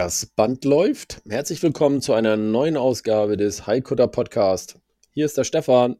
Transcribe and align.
Das 0.00 0.24
Band 0.24 0.64
läuft. 0.64 1.20
Herzlich 1.28 1.62
willkommen 1.62 2.00
zu 2.00 2.14
einer 2.14 2.38
neuen 2.38 2.78
Ausgabe 2.78 3.36
des 3.36 3.66
Haikutter 3.66 4.08
Podcast. 4.08 4.80
Hier 5.10 5.26
ist 5.26 5.36
der 5.36 5.44
Stefan. 5.44 5.96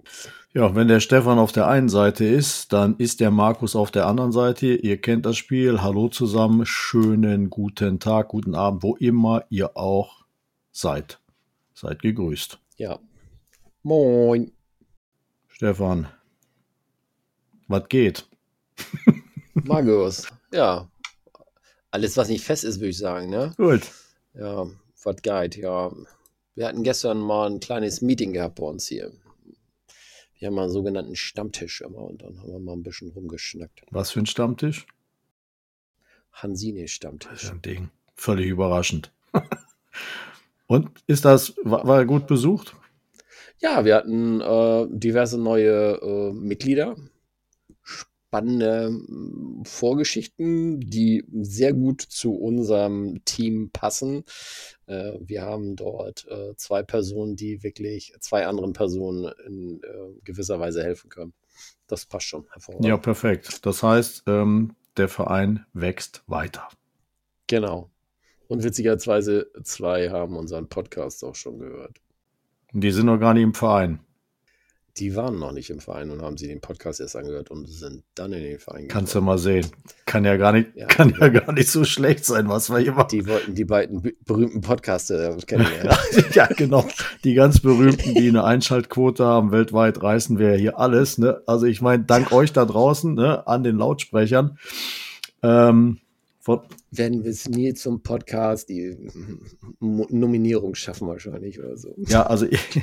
Ja, 0.55 0.75
wenn 0.75 0.89
der 0.89 1.01
Stefan 1.01 1.39
auf 1.39 1.53
der 1.53 1.67
einen 1.67 1.91
Seite 1.91 2.25
ist, 2.25 2.73
dann 2.73 2.97
ist 2.97 3.21
der 3.21 3.31
Markus 3.31 3.77
auf 3.77 3.91
der 3.91 4.07
anderen 4.07 4.33
Seite. 4.33 4.69
Ihr 4.69 4.99
kennt 5.03 5.27
das 5.27 5.37
Spiel. 5.37 5.83
Hallo 5.83 6.09
zusammen. 6.09 6.65
Schönen 6.65 7.51
guten 7.51 8.01
Tag, 8.01 8.29
guten 8.29 8.55
Abend, 8.55 8.83
wo 8.83 8.97
immer 8.97 9.45
ihr 9.51 9.77
auch 9.77 10.25
seid. 10.73 11.21
Seid 11.75 12.01
gegrüßt. 12.01 12.59
Ja. 12.79 13.01
Moin. 13.83 14.51
Stefan, 15.47 16.09
was 17.69 17.87
geht? 17.91 18.27
Markus. 19.53 20.27
ja. 20.55 20.89
Alles, 21.91 22.17
was 22.17 22.29
nicht 22.29 22.45
fest 22.45 22.65
ist, 22.65 22.81
würde 22.81 22.91
ich 22.91 22.99
sagen, 22.99 23.31
ne? 23.31 23.53
Gut. 23.57 23.83
Ja, 24.35 24.67
was 25.03 25.17
geht, 25.23 25.57
ja. 25.57 25.93
Wir 26.55 26.67
hatten 26.67 26.83
gestern 26.83 27.19
mal 27.19 27.51
ein 27.51 27.61
kleines 27.61 28.01
Meeting 28.01 28.33
gehabt 28.33 28.57
bei 28.57 28.67
uns 28.67 28.87
hier. 28.87 29.13
Wir 30.39 30.49
haben 30.49 30.55
mal 30.55 30.65
einen 30.65 30.73
sogenannten 30.73 31.17
Stammtisch 31.17 31.81
immer 31.81 32.03
und 32.03 32.23
dann 32.23 32.39
haben 32.39 32.53
wir 32.53 32.59
mal 32.59 32.73
ein 32.73 32.83
bisschen 32.83 33.11
rumgeschnackt. 33.11 33.83
Was 33.91 34.13
für 34.13 34.21
ein 34.21 34.27
Stammtisch? 34.27 34.87
Hansine-Stammtisch. 36.33 37.51
Ein 37.51 37.63
Ding. 37.63 37.91
Völlig 38.15 38.47
überraschend. 38.47 39.13
und 40.67 40.91
ist 41.07 41.25
das, 41.25 41.55
war, 41.63 41.87
war 41.87 41.99
er 41.99 42.07
gut 42.07 42.27
besucht? 42.27 42.75
Ja, 43.59 43.85
wir 43.85 43.97
hatten 43.97 44.41
äh, 44.41 44.87
diverse 44.91 45.39
neue 45.39 46.01
äh, 46.01 46.33
Mitglieder. 46.33 46.97
Spannende 48.31 48.91
mh, 48.91 49.65
Vorgeschichten, 49.65 50.79
die 50.79 51.25
sehr 51.33 51.73
gut 51.73 52.01
zu 52.01 52.33
unserem 52.33 53.25
Team 53.25 53.71
passen. 53.73 54.23
Äh, 54.87 55.15
wir 55.19 55.43
haben 55.43 55.75
dort 55.75 56.29
äh, 56.29 56.55
zwei 56.55 56.85
Personen, 56.85 57.35
die 57.35 57.65
wirklich 57.65 58.15
zwei 58.21 58.47
anderen 58.47 58.73
Personen 58.73 59.33
in 59.45 59.81
äh, 59.83 60.21
gewisser 60.23 60.61
Weise 60.61 60.85
helfen 60.85 61.11
können. 61.11 61.33
Das 61.89 62.07
passt 62.07 62.27
schon 62.27 62.47
hervorragend. 62.53 62.87
Ja, 62.87 62.99
perfekt. 62.99 63.67
Das 63.67 63.83
heißt, 63.83 64.23
ähm, 64.29 64.77
der 64.97 65.09
Verein 65.09 65.67
wächst 65.73 66.23
weiter. 66.29 66.69
Genau. 67.49 67.91
Und 68.47 68.63
witzigerweise 68.63 69.51
zwei 69.65 70.11
haben 70.11 70.37
unseren 70.37 70.69
Podcast 70.69 71.25
auch 71.25 71.35
schon 71.35 71.59
gehört. 71.59 72.01
Die 72.73 72.93
sind 72.93 73.07
noch 73.07 73.19
gar 73.19 73.35
nicht 73.35 73.43
im 73.43 73.55
Verein. 73.55 73.99
Die 74.97 75.15
waren 75.15 75.39
noch 75.39 75.53
nicht 75.53 75.71
im 75.71 75.81
Verein 75.81 76.11
und 76.11 76.21
haben 76.21 76.37
sie 76.37 76.49
den 76.49 76.61
Podcast 76.61 77.01
erst 77.01 77.15
angehört 77.17 77.51
und 77.51 77.67
sind 77.69 78.03
dann 78.15 78.33
in 78.33 78.43
den 78.43 78.59
Verein 78.59 78.89
Kannst 78.89 79.15
du 79.15 79.21
mal 79.21 79.39
sehen. 79.39 79.67
Kann 80.05 80.25
ja 80.25 80.37
gar 80.37 80.53
nicht, 80.53 80.69
Ja. 80.75 80.87
kann 80.87 81.15
ja 81.21 81.29
gar 81.29 81.53
nicht 81.53 81.71
so 81.71 81.85
schlecht 81.85 82.25
sein, 82.25 82.49
was 82.49 82.69
wir 82.71 82.79
hier 82.79 82.93
machen. 82.93 83.09
Die 83.13 83.27
wollten 83.27 83.55
die 83.55 83.65
beiden 83.65 84.03
be- 84.03 84.15
berühmten 84.27 84.61
Podcaster 84.61 85.37
kennenlernen. 85.47 85.93
ja, 86.35 86.47
genau. 86.47 86.87
Die 87.25 87.35
ganz 87.35 87.61
berühmten, 87.61 88.15
die 88.15 88.29
eine 88.29 88.45
Einschaltquote 88.45 89.25
haben, 89.25 89.53
weltweit 89.53 90.03
reißen 90.03 90.39
wir 90.39 90.55
hier 90.55 90.79
alles. 90.79 91.19
Ne? 91.19 91.41
Also 91.47 91.67
ich 91.67 91.81
meine, 91.81 92.03
dank 92.05 92.33
euch 92.33 92.53
da 92.53 92.65
draußen 92.65 93.15
ne, 93.15 93.47
an 93.47 93.63
den 93.63 93.77
Lautsprechern. 93.79 94.59
Ähm, 95.43 95.99
Werden 96.91 97.23
wir 97.23 97.31
es 97.31 97.49
nie 97.49 97.75
zum 97.75 98.03
Podcast, 98.03 98.69
die 98.71 98.97
Nominierung 99.79 100.75
schaffen 100.75 101.07
wahrscheinlich 101.07 101.59
oder 101.59 101.77
so. 101.77 101.95
ja, 101.99 102.23
also 102.23 102.47
ich, 102.47 102.81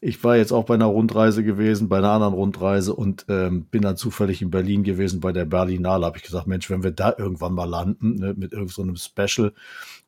ich 0.00 0.22
war 0.22 0.36
jetzt 0.36 0.52
auch 0.52 0.64
bei 0.64 0.74
einer 0.74 0.86
Rundreise 0.86 1.42
gewesen, 1.42 1.88
bei 1.88 1.98
einer 1.98 2.10
anderen 2.10 2.34
Rundreise 2.34 2.94
und 2.94 3.24
ähm, 3.28 3.64
bin 3.64 3.82
dann 3.82 3.96
zufällig 3.96 4.42
in 4.42 4.50
Berlin 4.50 4.82
gewesen 4.82 5.20
bei 5.20 5.32
der 5.32 5.46
Berlinale. 5.46 6.04
Habe 6.04 6.18
ich 6.18 6.22
gesagt, 6.22 6.46
Mensch, 6.46 6.68
wenn 6.68 6.82
wir 6.82 6.90
da 6.90 7.14
irgendwann 7.16 7.54
mal 7.54 7.64
landen 7.64 8.16
ne, 8.16 8.34
mit 8.36 8.52
irgendeinem 8.52 8.96
so 8.96 9.08
Special 9.08 9.52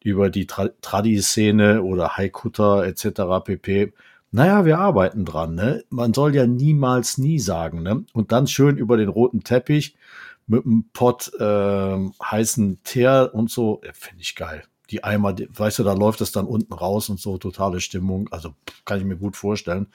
über 0.05 0.29
die 0.31 0.47
Tra 0.47 0.69
Tradi-Szene 0.81 1.83
oder 1.83 2.17
Haikutter 2.19 2.87
etc. 2.87 3.45
pp. 3.45 3.93
Naja, 4.33 4.65
wir 4.65 4.79
arbeiten 4.79 5.25
dran. 5.25 5.55
Ne? 5.55 5.83
Man 5.91 6.15
soll 6.15 6.35
ja 6.35 6.47
niemals 6.47 7.19
nie 7.19 7.39
sagen. 7.39 7.83
Ne? 7.83 8.05
Und 8.13 8.31
dann 8.31 8.47
schön 8.47 8.77
über 8.77 8.97
den 8.97 9.09
roten 9.09 9.43
Teppich 9.43 9.97
mit 10.51 10.67
einem 10.67 10.85
Pott 10.93 11.31
ähm, 11.39 12.13
heißen 12.23 12.83
Teer 12.83 13.31
und 13.33 13.51
so. 13.51 13.81
Ja, 13.85 13.93
Finde 13.95 14.23
ich 14.23 14.35
geil. 14.35 14.65
Die 14.91 15.05
Eimer, 15.05 15.33
die, 15.33 15.49
weißt 15.51 15.79
du, 15.79 15.85
da 15.85 15.93
läuft 15.93 16.21
es 16.21 16.33
dann 16.33 16.47
unten 16.47 16.73
raus 16.73 17.09
und 17.09 17.21
so, 17.21 17.39
totale 17.39 17.81
Stimmung. 17.81 18.29
Also 18.33 18.55
kann 18.85 18.99
ich 18.99 19.05
mir 19.05 19.17
gut 19.17 19.37
vorstellen. 19.37 19.87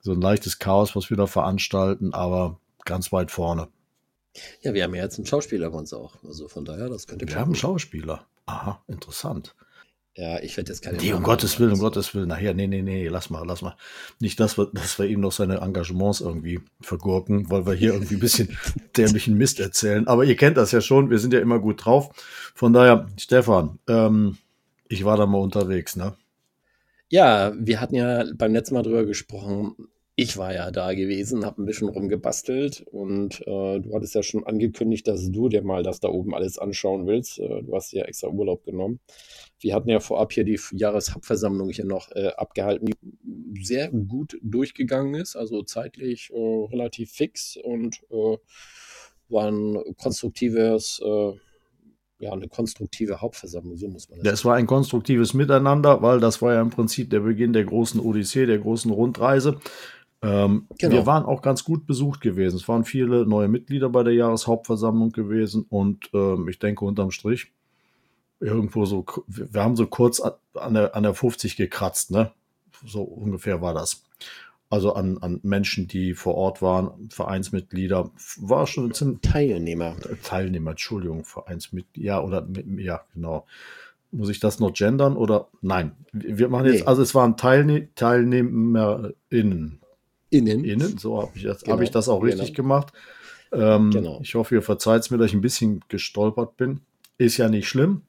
So 0.00 0.12
ein 0.12 0.20
leichtes 0.20 0.58
Chaos, 0.58 0.96
was 0.96 1.10
wir 1.10 1.18
da 1.18 1.26
veranstalten, 1.26 2.14
aber 2.14 2.58
ganz 2.86 3.12
weit 3.12 3.30
vorne. 3.30 3.68
Ja, 4.62 4.72
wir 4.72 4.84
haben 4.84 4.94
ja 4.94 5.02
jetzt 5.02 5.18
einen 5.18 5.26
Schauspieler 5.26 5.70
bei 5.70 5.78
uns 5.78 5.92
auch. 5.92 6.14
Also 6.24 6.48
von 6.48 6.64
daher, 6.64 6.88
das 6.88 7.06
könnte 7.06 7.28
Wir 7.28 7.36
haben 7.36 7.54
Schauspieler. 7.54 8.26
Aha, 8.46 8.82
interessant. 8.88 9.54
Ja, 10.16 10.40
ich 10.40 10.56
werde 10.56 10.70
jetzt 10.70 10.82
keine. 10.82 10.98
Nee, 10.98 11.12
um 11.12 11.22
Gottes 11.22 11.60
Willen, 11.60 11.72
um. 11.72 11.78
Gottes 11.78 12.14
Willen. 12.14 12.28
Nachher, 12.28 12.52
nee, 12.52 12.66
nee, 12.66 12.82
nee, 12.82 13.06
lass 13.08 13.30
mal, 13.30 13.44
lass 13.46 13.62
mal. 13.62 13.76
Nicht, 14.18 14.40
dass 14.40 14.58
wir, 14.58 14.68
dass 14.72 14.98
wir 14.98 15.06
ihm 15.06 15.20
noch 15.20 15.32
seine 15.32 15.58
Engagements 15.58 16.20
irgendwie 16.20 16.60
vergurken, 16.80 17.48
weil 17.50 17.64
wir 17.64 17.74
hier 17.74 17.92
irgendwie 17.92 18.14
ein 18.14 18.20
bisschen 18.20 18.58
dämlichen 18.96 19.38
Mist 19.38 19.60
erzählen. 19.60 20.08
Aber 20.08 20.24
ihr 20.24 20.36
kennt 20.36 20.56
das 20.56 20.72
ja 20.72 20.80
schon, 20.80 21.10
wir 21.10 21.18
sind 21.18 21.32
ja 21.32 21.40
immer 21.40 21.60
gut 21.60 21.84
drauf. 21.84 22.10
Von 22.54 22.72
daher, 22.72 23.06
Stefan, 23.18 23.78
ähm, 23.88 24.36
ich 24.88 25.04
war 25.04 25.16
da 25.16 25.26
mal 25.26 25.38
unterwegs, 25.38 25.94
ne? 25.94 26.14
Ja, 27.08 27.52
wir 27.56 27.80
hatten 27.80 27.94
ja 27.94 28.24
beim 28.34 28.52
letzten 28.52 28.74
Mal 28.74 28.82
drüber 28.82 29.04
gesprochen. 29.04 29.74
Ich 30.22 30.36
war 30.36 30.52
ja 30.52 30.70
da 30.70 30.92
gewesen, 30.92 31.46
habe 31.46 31.62
ein 31.62 31.64
bisschen 31.64 31.88
rumgebastelt 31.88 32.84
und 32.92 33.40
äh, 33.40 33.80
du 33.80 33.94
hattest 33.94 34.14
ja 34.14 34.22
schon 34.22 34.44
angekündigt, 34.44 35.08
dass 35.08 35.30
du 35.30 35.48
dir 35.48 35.62
mal 35.62 35.82
das 35.82 35.98
da 35.98 36.08
oben 36.08 36.34
alles 36.34 36.58
anschauen 36.58 37.06
willst. 37.06 37.38
Äh, 37.38 37.62
du 37.62 37.74
hast 37.74 37.92
ja 37.92 38.04
extra 38.04 38.28
Urlaub 38.28 38.62
genommen. 38.64 39.00
Wir 39.60 39.74
hatten 39.74 39.88
ja 39.88 39.98
vorab 39.98 40.34
hier 40.34 40.44
die 40.44 40.60
Jahreshauptversammlung 40.72 41.70
hier 41.70 41.86
noch 41.86 42.10
äh, 42.10 42.32
abgehalten, 42.36 42.90
die 43.22 43.64
sehr 43.64 43.88
gut 43.88 44.36
durchgegangen 44.42 45.14
ist, 45.14 45.36
also 45.36 45.62
zeitlich 45.62 46.28
äh, 46.34 46.66
relativ 46.70 47.12
fix 47.12 47.56
und 47.56 48.02
äh, 48.10 48.36
war 49.30 49.50
ein 49.50 49.78
konstruktives, 49.96 51.00
äh, 51.02 51.32
ja, 52.18 52.32
eine 52.32 52.48
konstruktive 52.48 53.22
Hauptversammlung, 53.22 53.78
so 53.78 53.88
muss 53.88 54.10
man 54.10 54.18
das 54.18 54.30
Das 54.30 54.44
war 54.44 54.56
ein 54.56 54.66
konstruktives 54.66 55.32
Miteinander, 55.32 56.02
weil 56.02 56.20
das 56.20 56.42
war 56.42 56.52
ja 56.52 56.60
im 56.60 56.68
Prinzip 56.68 57.08
der 57.08 57.20
Beginn 57.20 57.54
der 57.54 57.64
großen 57.64 57.98
Odyssee, 57.98 58.44
der 58.44 58.58
großen 58.58 58.90
Rundreise. 58.90 59.58
Ähm, 60.22 60.66
Genau. 60.78 60.92
Wir 60.94 61.06
waren 61.06 61.24
auch 61.24 61.40
ganz 61.42 61.64
gut 61.64 61.86
besucht 61.86 62.20
gewesen. 62.20 62.56
Es 62.56 62.68
waren 62.68 62.84
viele 62.84 63.26
neue 63.26 63.48
Mitglieder 63.48 63.88
bei 63.88 64.02
der 64.02 64.14
Jahreshauptversammlung 64.14 65.12
gewesen 65.12 65.64
und 65.68 66.10
ähm, 66.12 66.48
ich 66.48 66.58
denke 66.58 66.84
unterm 66.84 67.10
Strich 67.10 67.52
irgendwo 68.40 68.86
so, 68.86 69.04
wir 69.26 69.62
haben 69.62 69.76
so 69.76 69.86
kurz 69.86 70.20
an- 70.20 70.74
der, 70.74 70.94
an 70.96 71.02
der 71.02 71.14
50 71.14 71.56
gekratzt, 71.56 72.10
ne? 72.10 72.32
So 72.86 73.02
ungefähr 73.02 73.60
war 73.60 73.74
das. 73.74 74.02
Also 74.70 74.94
an, 74.94 75.18
an 75.18 75.40
Menschen, 75.42 75.88
die 75.88 76.14
vor 76.14 76.36
Ort 76.36 76.62
waren, 76.62 77.08
Vereinsmitglieder, 77.10 78.10
war 78.38 78.66
schon 78.66 78.94
ziemlich, 78.94 79.20
Teilnehmer. 79.20 79.96
Teilnehmer, 80.22 80.70
Entschuldigung, 80.70 81.24
Vereinsmitglied, 81.24 82.04
ja, 82.04 82.22
oder, 82.22 82.46
ja, 82.78 83.02
genau. 83.12 83.46
Muss 84.12 84.28
ich 84.30 84.40
das 84.40 84.58
noch 84.60 84.72
gendern 84.72 85.16
oder? 85.16 85.48
Nein, 85.60 85.92
wir 86.12 86.48
machen 86.48 86.66
jetzt, 86.66 86.80
Nee. 86.80 86.86
also 86.86 87.02
es 87.02 87.14
waren 87.14 87.36
Teilne 87.36 87.88
TeilnehmerInnen. 87.94 89.79
Innen. 90.30 90.64
Innen, 90.64 90.96
so 90.98 91.20
habe 91.20 91.30
ich, 91.34 91.42
das- 91.42 91.62
Genau, 91.62 91.76
hab 91.76 91.82
ich 91.82 91.90
das 91.90 92.08
auch 92.08 92.22
richtig 92.22 92.54
genau. 92.54 92.56
gemacht. 92.68 92.92
Ähm, 93.52 93.90
Genau. 93.90 94.20
Ich 94.22 94.34
hoffe, 94.34 94.54
ihr 94.54 94.62
verzeiht 94.62 95.02
es 95.02 95.10
mir, 95.10 95.18
dass 95.18 95.28
ich 95.28 95.34
ein 95.34 95.40
bisschen 95.40 95.80
gestolpert 95.88 96.56
bin. 96.56 96.80
Ist 97.18 97.36
ja 97.36 97.48
nicht 97.48 97.68
schlimm. 97.68 98.02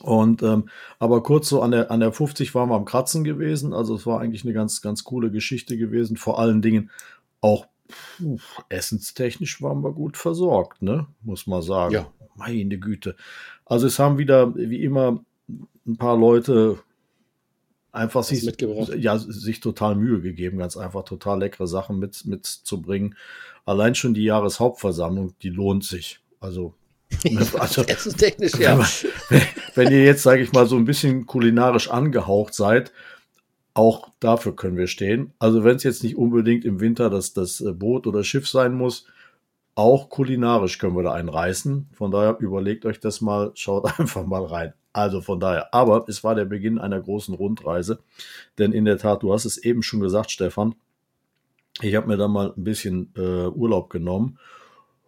Und 0.00 0.42
ähm, 0.42 0.68
aber 0.98 1.22
kurz 1.22 1.48
so 1.50 1.60
an 1.60 1.70
der 1.70 1.90
an 1.90 2.00
der 2.00 2.12
50 2.12 2.54
waren 2.54 2.70
wir 2.70 2.74
am 2.76 2.86
Kratzen 2.86 3.22
gewesen. 3.24 3.74
Also 3.74 3.94
es 3.94 4.06
war 4.06 4.20
eigentlich 4.20 4.42
eine 4.44 4.54
ganz 4.54 4.80
ganz 4.80 5.04
coole 5.04 5.30
Geschichte 5.30 5.76
gewesen. 5.76 6.16
Vor 6.16 6.38
allen 6.40 6.62
Dingen 6.62 6.90
auch 7.42 7.66
puh, 8.16 8.38
essenstechnisch 8.70 9.60
waren 9.60 9.82
wir 9.84 9.92
gut 9.92 10.16
versorgt, 10.16 10.80
ne? 10.82 11.06
Muss 11.22 11.46
man 11.46 11.60
sagen. 11.60 11.92
Ja. 11.94 12.06
Meine 12.34 12.78
Güte. 12.78 13.14
Also 13.66 13.86
es 13.86 13.98
haben 13.98 14.16
wieder 14.16 14.56
wie 14.56 14.82
immer 14.82 15.22
ein 15.86 15.96
paar 15.98 16.16
Leute 16.16 16.78
einfach 17.92 18.24
sich, 18.24 18.42
ja, 18.98 19.18
sich 19.18 19.60
total 19.60 19.94
Mühe 19.94 20.20
gegeben, 20.20 20.58
ganz 20.58 20.76
einfach 20.76 21.04
total 21.04 21.40
leckere 21.40 21.66
Sachen 21.66 21.98
mit, 21.98 22.24
mitzubringen. 22.24 23.16
Allein 23.64 23.94
schon 23.94 24.14
die 24.14 24.24
Jahreshauptversammlung, 24.24 25.34
die 25.42 25.50
lohnt 25.50 25.84
sich. 25.84 26.20
Also 26.40 26.74
Also, 27.58 27.82
Essenstechnisch, 27.82 28.54
ja. 28.54 28.78
wenn, 29.28 29.42
wenn 29.74 29.92
ihr 29.92 30.04
jetzt, 30.04 30.22
sage 30.22 30.42
ich 30.42 30.52
mal, 30.52 30.66
so 30.66 30.76
ein 30.76 30.84
bisschen 30.84 31.26
kulinarisch 31.26 31.90
angehaucht 31.90 32.54
seid, 32.54 32.92
auch 33.74 34.10
dafür 34.20 34.54
können 34.54 34.76
wir 34.76 34.86
stehen. 34.86 35.32
Also 35.38 35.64
wenn 35.64 35.76
es 35.76 35.82
jetzt 35.82 36.02
nicht 36.02 36.16
unbedingt 36.16 36.64
im 36.64 36.80
Winter 36.80 37.10
das, 37.10 37.32
das 37.32 37.60
äh, 37.60 37.72
Boot 37.72 38.06
oder 38.06 38.24
Schiff 38.24 38.48
sein 38.48 38.74
muss, 38.74 39.06
auch 39.74 40.10
kulinarisch 40.10 40.78
können 40.78 40.96
wir 40.96 41.02
da 41.02 41.12
einen 41.12 41.28
reißen. 41.28 41.88
Von 41.92 42.10
daher 42.10 42.38
überlegt 42.40 42.84
euch 42.84 43.00
das 43.00 43.20
mal, 43.20 43.52
schaut 43.54 43.98
einfach 43.98 44.26
mal 44.26 44.44
rein. 44.44 44.74
Also 44.92 45.22
von 45.22 45.40
daher, 45.40 45.72
aber 45.72 46.04
es 46.08 46.22
war 46.22 46.34
der 46.34 46.44
Beginn 46.44 46.78
einer 46.78 47.00
großen 47.00 47.34
Rundreise. 47.34 48.00
Denn 48.58 48.72
in 48.72 48.84
der 48.84 48.98
Tat, 48.98 49.22
du 49.22 49.32
hast 49.32 49.46
es 49.46 49.56
eben 49.56 49.82
schon 49.82 50.00
gesagt, 50.00 50.30
Stefan, 50.30 50.74
ich 51.80 51.94
habe 51.94 52.08
mir 52.08 52.18
da 52.18 52.28
mal 52.28 52.52
ein 52.54 52.64
bisschen 52.64 53.12
äh, 53.16 53.46
Urlaub 53.46 53.88
genommen. 53.88 54.38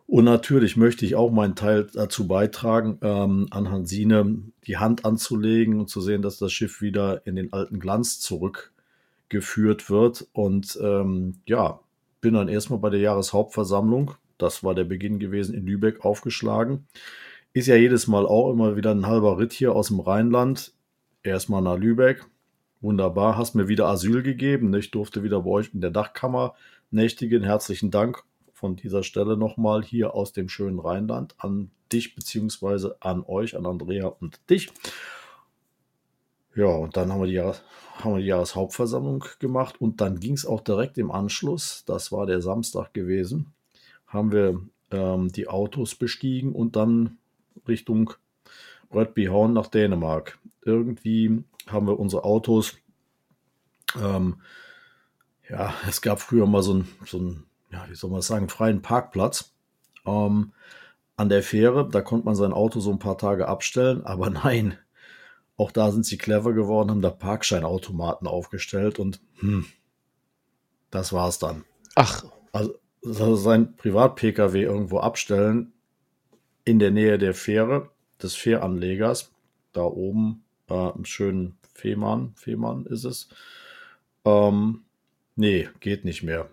Und 0.07 0.25
natürlich 0.25 0.77
möchte 0.77 1.05
ich 1.07 1.15
auch 1.15 1.31
meinen 1.31 1.55
Teil 1.55 1.87
dazu 1.93 2.27
beitragen, 2.27 2.99
ähm, 3.03 3.47
an 3.51 3.71
Hansine 3.71 4.39
die 4.67 4.77
Hand 4.77 5.05
anzulegen 5.05 5.81
und 5.81 5.89
zu 5.89 6.01
sehen, 6.01 6.23
dass 6.23 6.39
das 6.39 6.53
Schiff 6.53 6.81
wieder 6.83 7.27
in 7.27 7.37
den 7.37 7.53
alten 7.53 7.81
Glanz 7.81 8.21
zurückgeführt 8.21 9.91
wird. 9.91 10.27
Und 10.33 10.79
ähm, 10.83 11.41
ja, 11.47 11.81
bin 12.21 12.35
dann 12.35 12.49
erstmal 12.49 12.79
bei 12.79 12.91
der 12.91 13.01
Jahreshauptversammlung, 13.01 14.13
das 14.39 14.65
war 14.65 14.75
der 14.75 14.85
Beginn 14.85 15.19
gewesen, 15.19 15.55
in 15.55 15.67
Lübeck 15.67 16.05
aufgeschlagen. 16.05 16.87
Ist 17.53 17.69
ja 17.69 17.77
jedes 17.77 18.07
Mal 18.07 18.27
auch 18.27 18.51
immer 18.51 18.77
wieder 18.77 18.91
ein 18.91 19.07
halber 19.07 19.39
Ritt 19.39 19.53
hier 19.53 19.75
aus 19.75 19.89
dem 19.89 20.01
Rheinland. 20.01 20.73
Erstmal 21.23 21.63
nach 21.63 21.79
Lübeck. 21.79 22.25
Wunderbar, 22.81 23.39
hast 23.39 23.55
mir 23.55 23.69
wieder 23.69 23.87
Asyl 23.87 24.23
gegeben. 24.23 24.75
Ich 24.75 24.91
durfte 24.91 25.23
wieder 25.23 25.43
bei 25.43 25.51
euch 25.51 25.73
in 25.73 25.81
der 25.81 25.91
Dachkammer 25.91 26.55
nächtigen. 26.91 27.43
Herzlichen 27.43 27.91
Dank 27.91 28.25
von 28.53 28.77
dieser 28.77 29.03
Stelle 29.03 29.37
nochmal 29.37 29.83
hier 29.83 30.15
aus 30.15 30.33
dem 30.33 30.49
schönen 30.49 30.79
Rheinland 30.79 31.35
an 31.39 31.71
dich 31.93 32.15
beziehungsweise 32.15 32.97
an 33.01 33.23
euch, 33.25 33.57
an 33.57 33.67
Andrea 33.67 34.07
und 34.07 34.39
dich. 34.51 34.71
Ja, 36.55 36.67
und 36.67 36.97
dann 36.97 37.13
haben 37.13 37.21
wir 37.21 37.27
die, 37.27 37.41
haben 37.41 38.15
wir 38.15 38.21
die 38.21 38.27
Jahreshauptversammlung 38.27 39.25
gemacht 39.41 39.81
und 39.81 40.01
dann 40.01 40.21
ging 40.21 40.35
es 40.35 40.47
auch 40.47 40.61
direkt 40.61 40.99
im 40.99 41.11
Anschluss, 41.11 41.85
das 41.87 42.13
war 42.13 42.27
der 42.27 42.41
Samstag 42.41 42.95
gewesen, 42.95 43.53
haben 44.15 44.33
wir 44.33 44.61
ähm, 44.91 45.31
die 45.31 45.49
Autos 45.49 45.95
bestiegen 45.95 46.53
und 46.53 46.77
dann 46.77 47.19
Richtung 47.69 48.15
Rödbyhavn 48.93 49.53
nach 49.53 49.67
Dänemark. 49.67 50.39
Irgendwie 50.63 51.45
haben 51.67 51.87
wir 51.87 51.99
unsere 51.99 52.25
Autos, 52.25 52.77
ähm, 54.01 54.37
ja, 55.49 55.75
es 55.89 56.01
gab 56.01 56.21
früher 56.21 56.47
mal 56.47 56.63
so 56.63 56.75
ein, 56.75 56.89
so 57.05 57.19
ein 57.19 57.45
ja, 57.71 57.85
wie 57.89 57.95
soll 57.95 58.11
man 58.11 58.23
sagen, 58.23 58.49
freien 58.49 58.83
Parkplatz 58.83 59.53
ähm, 60.07 60.53
an 61.17 61.29
der 61.29 61.43
Fähre. 61.43 61.89
Da 61.89 62.01
konnte 62.01 62.27
man 62.27 62.37
sein 62.37 62.53
Auto 62.53 62.81
so 62.81 62.91
ein 62.91 62.99
paar 62.99 63.19
Tage 63.19 63.49
abstellen, 63.49 64.05
aber 64.07 64.31
nein, 64.31 64.79
auch 65.57 65.71
da 65.71 65.91
sind 65.91 66.07
sie 66.07 66.19
clever 66.19 66.53
geworden, 66.53 66.91
haben 66.91 67.03
da 67.03 67.11
Parkscheinautomaten 67.11 68.27
aufgestellt 68.27 68.99
und 68.99 69.21
hm, 69.41 69.67
das 70.91 71.13
war's 71.13 71.39
dann. 71.39 71.65
Ach. 71.97 72.25
Also 72.53 72.75
sein 73.05 73.77
Privat-Pkw 73.77 74.63
irgendwo 74.63 74.99
abstellen 74.99 75.73
in 76.65 76.79
der 76.79 76.91
Nähe 76.91 77.19
der 77.19 77.35
Fähre, 77.35 77.91
des 78.23 78.35
Fähranlegers, 78.35 79.33
da 79.73 79.83
oben 79.83 80.45
äh, 80.71 80.91
im 80.97 81.05
schönen 81.05 81.57
Fehmarn, 81.75 82.33
Fehmarn 82.37 82.87
ist 82.87 83.05
es. 83.05 83.29
Ähm, 84.25 84.85
nee, 85.37 85.69
geht 85.81 86.05
nicht 86.05 86.23
mehr. 86.23 86.49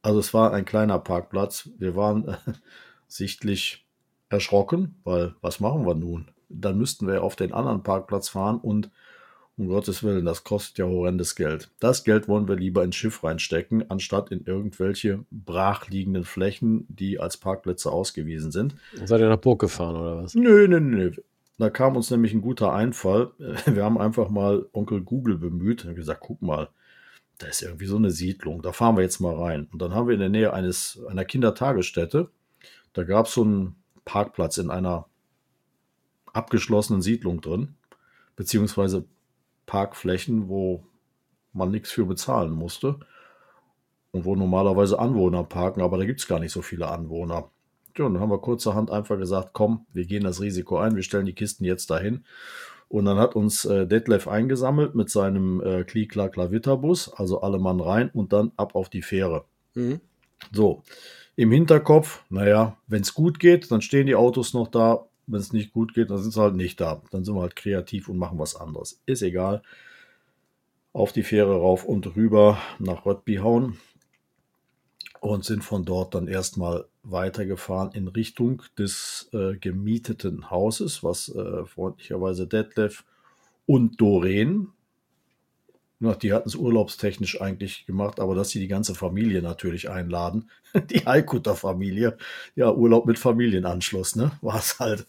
Also 0.00 0.18
es 0.18 0.34
war 0.34 0.52
ein 0.52 0.64
kleiner 0.64 0.98
Parkplatz. 0.98 1.70
Wir 1.78 1.94
waren 1.94 2.28
äh, 2.28 2.36
sichtlich 3.06 3.86
erschrocken, 4.28 4.96
weil 5.04 5.34
was 5.40 5.60
machen 5.60 5.86
wir 5.86 5.94
nun? 5.94 6.28
Dann 6.48 6.78
müssten 6.78 7.06
wir 7.06 7.22
auf 7.22 7.36
den 7.36 7.52
anderen 7.52 7.82
Parkplatz 7.82 8.28
fahren 8.28 8.58
und 8.58 8.90
um 9.62 9.68
Gottes 9.68 10.02
Willen, 10.02 10.24
das 10.24 10.44
kostet 10.44 10.78
ja 10.78 10.86
horrendes 10.86 11.36
Geld. 11.36 11.70
Das 11.78 12.04
Geld 12.04 12.26
wollen 12.28 12.48
wir 12.48 12.56
lieber 12.56 12.82
ins 12.82 12.96
Schiff 12.96 13.22
reinstecken, 13.22 13.90
anstatt 13.90 14.30
in 14.32 14.44
irgendwelche 14.44 15.24
brachliegenden 15.30 16.24
Flächen, 16.24 16.84
die 16.88 17.20
als 17.20 17.36
Parkplätze 17.36 17.90
ausgewiesen 17.90 18.50
sind. 18.50 18.74
Seid 19.04 19.20
ihr 19.20 19.28
nach 19.28 19.38
Burg 19.38 19.60
gefahren 19.60 19.96
oder 19.96 20.22
was? 20.22 20.34
Nö, 20.34 20.66
nö, 20.66 20.80
nö. 20.80 21.12
Da 21.58 21.70
kam 21.70 21.96
uns 21.96 22.10
nämlich 22.10 22.34
ein 22.34 22.42
guter 22.42 22.72
Einfall. 22.72 23.30
Wir 23.66 23.84
haben 23.84 23.98
einfach 23.98 24.30
mal 24.30 24.66
Onkel 24.72 25.02
Google 25.02 25.38
bemüht 25.38 25.84
und 25.84 25.94
gesagt, 25.94 26.20
guck 26.20 26.42
mal, 26.42 26.68
da 27.38 27.46
ist 27.46 27.62
irgendwie 27.62 27.86
so 27.86 27.96
eine 27.96 28.10
Siedlung, 28.10 28.62
da 28.62 28.72
fahren 28.72 28.96
wir 28.96 29.02
jetzt 29.02 29.20
mal 29.20 29.34
rein. 29.34 29.68
Und 29.72 29.82
dann 29.82 29.94
haben 29.94 30.06
wir 30.06 30.14
in 30.14 30.20
der 30.20 30.28
Nähe 30.28 30.52
eines, 30.52 31.00
einer 31.08 31.24
Kindertagesstätte, 31.24 32.30
da 32.92 33.02
gab 33.04 33.26
es 33.26 33.34
so 33.34 33.42
einen 33.42 33.76
Parkplatz 34.04 34.58
in 34.58 34.70
einer 34.70 35.06
abgeschlossenen 36.32 37.02
Siedlung 37.02 37.40
drin, 37.40 37.74
beziehungsweise 38.36 39.04
Parkflächen, 39.66 40.48
wo 40.48 40.84
man 41.52 41.70
nichts 41.70 41.90
für 41.90 42.06
bezahlen 42.06 42.52
musste 42.52 42.98
und 44.10 44.24
wo 44.24 44.36
normalerweise 44.36 44.98
Anwohner 44.98 45.44
parken, 45.44 45.82
aber 45.82 45.98
da 45.98 46.04
gibt 46.04 46.20
es 46.20 46.28
gar 46.28 46.38
nicht 46.38 46.52
so 46.52 46.62
viele 46.62 46.88
Anwohner. 46.88 47.50
Ja, 47.96 48.06
und 48.06 48.14
dann 48.14 48.22
haben 48.22 48.30
wir 48.30 48.38
kurzerhand 48.38 48.90
einfach 48.90 49.18
gesagt, 49.18 49.50
komm, 49.52 49.86
wir 49.92 50.06
gehen 50.06 50.24
das 50.24 50.40
Risiko 50.40 50.78
ein, 50.78 50.96
wir 50.96 51.02
stellen 51.02 51.26
die 51.26 51.34
Kisten 51.34 51.64
jetzt 51.64 51.90
dahin 51.90 52.24
und 52.88 53.06
dann 53.06 53.18
hat 53.18 53.36
uns 53.36 53.64
äh, 53.64 53.86
Detlef 53.86 54.28
eingesammelt 54.28 54.94
mit 54.94 55.10
seinem 55.10 55.62
äh, 55.62 55.84
Klikla 55.84 56.28
Klavitterbus, 56.28 57.12
also 57.14 57.40
alle 57.40 57.58
Mann 57.58 57.80
rein 57.80 58.10
und 58.10 58.32
dann 58.32 58.52
ab 58.56 58.74
auf 58.74 58.90
die 58.90 59.02
Fähre. 59.02 59.44
Mhm. 59.74 60.00
So, 60.52 60.82
im 61.34 61.50
Hinterkopf, 61.50 62.22
naja, 62.28 62.76
wenn 62.86 63.00
es 63.00 63.14
gut 63.14 63.38
geht, 63.38 63.70
dann 63.70 63.80
stehen 63.80 64.06
die 64.06 64.14
Autos 64.14 64.52
noch 64.52 64.68
da. 64.68 65.06
Wenn 65.26 65.40
es 65.40 65.52
nicht 65.52 65.72
gut 65.72 65.94
geht, 65.94 66.10
dann 66.10 66.18
sind 66.18 66.32
sie 66.32 66.40
halt 66.40 66.56
nicht 66.56 66.80
da. 66.80 67.02
Dann 67.10 67.24
sind 67.24 67.34
wir 67.34 67.42
halt 67.42 67.56
kreativ 67.56 68.08
und 68.08 68.18
machen 68.18 68.38
was 68.38 68.56
anderes. 68.56 69.00
Ist 69.06 69.22
egal. 69.22 69.62
Auf 70.92 71.12
die 71.12 71.22
Fähre 71.22 71.56
rauf 71.56 71.84
und 71.84 72.16
rüber 72.16 72.58
nach 72.78 73.06
Röttbyhauen 73.06 73.78
und 75.20 75.44
sind 75.44 75.62
von 75.62 75.84
dort 75.84 76.14
dann 76.14 76.26
erstmal 76.26 76.86
weitergefahren 77.04 77.92
in 77.92 78.08
Richtung 78.08 78.62
des 78.76 79.30
äh, 79.32 79.56
gemieteten 79.56 80.50
Hauses, 80.50 81.04
was 81.04 81.28
äh, 81.28 81.64
freundlicherweise 81.64 82.46
Detlef 82.48 83.04
und 83.64 84.00
Doreen, 84.00 84.68
na, 86.02 86.16
die 86.16 86.32
hatten 86.32 86.48
es 86.48 86.56
urlaubstechnisch 86.56 87.40
eigentlich 87.40 87.86
gemacht, 87.86 88.18
aber 88.18 88.34
dass 88.34 88.50
sie 88.50 88.58
die 88.58 88.66
ganze 88.66 88.96
Familie 88.96 89.40
natürlich 89.40 89.88
einladen, 89.88 90.50
die 90.90 91.06
Heikutter 91.06 91.54
Familie, 91.54 92.16
ja, 92.56 92.72
Urlaub 92.72 93.06
mit 93.06 93.20
Familienanschluss, 93.20 94.16
ne, 94.16 94.32
war 94.40 94.58
es 94.58 94.80
halt, 94.80 95.06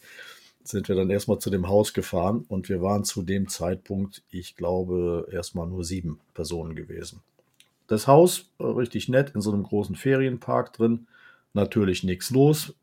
sind 0.63 0.88
wir 0.88 0.95
dann 0.95 1.10
erstmal 1.10 1.40
zu 1.40 1.50
dem 1.50 1.68
Haus 1.68 1.94
gefahren 1.94 2.45
und 2.48 2.69
wir 2.69 2.84
waren 2.84 3.04
zu 3.06 3.24
dem 3.24 3.50
Zeitpunkt, 3.50 4.22
ich 4.29 4.56
glaube, 4.56 5.27
erstmal 5.32 5.65
nur 5.65 5.84
sieben 5.84 6.20
Personen 6.36 6.75
gewesen. 6.75 7.22
Das 7.88 8.06
Haus, 8.06 8.51
richtig 8.60 9.10
nett, 9.10 9.32
in 9.34 9.41
so 9.41 9.51
einem 9.51 9.63
großen 9.63 9.96
Ferienpark 9.96 10.74
drin. 10.74 11.08
Natürlich 11.53 12.03
nichts 12.03 12.29
los. 12.29 12.75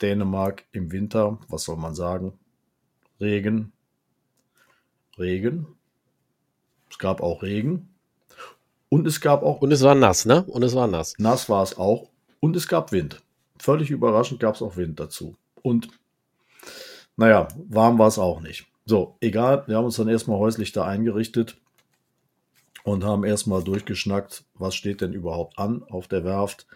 Dänemark 0.00 0.64
im 0.70 0.92
Winter, 0.92 1.38
was 1.48 1.64
soll 1.64 1.76
man 1.76 1.96
sagen? 1.96 2.32
Regen. 3.20 3.72
Regen. 5.18 5.66
Es 6.90 6.98
gab 6.98 7.22
auch 7.22 7.42
Regen. 7.42 7.88
Und 8.88 9.06
es 9.06 9.20
gab 9.20 9.42
auch. 9.42 9.60
Und 9.60 9.72
es 9.72 9.82
war 9.82 9.94
nass, 9.94 10.26
ne? 10.26 10.42
Und 10.44 10.62
es 10.62 10.74
war 10.74 10.88
nass. 10.88 11.14
Nass 11.18 11.48
war 11.48 11.62
es 11.62 11.78
auch. 11.78 12.10
Und 12.40 12.56
es 12.56 12.66
gab 12.66 12.92
Wind. 12.92 13.22
Völlig 13.58 13.90
überraschend 13.90 14.40
gab 14.40 14.56
es 14.56 14.62
auch 14.62 14.76
Wind 14.76 14.98
dazu. 14.98 15.36
Und 15.62 15.88
naja, 17.16 17.48
warm 17.68 17.98
war 17.98 18.08
es 18.08 18.18
auch 18.18 18.40
nicht. 18.40 18.66
So, 18.86 19.16
egal. 19.20 19.64
Wir 19.66 19.76
haben 19.76 19.84
uns 19.84 19.96
dann 19.96 20.08
erstmal 20.08 20.38
häuslich 20.38 20.72
da 20.72 20.84
eingerichtet 20.84 21.58
und 22.82 23.04
haben 23.04 23.24
erstmal 23.24 23.62
durchgeschnackt, 23.62 24.44
was 24.54 24.74
steht 24.74 25.00
denn 25.00 25.12
überhaupt 25.12 25.58
an 25.58 25.82
auf 25.84 26.08
der 26.08 26.24
Werft. 26.24 26.66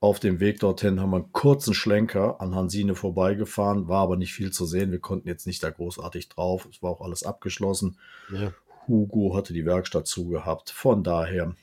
Auf 0.00 0.18
dem 0.18 0.40
Weg 0.40 0.60
dorthin 0.60 0.98
haben 0.98 1.10
wir 1.10 1.18
einen 1.18 1.32
kurzen 1.32 1.74
Schlenker 1.74 2.40
an 2.40 2.54
Hansine 2.54 2.94
vorbeigefahren, 2.94 3.86
war 3.86 4.00
aber 4.00 4.16
nicht 4.16 4.32
viel 4.32 4.50
zu 4.50 4.64
sehen. 4.64 4.92
Wir 4.92 4.98
konnten 4.98 5.28
jetzt 5.28 5.46
nicht 5.46 5.62
da 5.62 5.68
großartig 5.68 6.30
drauf. 6.30 6.66
Es 6.70 6.82
war 6.82 6.90
auch 6.90 7.02
alles 7.02 7.22
abgeschlossen. 7.22 7.98
Ja. 8.32 8.52
Hugo 8.88 9.34
hatte 9.34 9.52
die 9.52 9.66
Werkstatt 9.66 10.06
zugehabt. 10.06 10.70
Von 10.70 11.02
daher 11.02 11.54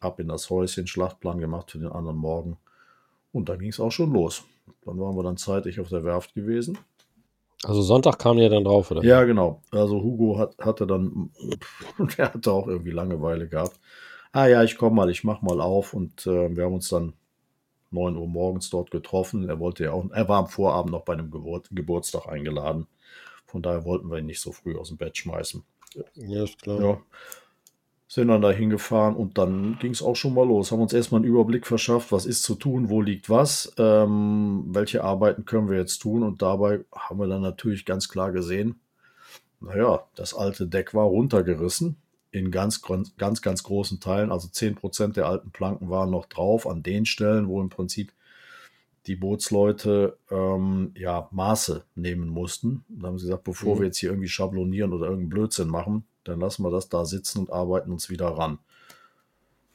ab 0.00 0.20
in 0.20 0.28
das 0.28 0.50
Häuschen, 0.50 0.86
Schlachtplan 0.86 1.38
gemacht 1.38 1.70
für 1.70 1.78
den 1.78 1.92
anderen 1.92 2.18
Morgen. 2.18 2.58
Und 3.32 3.48
dann 3.48 3.58
ging 3.58 3.70
es 3.70 3.80
auch 3.80 3.90
schon 3.90 4.12
los. 4.12 4.44
Dann 4.84 4.98
waren 4.98 5.16
wir 5.16 5.22
dann 5.22 5.36
zeitig 5.36 5.80
auf 5.80 5.88
der 5.88 6.04
Werft 6.04 6.34
gewesen. 6.34 6.78
Also 7.64 7.82
Sonntag 7.82 8.18
kam 8.18 8.38
ja 8.38 8.48
dann 8.48 8.64
drauf, 8.64 8.90
oder? 8.90 9.02
Ja, 9.02 9.24
genau. 9.24 9.62
Also 9.70 10.02
Hugo 10.02 10.38
hat, 10.38 10.56
hatte 10.58 10.86
dann, 10.86 11.30
der 12.16 12.32
hatte 12.32 12.52
auch 12.52 12.68
irgendwie 12.68 12.90
Langeweile 12.90 13.48
gehabt. 13.48 13.78
Ah 14.32 14.46
ja, 14.46 14.62
ich 14.62 14.76
komme 14.76 14.96
mal, 14.96 15.10
ich 15.10 15.24
mach 15.24 15.42
mal 15.42 15.60
auf 15.60 15.94
und 15.94 16.26
äh, 16.26 16.54
wir 16.54 16.64
haben 16.64 16.74
uns 16.74 16.88
dann 16.88 17.14
9 17.90 18.16
Uhr 18.16 18.28
morgens 18.28 18.68
dort 18.70 18.90
getroffen. 18.90 19.48
Er 19.48 19.58
wollte 19.58 19.84
ja 19.84 19.92
auch, 19.92 20.10
er 20.10 20.28
war 20.28 20.38
am 20.38 20.48
Vorabend 20.48 20.92
noch 20.92 21.04
bei 21.04 21.14
einem 21.14 21.30
Geburt, 21.30 21.68
Geburtstag 21.72 22.28
eingeladen. 22.28 22.86
Von 23.46 23.62
daher 23.62 23.84
wollten 23.84 24.10
wir 24.10 24.18
ihn 24.18 24.26
nicht 24.26 24.40
so 24.40 24.52
früh 24.52 24.76
aus 24.76 24.88
dem 24.88 24.98
Bett 24.98 25.16
schmeißen. 25.16 25.64
Ja, 26.14 26.44
ist 26.44 26.60
klar. 26.62 26.80
Ja. 26.80 27.02
sind 28.08 28.28
dann 28.28 28.42
da 28.42 28.50
hingefahren 28.50 29.16
und 29.16 29.38
dann 29.38 29.78
ging 29.80 29.92
es 29.92 30.02
auch 30.02 30.16
schon 30.16 30.34
mal 30.34 30.46
los. 30.46 30.72
Haben 30.72 30.82
uns 30.82 30.92
erstmal 30.92 31.20
einen 31.20 31.30
Überblick 31.30 31.66
verschafft, 31.66 32.12
was 32.12 32.26
ist 32.26 32.42
zu 32.42 32.54
tun, 32.54 32.88
wo 32.88 33.02
liegt 33.02 33.28
was, 33.28 33.72
ähm, 33.78 34.64
welche 34.68 35.02
Arbeiten 35.02 35.44
können 35.44 35.68
wir 35.68 35.78
jetzt 35.78 35.98
tun 35.98 36.22
und 36.22 36.42
dabei 36.42 36.84
haben 36.94 37.18
wir 37.18 37.26
dann 37.26 37.42
natürlich 37.42 37.84
ganz 37.84 38.08
klar 38.08 38.32
gesehen, 38.32 38.80
naja, 39.60 40.04
das 40.14 40.34
alte 40.34 40.66
Deck 40.66 40.94
war 40.94 41.06
runtergerissen 41.06 41.96
in 42.30 42.50
ganz, 42.50 42.82
ganz, 43.16 43.42
ganz 43.42 43.62
großen 43.62 44.00
Teilen. 44.00 44.30
Also 44.30 44.48
10% 44.48 45.14
der 45.14 45.26
alten 45.26 45.50
Planken 45.50 45.88
waren 45.88 46.10
noch 46.10 46.26
drauf 46.26 46.66
an 46.66 46.82
den 46.82 47.06
Stellen, 47.06 47.48
wo 47.48 47.60
im 47.60 47.70
Prinzip 47.70 48.12
die 49.06 49.16
Bootsleute 49.16 50.18
ähm, 50.30 50.92
ja 50.96 51.28
Maße 51.30 51.84
nehmen 51.94 52.28
mussten. 52.28 52.84
Da 52.88 53.08
haben 53.08 53.18
sie 53.18 53.26
gesagt, 53.26 53.44
bevor 53.44 53.76
mhm. 53.76 53.80
wir 53.80 53.86
jetzt 53.86 53.98
hier 53.98 54.10
irgendwie 54.10 54.28
schablonieren 54.28 54.92
oder 54.92 55.06
irgendeinen 55.06 55.30
Blödsinn 55.30 55.68
machen, 55.68 56.04
dann 56.24 56.40
lassen 56.40 56.62
wir 56.62 56.70
das 56.70 56.88
da 56.88 57.04
sitzen 57.04 57.40
und 57.40 57.52
arbeiten 57.52 57.92
uns 57.92 58.10
wieder 58.10 58.28
ran. 58.28 58.58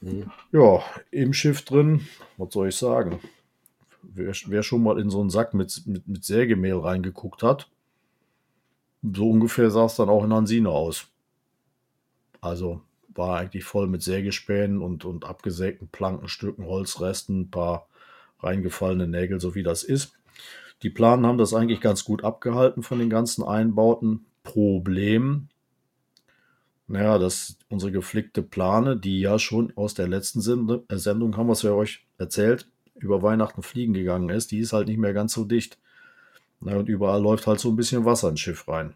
Mhm. 0.00 0.30
Ja, 0.52 0.82
im 1.10 1.32
Schiff 1.32 1.64
drin, 1.64 2.06
was 2.36 2.52
soll 2.52 2.68
ich 2.68 2.76
sagen? 2.76 3.20
Wer, 4.02 4.34
wer 4.46 4.62
schon 4.62 4.82
mal 4.82 4.98
in 4.98 5.10
so 5.10 5.20
einen 5.20 5.30
Sack 5.30 5.54
mit, 5.54 5.86
mit, 5.86 6.06
mit 6.08 6.24
Sägemehl 6.24 6.78
reingeguckt 6.78 7.42
hat, 7.42 7.70
so 9.02 9.30
ungefähr 9.30 9.70
sah 9.70 9.86
es 9.86 9.96
dann 9.96 10.08
auch 10.08 10.24
in 10.24 10.32
Hansine 10.32 10.68
aus. 10.68 11.08
Also 12.40 12.82
war 13.14 13.38
eigentlich 13.38 13.64
voll 13.64 13.86
mit 13.86 14.02
Sägespänen 14.02 14.80
und, 14.80 15.04
und 15.04 15.24
abgesägten 15.24 15.88
Plankenstücken, 15.88 16.66
Holzresten, 16.66 17.42
ein 17.42 17.50
paar 17.50 17.86
reingefallene 18.42 19.08
Nägel, 19.08 19.40
so 19.40 19.54
wie 19.54 19.62
das 19.62 19.82
ist. 19.82 20.14
Die 20.82 20.90
Planen 20.90 21.26
haben 21.26 21.38
das 21.38 21.54
eigentlich 21.54 21.80
ganz 21.80 22.04
gut 22.04 22.24
abgehalten 22.24 22.82
von 22.82 22.98
den 22.98 23.10
ganzen 23.10 23.44
Einbauten. 23.44 24.26
Problem, 24.42 25.48
naja, 26.92 27.18
dass 27.18 27.56
unsere 27.68 27.92
geflickte 27.92 28.42
Plane, 28.42 28.98
die 28.98 29.20
ja 29.20 29.38
schon 29.38 29.72
aus 29.76 29.94
der 29.94 30.08
letzten 30.08 30.40
äh, 30.88 30.98
Sendung, 30.98 31.36
haben 31.36 31.46
wir 31.46 31.52
es 31.52 31.62
ja 31.62 31.72
euch 31.72 32.06
erzählt, 32.18 32.68
über 32.96 33.22
Weihnachten 33.22 33.62
fliegen 33.62 33.94
gegangen 33.94 34.28
ist, 34.28 34.50
die 34.50 34.58
ist 34.58 34.72
halt 34.72 34.88
nicht 34.88 34.98
mehr 34.98 35.14
ganz 35.14 35.32
so 35.32 35.44
dicht. 35.44 35.78
Na, 36.60 36.76
und 36.76 36.88
überall 36.90 37.22
läuft 37.22 37.46
halt 37.46 37.60
so 37.60 37.70
ein 37.70 37.76
bisschen 37.76 38.04
Wasser 38.04 38.28
ins 38.28 38.40
Schiff 38.40 38.68
rein. 38.68 38.94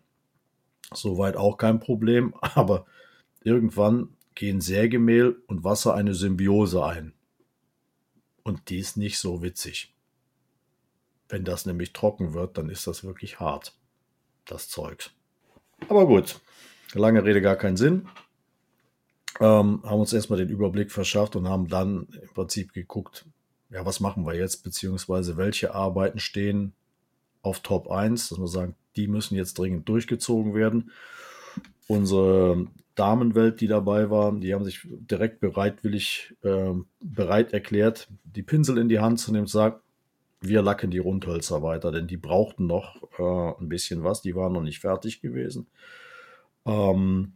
Soweit 0.92 1.36
auch 1.36 1.56
kein 1.56 1.80
Problem, 1.80 2.34
aber 2.40 2.84
irgendwann 3.42 4.10
gehen 4.34 4.60
Sägemehl 4.60 5.36
und 5.46 5.64
Wasser 5.64 5.94
eine 5.94 6.12
Symbiose 6.12 6.84
ein. 6.84 7.12
Und 8.46 8.70
die 8.70 8.78
ist 8.78 8.96
nicht 8.96 9.18
so 9.18 9.42
witzig. 9.42 9.92
Wenn 11.28 11.42
das 11.42 11.66
nämlich 11.66 11.92
trocken 11.92 12.32
wird, 12.32 12.56
dann 12.56 12.68
ist 12.68 12.86
das 12.86 13.02
wirklich 13.02 13.40
hart, 13.40 13.74
das 14.44 14.68
Zeug. 14.68 15.10
Aber 15.88 16.06
gut, 16.06 16.38
lange 16.94 17.24
Rede 17.24 17.42
gar 17.42 17.56
keinen 17.56 17.76
Sinn. 17.76 18.06
Ähm, 19.40 19.82
haben 19.82 19.98
uns 19.98 20.12
erstmal 20.12 20.38
den 20.38 20.48
Überblick 20.48 20.92
verschafft 20.92 21.34
und 21.34 21.48
haben 21.48 21.66
dann 21.66 22.06
im 22.22 22.28
Prinzip 22.34 22.72
geguckt, 22.72 23.24
ja, 23.70 23.84
was 23.84 23.98
machen 23.98 24.24
wir 24.24 24.36
jetzt, 24.36 24.62
beziehungsweise 24.62 25.36
welche 25.36 25.74
Arbeiten 25.74 26.20
stehen 26.20 26.72
auf 27.42 27.58
Top 27.58 27.90
1, 27.90 28.28
dass 28.28 28.38
wir 28.38 28.46
sagen, 28.46 28.76
die 28.94 29.08
müssen 29.08 29.34
jetzt 29.34 29.58
dringend 29.58 29.88
durchgezogen 29.88 30.54
werden. 30.54 30.92
Unsere 31.88 32.66
Damenwelt, 32.95 33.61
die 33.61 33.69
dabei 33.69 34.11
waren, 34.11 34.40
die 34.40 34.55
haben 34.55 34.64
sich 34.64 34.81
direkt 34.85 35.40
bereitwillig 35.40 36.35
äh, 36.43 36.73
bereit 37.00 37.52
erklärt, 37.52 38.09
die 38.25 38.43
Pinsel 38.43 38.78
in 38.78 38.88
die 38.88 39.00
Hand 39.00 39.21
zu 39.21 39.33
nehmen 39.33 39.43
und 39.43 39.50
sagen, 39.50 39.81
wir 40.40 40.62
lacken 40.62 40.90
die 40.90 40.99
Rundhölzer 40.99 41.62
weiter, 41.62 41.93
denn 41.93 42.07
die 42.07 42.16
brauchten 42.16 42.66
noch 42.66 43.02
äh, 43.19 43.62
ein 43.62 43.69
bisschen 43.69 44.05
was, 44.05 44.23
die 44.23 44.35
waren 44.35 44.52
noch 44.52 44.62
nicht 44.62 44.81
fertig 44.81 45.21
gewesen. 45.21 45.66
Ähm, 46.64 47.33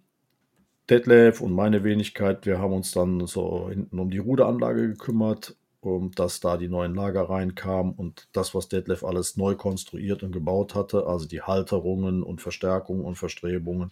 Detlef 0.88 1.40
und 1.40 1.52
meine 1.52 1.84
Wenigkeit, 1.84 2.46
wir 2.46 2.58
haben 2.58 2.72
uns 2.72 2.90
dann 2.92 3.26
so 3.26 3.68
hinten 3.68 3.98
um 3.98 4.10
die 4.10 4.18
Ruderanlage 4.18 4.88
gekümmert 4.88 5.56
um, 5.80 6.10
dass 6.12 6.40
da 6.40 6.56
die 6.56 6.68
neuen 6.68 6.94
Lager 6.94 7.22
reinkamen 7.22 7.94
und 7.94 8.28
das, 8.32 8.54
was 8.54 8.68
Detlef 8.68 9.02
alles 9.02 9.36
neu 9.36 9.54
konstruiert 9.54 10.22
und 10.22 10.32
gebaut 10.32 10.74
hatte, 10.74 11.06
also 11.06 11.26
die 11.26 11.42
Halterungen 11.42 12.22
und 12.22 12.40
Verstärkungen 12.40 13.04
und 13.04 13.16
Verstrebungen, 13.16 13.90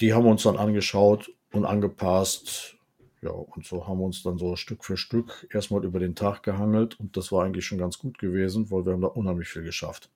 die 0.00 0.14
haben 0.14 0.24
wir 0.24 0.30
uns 0.30 0.42
dann 0.42 0.56
angeschaut 0.56 1.30
und 1.52 1.64
angepasst. 1.64 2.76
Ja, 3.22 3.30
und 3.30 3.66
so 3.66 3.86
haben 3.86 3.98
wir 3.98 4.06
uns 4.06 4.22
dann 4.22 4.38
so 4.38 4.56
Stück 4.56 4.84
für 4.84 4.96
Stück 4.96 5.46
erstmal 5.52 5.84
über 5.84 5.98
den 5.98 6.14
Tag 6.14 6.42
gehangelt 6.42 6.98
und 6.98 7.16
das 7.16 7.30
war 7.30 7.44
eigentlich 7.44 7.66
schon 7.66 7.78
ganz 7.78 7.98
gut 7.98 8.18
gewesen, 8.18 8.70
weil 8.70 8.86
wir 8.86 8.92
haben 8.92 9.02
da 9.02 9.08
unheimlich 9.08 9.48
viel 9.48 9.62
geschafft. 9.62 10.08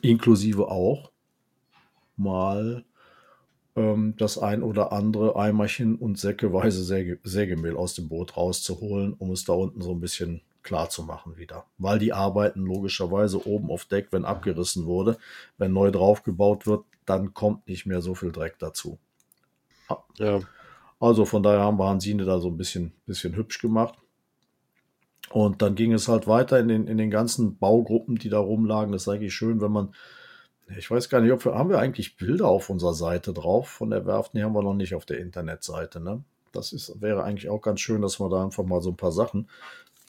Inklusive 0.00 0.68
auch 0.68 1.10
mal 2.16 2.84
ähm, 3.76 4.14
das 4.16 4.38
ein 4.38 4.62
oder 4.62 4.92
andere 4.92 5.36
Eimerchen 5.36 5.96
und 5.96 6.18
säckeweise 6.18 6.82
Säge 6.82 7.18
Sägemehl 7.24 7.76
aus 7.76 7.94
dem 7.94 8.08
Boot 8.08 8.38
rauszuholen, 8.38 9.12
um 9.14 9.30
es 9.30 9.44
da 9.44 9.52
unten 9.52 9.82
so 9.82 9.92
ein 9.92 10.00
bisschen 10.00 10.40
klar 10.62 10.88
zu 10.88 11.02
machen 11.02 11.36
wieder. 11.36 11.64
Weil 11.78 11.98
die 11.98 12.12
arbeiten 12.12 12.60
logischerweise 12.60 13.46
oben 13.46 13.70
auf 13.70 13.84
Deck, 13.84 14.08
wenn 14.10 14.24
abgerissen 14.24 14.86
wurde. 14.86 15.18
Wenn 15.58 15.72
neu 15.72 15.90
draufgebaut 15.90 16.66
wird, 16.66 16.84
dann 17.10 17.34
kommt 17.34 17.68
nicht 17.68 17.86
mehr 17.86 18.00
so 18.00 18.14
viel 18.14 18.32
Dreck 18.32 18.58
dazu. 18.58 18.98
Ja. 20.16 20.40
Also 20.98 21.24
von 21.24 21.42
daher 21.42 21.60
haben 21.60 21.78
wir 21.78 21.88
Hansine 21.88 22.24
da 22.24 22.38
so 22.38 22.48
ein 22.48 22.56
bisschen, 22.56 22.92
bisschen 23.06 23.34
hübsch 23.36 23.58
gemacht. 23.58 23.98
Und 25.30 25.62
dann 25.62 25.74
ging 25.74 25.92
es 25.92 26.08
halt 26.08 26.26
weiter 26.26 26.58
in 26.58 26.68
den, 26.68 26.86
in 26.86 26.98
den 26.98 27.10
ganzen 27.10 27.58
Baugruppen, 27.58 28.16
die 28.16 28.28
da 28.28 28.38
rumlagen. 28.38 28.92
Das 28.92 29.02
ist 29.02 29.08
eigentlich 29.08 29.34
schön, 29.34 29.60
wenn 29.60 29.72
man 29.72 29.94
ich 30.76 30.90
weiß 30.90 31.08
gar 31.08 31.20
nicht, 31.20 31.32
ob 31.32 31.44
wir, 31.44 31.54
haben 31.54 31.68
wir 31.68 31.78
eigentlich 31.78 32.16
Bilder 32.16 32.46
auf 32.46 32.70
unserer 32.70 32.94
Seite 32.94 33.32
drauf 33.32 33.68
von 33.68 33.90
der 33.90 34.06
Werft? 34.06 34.34
Nee, 34.34 34.42
haben 34.42 34.54
wir 34.54 34.62
noch 34.62 34.74
nicht 34.74 34.94
auf 34.94 35.04
der 35.04 35.18
Internetseite, 35.18 36.00
ne? 36.00 36.22
Das 36.52 36.72
ist, 36.72 37.00
wäre 37.00 37.22
eigentlich 37.22 37.48
auch 37.48 37.60
ganz 37.60 37.80
schön, 37.80 38.02
dass 38.02 38.20
wir 38.20 38.28
da 38.28 38.44
einfach 38.44 38.64
mal 38.64 38.80
so 38.80 38.90
ein 38.90 38.96
paar 38.96 39.12
Sachen 39.12 39.48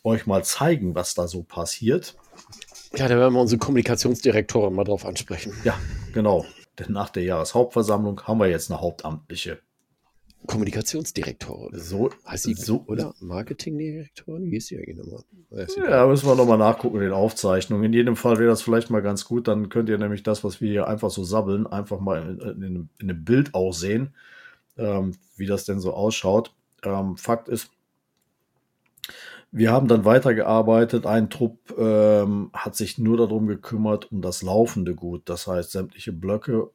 euch 0.04 0.26
mal 0.26 0.44
zeigen, 0.44 0.96
was 0.96 1.14
da 1.14 1.28
so 1.28 1.44
passiert. 1.44 2.16
Ja, 2.96 3.08
da 3.08 3.18
werden 3.18 3.34
wir 3.34 3.42
unsere 3.42 3.60
Kommunikationsdirektorin 3.60 4.74
mal 4.74 4.84
drauf 4.84 5.06
ansprechen. 5.06 5.54
Ja, 5.64 5.78
genau. 6.14 6.46
Denn 6.82 6.94
nach 6.94 7.10
der 7.10 7.24
Jahreshauptversammlung 7.24 8.22
haben 8.24 8.40
wir 8.40 8.48
jetzt 8.48 8.72
eine 8.72 8.82
hauptamtliche 8.82 9.60
Kommunikationsdirektorin. 10.48 11.80
So 11.80 12.10
heißt 12.26 12.46
sie 12.46 12.56
so 12.56 12.84
oder 12.88 13.14
Marketingdirektorin? 13.20 14.50
Wie 14.50 14.58
ist 14.58 14.68
sie 14.68 14.78
eigentlich 14.78 14.98
nochmal? 14.98 15.24
Ja, 15.78 16.08
müssen 16.08 16.28
wir 16.28 16.36
nochmal 16.36 16.58
nachgucken 16.58 16.98
in 16.98 17.04
den 17.04 17.12
Aufzeichnungen. 17.12 17.86
In 17.86 17.94
jedem 17.94 18.16
Fall 18.16 18.40
wäre 18.40 18.50
das 18.50 18.64
vielleicht 18.64 18.90
mal 18.90 19.02
ganz 19.02 19.26
gut. 19.26 19.48
Dann 19.48 19.70
könnt 19.70 19.90
ihr 19.90 20.00
nämlich 20.00 20.24
das, 20.24 20.44
was 20.44 20.60
wir 20.60 20.70
hier 20.70 20.88
einfach 20.88 21.12
so 21.12 21.24
sabbeln, 21.24 21.68
einfach 21.68 22.00
mal 22.00 22.40
in, 22.42 22.64
in, 22.64 22.90
in 22.98 23.10
einem 23.10 23.24
Bild 23.24 23.54
auch 23.54 23.72
sehen, 23.72 24.16
ähm, 24.78 25.14
wie 25.38 25.46
das 25.46 25.66
denn 25.66 25.80
so 25.80 25.94
ausschaut. 25.94 26.56
Ähm, 26.84 27.18
Fakt 27.18 27.48
ist, 27.48 27.70
wir 29.52 29.72
haben 29.72 29.88
dann 29.88 30.06
weitergearbeitet. 30.06 31.06
Ein 31.06 31.30
Trupp 31.30 31.78
ähm, 31.78 32.50
hat 32.54 32.76
sich 32.76 32.98
nur 32.98 33.18
darum 33.18 33.48
gekümmert, 33.48 34.12
um 34.12 34.22
das 34.22 34.42
laufende 34.42 34.96
Gut. 34.96 35.24
Das 35.26 35.48
heißt, 35.48 35.72
sämtliche 35.72 36.14
Blöcke 36.14 36.72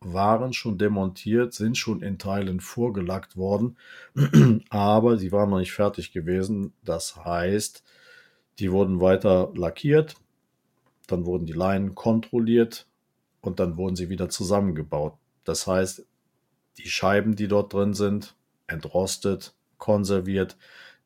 waren 0.00 0.52
schon 0.52 0.76
demontiert, 0.76 1.54
sind 1.54 1.78
schon 1.78 2.02
in 2.02 2.18
Teilen 2.18 2.60
vorgelackt 2.60 3.36
worden, 3.36 3.76
aber 4.70 5.16
sie 5.16 5.32
waren 5.32 5.50
noch 5.50 5.58
nicht 5.58 5.72
fertig 5.72 6.12
gewesen. 6.12 6.72
Das 6.84 7.24
heißt, 7.24 7.82
die 8.58 8.72
wurden 8.72 9.00
weiter 9.00 9.52
lackiert, 9.54 10.16
dann 11.06 11.24
wurden 11.24 11.46
die 11.46 11.52
Leinen 11.52 11.94
kontrolliert 11.94 12.86
und 13.40 13.60
dann 13.60 13.76
wurden 13.76 13.96
sie 13.96 14.08
wieder 14.10 14.28
zusammengebaut. 14.28 15.14
Das 15.44 15.66
heißt, 15.66 16.04
die 16.78 16.88
Scheiben, 16.88 17.36
die 17.36 17.48
dort 17.48 17.72
drin 17.72 17.94
sind, 17.94 18.34
entrostet, 18.66 19.54
konserviert, 19.78 20.56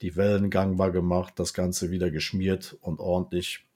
die 0.02 0.16
Wellen 0.16 0.50
gangbar 0.50 0.90
gemacht, 0.90 1.35
das 1.37 1.54
Ganze 1.54 1.90
wieder 1.90 2.11
geschmiert 2.11 2.76
und 2.80 3.00
ordentlich 3.00 3.66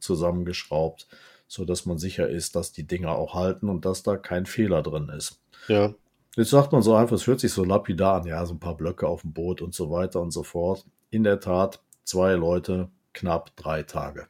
zusammengeschraubt 0.00 1.06
so 1.46 1.64
dass 1.64 1.86
man 1.86 1.98
sicher 1.98 2.28
ist, 2.28 2.56
dass 2.56 2.72
die 2.72 2.86
Dinger 2.86 3.12
auch 3.12 3.34
halten 3.34 3.68
und 3.68 3.84
dass 3.84 4.02
da 4.02 4.16
kein 4.16 4.46
Fehler 4.46 4.82
drin 4.82 5.08
ist. 5.08 5.40
Ja. 5.68 5.94
Jetzt 6.36 6.50
sagt 6.50 6.72
man 6.72 6.82
so 6.82 6.94
einfach, 6.94 7.14
es 7.14 7.26
hört 7.26 7.40
sich 7.40 7.52
so 7.52 7.64
lapidar 7.64 8.20
an, 8.20 8.26
ja, 8.26 8.44
so 8.44 8.54
ein 8.54 8.60
paar 8.60 8.76
Blöcke 8.76 9.06
auf 9.06 9.20
dem 9.20 9.32
Boot 9.32 9.62
und 9.62 9.72
so 9.72 9.90
weiter 9.90 10.20
und 10.20 10.32
so 10.32 10.42
fort. 10.42 10.84
In 11.10 11.22
der 11.22 11.38
Tat, 11.38 11.80
zwei 12.02 12.32
Leute, 12.32 12.88
knapp 13.12 13.54
drei 13.56 13.84
Tage. 13.84 14.26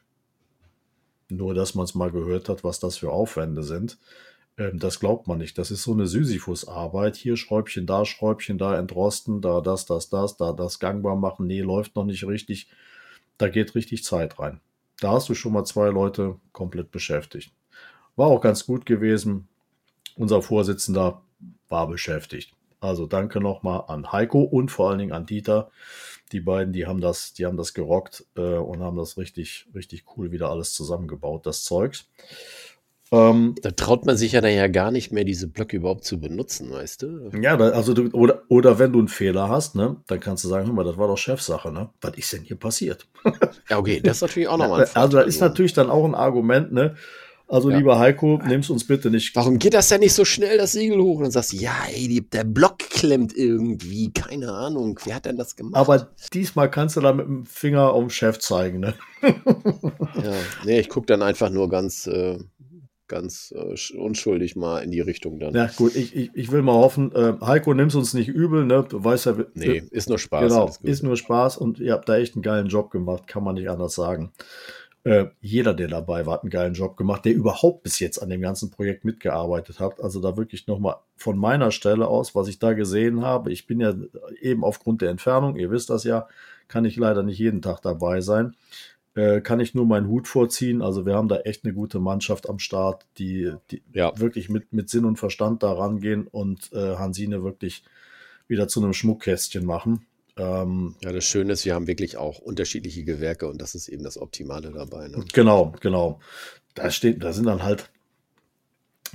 Nur, 1.31 1.55
dass 1.55 1.75
man 1.75 1.85
es 1.85 1.95
mal 1.95 2.11
gehört 2.11 2.51
hat, 2.51 2.63
was 2.63 2.79
das 2.79 2.99
für 2.99 3.11
Aufwände 3.11 3.63
sind. 3.63 3.97
Ähm, 4.57 4.79
das 4.79 5.01
glaubt 5.01 5.27
man 5.27 5.39
nicht. 5.39 5.59
Das 5.59 5.71
ist 5.71 5.83
so 5.83 5.93
eine 5.93 6.07
Sisyphus-Arbeit. 6.07 7.17
Hier 7.17 7.37
Schräubchen, 7.37 7.87
da 7.87 8.05
Schräubchen, 8.05 8.59
da 8.59 8.79
entrosten, 8.79 9.41
da 9.41 9.61
das, 9.61 9.87
das, 9.87 10.09
das, 10.09 10.37
da 10.37 10.53
das 10.53 10.79
gangbar 10.79 11.17
machen. 11.17 11.47
Nee, 11.47 11.61
läuft 11.61 11.97
noch 11.97 12.05
nicht 12.05 12.27
richtig. 12.27 12.69
Da 13.39 13.49
geht 13.49 13.75
richtig 13.75 14.05
Zeit 14.05 14.39
rein. 14.39 14.61
Da 15.01 15.13
hast 15.13 15.29
du 15.29 15.35
schon 15.35 15.53
mal 15.53 15.65
zwei 15.65 15.89
Leute 15.89 16.37
komplett 16.53 16.91
beschäftigt. 16.91 17.53
War 18.17 18.29
auch 18.29 18.41
ganz 18.41 18.65
gut 18.65 18.87
gewesen. 18.87 19.49
Unser 20.17 20.41
Vorsitzender 20.43 21.23
war 21.69 21.89
beschäftigt. 21.89 22.53
Also 22.81 23.07
danke 23.07 23.41
nochmal 23.41 23.85
an 23.89 24.13
Heiko 24.13 24.43
und 24.43 24.71
vor 24.71 24.91
allen 24.91 24.99
Dingen 24.99 25.13
an 25.13 25.27
Dieter. 25.27 25.71
Die 26.33 26.41
beiden, 26.41 26.73
die 26.73 26.87
haben 26.87 27.01
das, 27.01 27.33
die 27.33 27.47
haben 27.47 27.57
das 27.57 27.75
gerockt 27.75 28.25
äh, 28.37 28.41
und 28.41 28.83
haben 28.83 28.97
das 28.97 29.17
richtig, 29.17 29.67
richtig 29.75 30.05
cool 30.17 30.31
wieder 30.31 30.51
alles 30.51 30.75
zusammengebaut, 30.75 31.47
das 31.47 31.65
Zeugs. 31.65 32.09
Ähm, 33.13 33.55
da 33.61 33.71
traut 33.71 34.07
man 34.07 34.17
sich 34.17 34.33
ja 34.33 34.41
dann 34.41 34.55
ja 34.55 34.67
gar 34.67 34.91
nicht 34.91 35.13
mehr, 35.13 35.25
diese 35.25 35.47
Blöcke 35.47 35.77
überhaupt 35.77 36.05
zu 36.05 36.19
benutzen, 36.19 36.71
weißt 36.71 37.03
du? 37.03 37.31
Ja, 37.41 37.57
da, 37.57 37.71
also 37.71 37.93
du, 37.93 38.09
oder, 38.11 38.43
oder 38.49 38.79
wenn 38.79 38.93
du 38.93 38.99
einen 38.99 39.09
Fehler 39.09 39.49
hast, 39.49 39.75
ne, 39.75 39.97
dann 40.07 40.21
kannst 40.21 40.45
du 40.45 40.49
sagen, 40.49 40.67
hör 40.67 40.75
mal, 40.75 40.85
das 40.85 40.97
war 40.97 41.09
doch 41.09 41.19
Chefsache, 41.19 41.71
ne? 41.71 41.91
Was 42.01 42.17
ist 42.17 42.33
denn 42.33 42.43
hier 42.43 42.57
passiert? 42.57 43.07
ja, 43.69 43.79
okay, 43.79 44.01
das 44.03 44.17
ist 44.17 44.23
natürlich 44.23 44.49
auch 44.49 44.57
nochmal 44.57 44.83
ein 44.83 44.91
Also, 44.95 45.19
das 45.19 45.27
ist 45.27 45.41
natürlich 45.41 45.75
dann 45.75 45.91
auch 45.91 46.05
ein 46.05 46.15
Argument, 46.15 46.73
ne? 46.73 46.97
Also, 47.47 47.71
ja. 47.71 47.77
lieber 47.77 47.99
Heiko, 47.99 48.41
nimm's 48.47 48.71
uns 48.71 48.87
bitte 48.87 49.11
nicht. 49.11 49.37
Warum 49.37 49.59
geht 49.59 49.75
das 49.75 49.89
denn 49.89 50.01
nicht 50.01 50.15
so 50.15 50.25
schnell, 50.25 50.57
das 50.57 50.73
Segel 50.73 51.01
hoch? 51.01 51.19
Und 51.19 51.25
dann 51.25 51.31
sagst 51.31 51.53
du, 51.53 51.57
ja, 51.57 51.75
ey, 51.95 52.09
die, 52.09 52.27
der 52.27 52.45
Block 52.45 52.79
klemmt 52.79 53.37
irgendwie. 53.37 54.13
Keine 54.15 54.51
Ahnung. 54.51 54.99
Wer 55.05 55.17
hat 55.17 55.27
denn 55.27 55.37
das 55.37 55.55
gemacht? 55.55 55.77
Aber 55.77 56.09
diesmal 56.33 56.71
kannst 56.71 56.97
du 56.97 57.03
da 57.03 57.13
mit 57.13 57.27
dem 57.27 57.45
Finger 57.45 57.93
auf 57.93 58.03
den 58.03 58.11
Chef 58.11 58.39
zeigen, 58.39 58.81
ne? 58.81 58.95
ja, 59.23 60.33
nee, 60.65 60.81
ich 60.81 60.89
gucke 60.89 61.07
dann 61.07 61.23
einfach 61.23 61.51
nur 61.51 61.69
ganz, 61.69 62.07
äh, 62.07 62.39
ganz 63.09 63.55
äh, 63.57 63.97
unschuldig 63.97 64.57
mal 64.57 64.81
in 64.81 64.91
die 64.91 65.01
Richtung 65.01 65.39
dann. 65.39 65.55
Ja, 65.55 65.71
gut, 65.77 65.95
ich, 65.95 66.15
ich, 66.15 66.31
ich 66.35 66.53
will 66.53 66.63
mal 66.63 66.75
hoffen, 66.75 67.13
äh, 67.13 67.35
Heiko, 67.41 67.75
nimm's 67.75 67.95
uns 67.95 68.15
nicht 68.15 68.29
übel, 68.29 68.65
ne? 68.65 68.85
Du 68.89 69.03
weißt 69.03 69.27
ja. 69.27 69.37
Nee, 69.55 69.85
ist 69.91 70.09
nur 70.09 70.19
Spaß. 70.19 70.49
Genau, 70.49 70.71
ist 70.83 71.03
nur 71.03 71.17
Spaß 71.17 71.59
und 71.59 71.79
ihr 71.79 71.93
habt 71.93 72.09
da 72.09 72.17
echt 72.17 72.35
einen 72.35 72.43
geilen 72.43 72.69
Job 72.69 72.91
gemacht, 72.91 73.27
kann 73.27 73.45
man 73.45 73.55
nicht 73.55 73.69
anders 73.69 73.95
sagen. 73.95 74.33
Äh, 75.05 75.27
jeder, 75.43 75.75
der 75.75 75.89
dabei 75.89 76.25
war, 76.25 76.35
hat 76.35 76.43
einen 76.45 76.51
geilen 76.51 76.73
Job 76.73 76.97
gemacht, 76.97 77.27
der 77.27 77.35
überhaupt 77.35 77.83
bis 77.83 78.01
jetzt 78.01 78.23
an 78.23 78.31
dem 78.31 78.41
ganzen 78.41 78.71
Projekt 78.71 79.05
mitgearbeitet 79.05 79.79
hat. 79.79 80.01
Also 80.01 80.19
da 80.21 80.39
wirklich 80.39 80.67
nochmal 80.67 80.97
von 81.15 81.37
meiner 81.37 81.73
Stelle 81.73 82.09
aus, 82.09 82.35
was 82.35 82.49
ich 82.49 82.59
da 82.59 82.73
gesehen 82.73 83.21
habe. 83.21 83.53
Ich 83.53 83.67
bin 83.67 83.81
ja 83.81 83.95
eben 84.41 84.65
aufgrund 84.65 85.03
der 85.03 85.11
Entfernung, 85.11 85.57
ihr 85.57 85.71
wisst 85.71 85.91
das 85.91 86.05
ja, 86.05 86.27
kann 86.69 86.87
ich 86.87 86.97
leider 86.97 87.23
nicht 87.23 87.39
jeden 87.39 87.61
Tag 87.61 87.83
dabei 87.83 88.23
sein. 88.23 88.55
Äh, 89.15 89.41
kann 89.41 89.61
ich 89.61 89.75
nur 89.75 89.87
meinen 89.87 90.09
Hut 90.09 90.27
vorziehen. 90.27 90.83
Also 90.83 91.07
wir 91.07 91.15
haben 91.15 91.29
da 91.29 91.41
echt 91.41 91.65
eine 91.65 91.73
gute 91.73 92.01
Mannschaft 92.01 92.49
am 92.49 92.59
Start, 92.59 93.07
die, 93.19 93.53
die 93.71 93.83
ja. 93.93 94.19
wirklich 94.19 94.49
mit, 94.49 94.73
mit 94.73 94.91
Sinn 94.91 95.05
und 95.05 95.19
Verstand 95.19 95.63
da 95.63 95.73
rangehen 95.73 96.27
und 96.27 96.73
äh, 96.73 96.97
Hansine 96.97 97.45
wirklich 97.45 97.85
wieder 98.49 98.67
zu 98.67 98.83
einem 98.83 98.93
Schmuckkästchen 98.93 99.65
machen. 99.65 100.07
Ähm, 100.37 100.97
ja, 101.01 101.13
das 101.13 101.25
Schöne 101.25 101.53
ist, 101.53 101.65
wir 101.65 101.75
haben 101.75 101.87
wirklich 101.87 102.17
auch 102.17 102.41
unterschiedliche 102.41 103.05
Gewerke 103.05 103.49
und 103.49 103.61
das 103.61 103.77
ist 103.77 103.89
eben 103.89 104.03
das 104.03 104.19
Optimale 104.19 104.73
dabei. 104.73 105.07
Ne? 105.07 105.25
Genau, 105.33 105.73
genau. 105.81 106.21
Da 106.75 106.91
steht, 106.91 107.23
da 107.23 107.33
sind 107.33 107.47
dann 107.47 107.63
halt, 107.63 107.91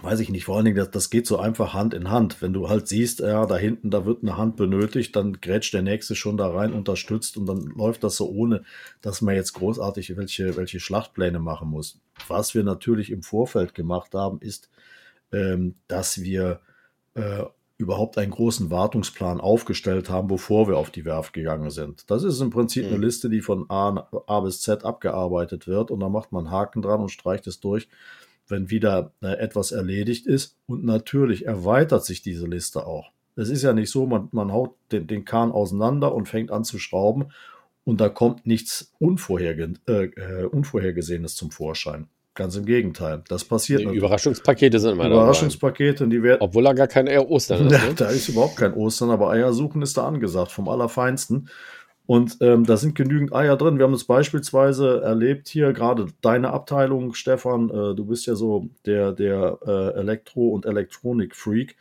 weiß 0.02 0.20
ich 0.20 0.30
nicht, 0.30 0.46
vor 0.46 0.56
allen 0.56 0.66
Dingen, 0.66 0.78
das, 0.78 0.92
das 0.92 1.10
geht 1.10 1.28
so 1.28 1.38
einfach 1.38 1.74
Hand 1.74 1.94
in 1.94 2.10
Hand. 2.10 2.42
Wenn 2.42 2.54
du 2.54 2.70
halt 2.70 2.88
siehst, 2.88 3.20
ja, 3.20 3.46
da 3.46 3.58
hinten, 3.58 3.92
da 3.92 4.06
wird 4.06 4.24
eine 4.24 4.38
Hand 4.38 4.56
benötigt, 4.56 5.16
dann 5.16 5.42
grätscht 5.42 5.74
der 5.74 5.82
nächste 5.82 6.16
schon 6.16 6.38
da 6.38 6.50
rein, 6.50 6.74
unterstützt 6.74 7.38
und 7.38 7.46
dann 7.46 7.66
läuft 7.76 8.04
das 8.04 8.16
so 8.16 8.30
ohne, 8.30 8.64
dass 9.02 9.22
man 9.22 9.36
jetzt 9.36 9.54
großartig 9.54 10.16
welche, 10.18 10.56
welche 10.58 10.80
Schlachtpläne 10.80 11.40
machen 11.40 11.70
muss. 11.70 12.00
Was 12.28 12.54
wir 12.54 12.64
natürlich 12.64 13.12
im 13.12 13.24
Vorfeld 13.24 13.74
gemacht 13.74 14.14
haben, 14.14 14.40
ist, 14.42 14.70
ähm, 15.32 15.76
dass 15.88 16.22
wir 16.22 16.60
äh, 17.16 17.44
überhaupt 17.78 18.18
einen 18.18 18.32
großen 18.32 18.70
Wartungsplan 18.70 19.40
aufgestellt 19.40 20.10
haben, 20.10 20.28
bevor 20.28 20.68
wir 20.68 20.78
auf 20.78 20.92
die 20.92 21.06
Werft 21.06 21.32
gegangen 21.32 21.70
sind. 21.70 22.12
Das 22.12 22.24
ist 22.24 22.42
im 22.42 22.50
Prinzip 22.50 22.86
mhm. 22.86 22.94
eine 22.94 23.06
Liste, 23.06 23.30
die 23.30 23.42
von 23.42 23.70
A, 23.70 24.08
A, 24.28 24.42
bis 24.42 24.62
Z 24.62 24.84
abgearbeitet 24.84 25.66
wird 25.66 25.90
und 25.90 26.02
da 26.02 26.10
macht 26.10 26.34
man 26.34 26.52
Haken 26.52 26.82
dran 26.82 27.00
und 27.00 27.10
streicht 27.10 27.48
es 27.48 27.62
durch, 27.62 27.88
wenn 28.50 28.70
wieder 28.70 29.14
äh, 29.22 29.38
etwas 29.38 29.72
erledigt 29.72 30.28
ist. 30.28 30.56
Und 30.68 30.84
natürlich 30.84 31.46
erweitert 31.46 32.06
sich 32.06 32.22
diese 32.22 32.48
Liste 32.48 32.86
auch. 32.86 33.12
Es 33.36 33.50
ist 33.50 33.64
ja 33.64 33.74
nicht 33.74 33.90
so, 33.90 34.06
man, 34.06 34.28
man 34.32 34.52
haut 34.52 34.76
den, 34.92 35.08
den 35.08 35.24
Kahn 35.24 35.52
auseinander 35.52 36.14
und 36.14 36.28
fängt 36.28 36.52
an 36.52 36.64
zu 36.64 36.78
schrauben 36.78 37.32
und 37.86 38.02
da 38.02 38.10
kommt 38.10 38.46
nichts 38.46 38.94
Unvorherge 39.00 39.74
äh, 39.88 40.06
äh 40.06 40.46
Unvorhergesehenes 40.46 41.36
zum 41.36 41.52
Vorschein. 41.52 42.08
Ganz 42.36 42.56
im 42.56 42.66
Gegenteil. 42.66 43.24
Das 43.28 43.44
passiert. 43.44 43.82
Die 43.82 43.98
Überraschungspakete 43.98 44.80
sind 44.80 44.92
immer 44.92 45.08
Überraschungspakete, 45.08 46.08
die 46.08 46.24
werden. 46.24 46.42
Obwohl 46.42 46.64
da 46.64 46.74
gar 46.74 46.88
kein 46.88 47.08
Ostern 47.08 47.68
ist. 47.68 47.72
Ne? 47.88 47.94
da 47.96 48.10
ist 48.10 48.30
überhaupt 48.30 48.56
kein 48.56 48.74
Ostern, 48.74 49.10
aber 49.10 49.32
Eier 49.32 49.52
suchen 49.52 49.82
ist 49.82 49.98
da 49.98 50.08
angesagt, 50.08 50.52
vom 50.52 50.70
Allerfeinsten. 50.70 51.50
Und 52.10 52.38
ähm, 52.42 52.66
da 52.66 52.76
sind 52.76 52.96
genügend 52.96 53.36
Eier 53.36 53.56
drin. 53.56 53.78
Wir 53.78 53.86
haben 53.86 53.94
es 53.94 54.04
beispielsweise 54.04 55.00
erlebt 55.04 55.48
hier, 55.48 55.74
gerade 55.74 56.08
deine 56.22 56.50
Abteilung, 56.50 57.14
Stefan, 57.14 57.70
äh, 57.70 57.94
du 57.94 58.04
bist 58.06 58.26
ja 58.26 58.34
so 58.34 58.68
der, 58.88 59.12
der 59.12 59.60
äh, 59.64 60.00
Elektro- 60.00 60.50
und 60.50 60.66
Elektronik-Freak. 60.66 61.76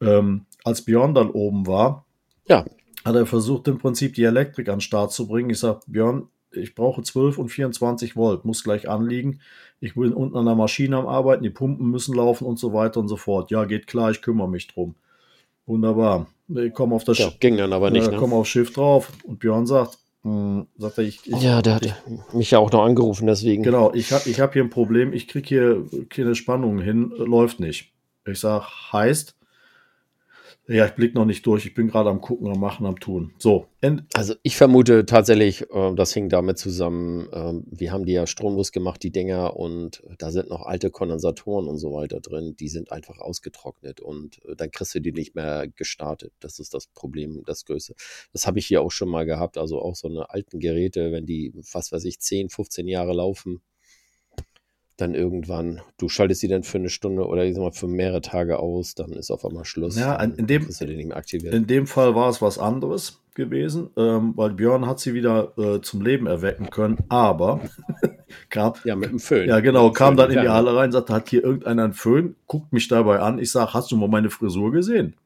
Ähm, 0.00 0.46
als 0.62 0.82
Björn 0.82 1.12
dann 1.12 1.28
oben 1.28 1.66
war, 1.66 2.06
ja. 2.46 2.64
hat 3.04 3.16
er 3.16 3.26
versucht, 3.26 3.66
im 3.66 3.78
Prinzip 3.78 4.14
die 4.14 4.22
Elektrik 4.22 4.68
an 4.68 4.76
den 4.76 4.80
Start 4.80 5.10
zu 5.10 5.26
bringen. 5.26 5.50
Ich 5.50 5.58
sage, 5.58 5.80
Björn, 5.88 6.28
ich 6.52 6.76
brauche 6.76 7.02
12 7.02 7.38
und 7.38 7.48
24 7.48 8.14
Volt, 8.14 8.44
muss 8.44 8.62
gleich 8.62 8.88
anliegen. 8.88 9.40
Ich 9.80 9.96
bin 9.96 10.12
unten 10.12 10.36
an 10.36 10.46
der 10.46 10.54
Maschine 10.54 10.98
am 10.98 11.08
Arbeiten, 11.08 11.42
die 11.42 11.50
Pumpen 11.50 11.90
müssen 11.90 12.14
laufen 12.14 12.44
und 12.44 12.60
so 12.60 12.72
weiter 12.72 13.00
und 13.00 13.08
so 13.08 13.16
fort. 13.16 13.50
Ja, 13.50 13.64
geht 13.64 13.88
klar, 13.88 14.12
ich 14.12 14.22
kümmere 14.22 14.48
mich 14.48 14.68
drum. 14.68 14.94
Wunderbar. 15.66 16.26
Ich 16.48 16.74
komme 16.74 16.94
auf 16.94 17.04
das 17.04 17.18
ja, 17.18 17.30
ging 17.40 17.56
dann 17.56 17.72
aber 17.72 17.90
nicht. 17.90 18.04
Ich 18.04 18.10
ne? 18.10 18.16
komme 18.18 18.34
aufs 18.34 18.50
Schiff 18.50 18.72
drauf 18.72 19.10
und 19.24 19.38
Björn 19.38 19.66
sagt, 19.66 19.98
mh, 20.22 20.32
hm, 20.32 20.66
sagt 20.76 20.98
er, 20.98 21.04
ich, 21.04 21.20
ich, 21.24 21.42
Ja, 21.42 21.62
der 21.62 21.76
hat 21.76 22.04
mich 22.34 22.50
ja 22.50 22.58
auch 22.58 22.70
noch 22.70 22.84
angerufen, 22.84 23.26
deswegen. 23.26 23.62
Genau, 23.62 23.92
ich 23.94 24.12
habe 24.12 24.28
ich 24.28 24.40
hab 24.40 24.52
hier 24.52 24.62
ein 24.62 24.70
Problem, 24.70 25.12
ich 25.12 25.26
kriege 25.26 25.48
hier 25.48 25.86
keine 26.10 26.34
Spannung 26.34 26.80
hin, 26.80 27.12
läuft 27.16 27.60
nicht. 27.60 27.92
Ich 28.26 28.40
sage, 28.40 28.64
heißt, 28.92 29.36
ja, 30.66 30.86
ich 30.86 30.92
blicke 30.92 31.14
noch 31.14 31.26
nicht 31.26 31.44
durch. 31.44 31.66
Ich 31.66 31.74
bin 31.74 31.88
gerade 31.88 32.08
am 32.08 32.22
Gucken, 32.22 32.48
am 32.48 32.58
Machen, 32.58 32.86
am 32.86 32.98
Tun. 32.98 33.32
So. 33.38 33.66
Also 34.14 34.34
ich 34.42 34.56
vermute 34.56 35.04
tatsächlich, 35.04 35.70
äh, 35.70 35.94
das 35.94 36.14
hing 36.14 36.30
damit 36.30 36.56
zusammen, 36.58 37.28
äh, 37.32 37.52
wir 37.66 37.92
haben 37.92 38.06
die 38.06 38.14
ja 38.14 38.26
stromlos 38.26 38.72
gemacht, 38.72 39.02
die 39.02 39.10
Dinger, 39.10 39.56
und 39.56 40.02
da 40.16 40.30
sind 40.30 40.48
noch 40.48 40.62
alte 40.62 40.90
Kondensatoren 40.90 41.68
und 41.68 41.76
so 41.76 41.92
weiter 41.92 42.20
drin. 42.20 42.56
Die 42.58 42.68
sind 42.68 42.92
einfach 42.92 43.18
ausgetrocknet 43.18 44.00
und 44.00 44.42
äh, 44.46 44.56
dann 44.56 44.70
kriegst 44.70 44.94
du 44.94 45.00
die 45.00 45.12
nicht 45.12 45.34
mehr 45.34 45.68
gestartet. 45.68 46.32
Das 46.40 46.58
ist 46.58 46.72
das 46.72 46.86
Problem, 46.86 47.42
das 47.44 47.66
Größte. 47.66 47.94
Das 48.32 48.46
habe 48.46 48.58
ich 48.58 48.66
hier 48.66 48.80
auch 48.80 48.92
schon 48.92 49.10
mal 49.10 49.26
gehabt. 49.26 49.58
Also 49.58 49.82
auch 49.82 49.96
so 49.96 50.08
eine 50.08 50.30
alten 50.30 50.60
Geräte, 50.60 51.12
wenn 51.12 51.26
die, 51.26 51.52
was 51.72 51.92
weiß 51.92 52.04
ich, 52.06 52.20
10, 52.20 52.48
15 52.48 52.88
Jahre 52.88 53.12
laufen, 53.12 53.60
dann 54.96 55.14
irgendwann, 55.14 55.80
du 55.98 56.08
schaltest 56.08 56.40
sie 56.40 56.48
dann 56.48 56.62
für 56.62 56.78
eine 56.78 56.88
Stunde 56.88 57.26
oder 57.26 57.44
ich 57.44 57.54
sag 57.54 57.62
mal 57.62 57.72
für 57.72 57.88
mehrere 57.88 58.20
Tage 58.20 58.58
aus, 58.58 58.94
dann 58.94 59.12
ist 59.12 59.30
auf 59.30 59.44
einmal 59.44 59.64
Schluss. 59.64 59.98
Ja, 59.98 60.14
in 60.16 60.46
dem, 60.46 60.68
in 61.30 61.66
dem 61.66 61.86
Fall 61.86 62.14
war 62.14 62.28
es 62.28 62.40
was 62.40 62.58
anderes 62.58 63.20
gewesen, 63.34 63.90
ähm, 63.96 64.32
weil 64.36 64.50
Björn 64.50 64.86
hat 64.86 65.00
sie 65.00 65.12
wieder 65.12 65.52
äh, 65.58 65.80
zum 65.80 66.02
Leben 66.02 66.26
erwecken 66.26 66.70
können, 66.70 66.98
aber 67.08 67.60
kam. 68.48 68.74
Ja, 68.84 68.94
mit 68.94 69.10
dem 69.10 69.18
Föhn. 69.18 69.48
Ja, 69.48 69.58
genau, 69.60 69.90
kam 69.90 70.16
dann 70.16 70.30
in 70.30 70.40
die 70.40 70.48
Halle 70.48 70.76
rein, 70.76 70.92
sagte, 70.92 71.12
hat 71.12 71.28
hier 71.28 71.42
irgendeiner 71.42 71.84
einen 71.84 71.92
Föhn, 71.92 72.36
guckt 72.46 72.72
mich 72.72 72.86
dabei 72.86 73.18
an. 73.18 73.40
Ich 73.40 73.50
sage, 73.50 73.74
hast 73.74 73.90
du 73.90 73.96
mal 73.96 74.08
meine 74.08 74.30
Frisur 74.30 74.70
gesehen? 74.70 75.16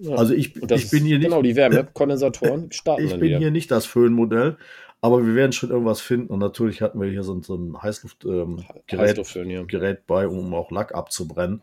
Ja. 0.00 0.16
Also 0.16 0.32
ich, 0.32 0.56
ich 0.56 0.90
bin 0.90 1.04
hier 1.04 1.18
nicht. 1.18 1.28
Genau, 1.28 1.42
die 1.42 1.56
Wärmekondensatoren 1.56 2.72
starten. 2.72 3.02
Ich 3.04 3.12
bin 3.12 3.20
wieder. 3.20 3.38
hier 3.38 3.50
nicht 3.50 3.70
das 3.70 3.84
Föhnmodell, 3.84 4.56
aber 5.00 5.24
wir 5.26 5.34
werden 5.34 5.52
schon 5.52 5.70
irgendwas 5.70 6.00
finden. 6.00 6.28
Und 6.28 6.38
natürlich 6.38 6.82
hatten 6.82 7.00
wir 7.00 7.08
hier 7.08 7.22
so, 7.22 7.40
so 7.42 7.54
ein 7.54 7.82
Heißluftgerät 7.82 9.18
ähm, 9.36 9.50
ja. 9.50 9.62
Gerät 9.64 10.06
bei, 10.06 10.28
um 10.28 10.52
auch 10.54 10.70
Lack 10.70 10.94
abzubrennen. 10.94 11.62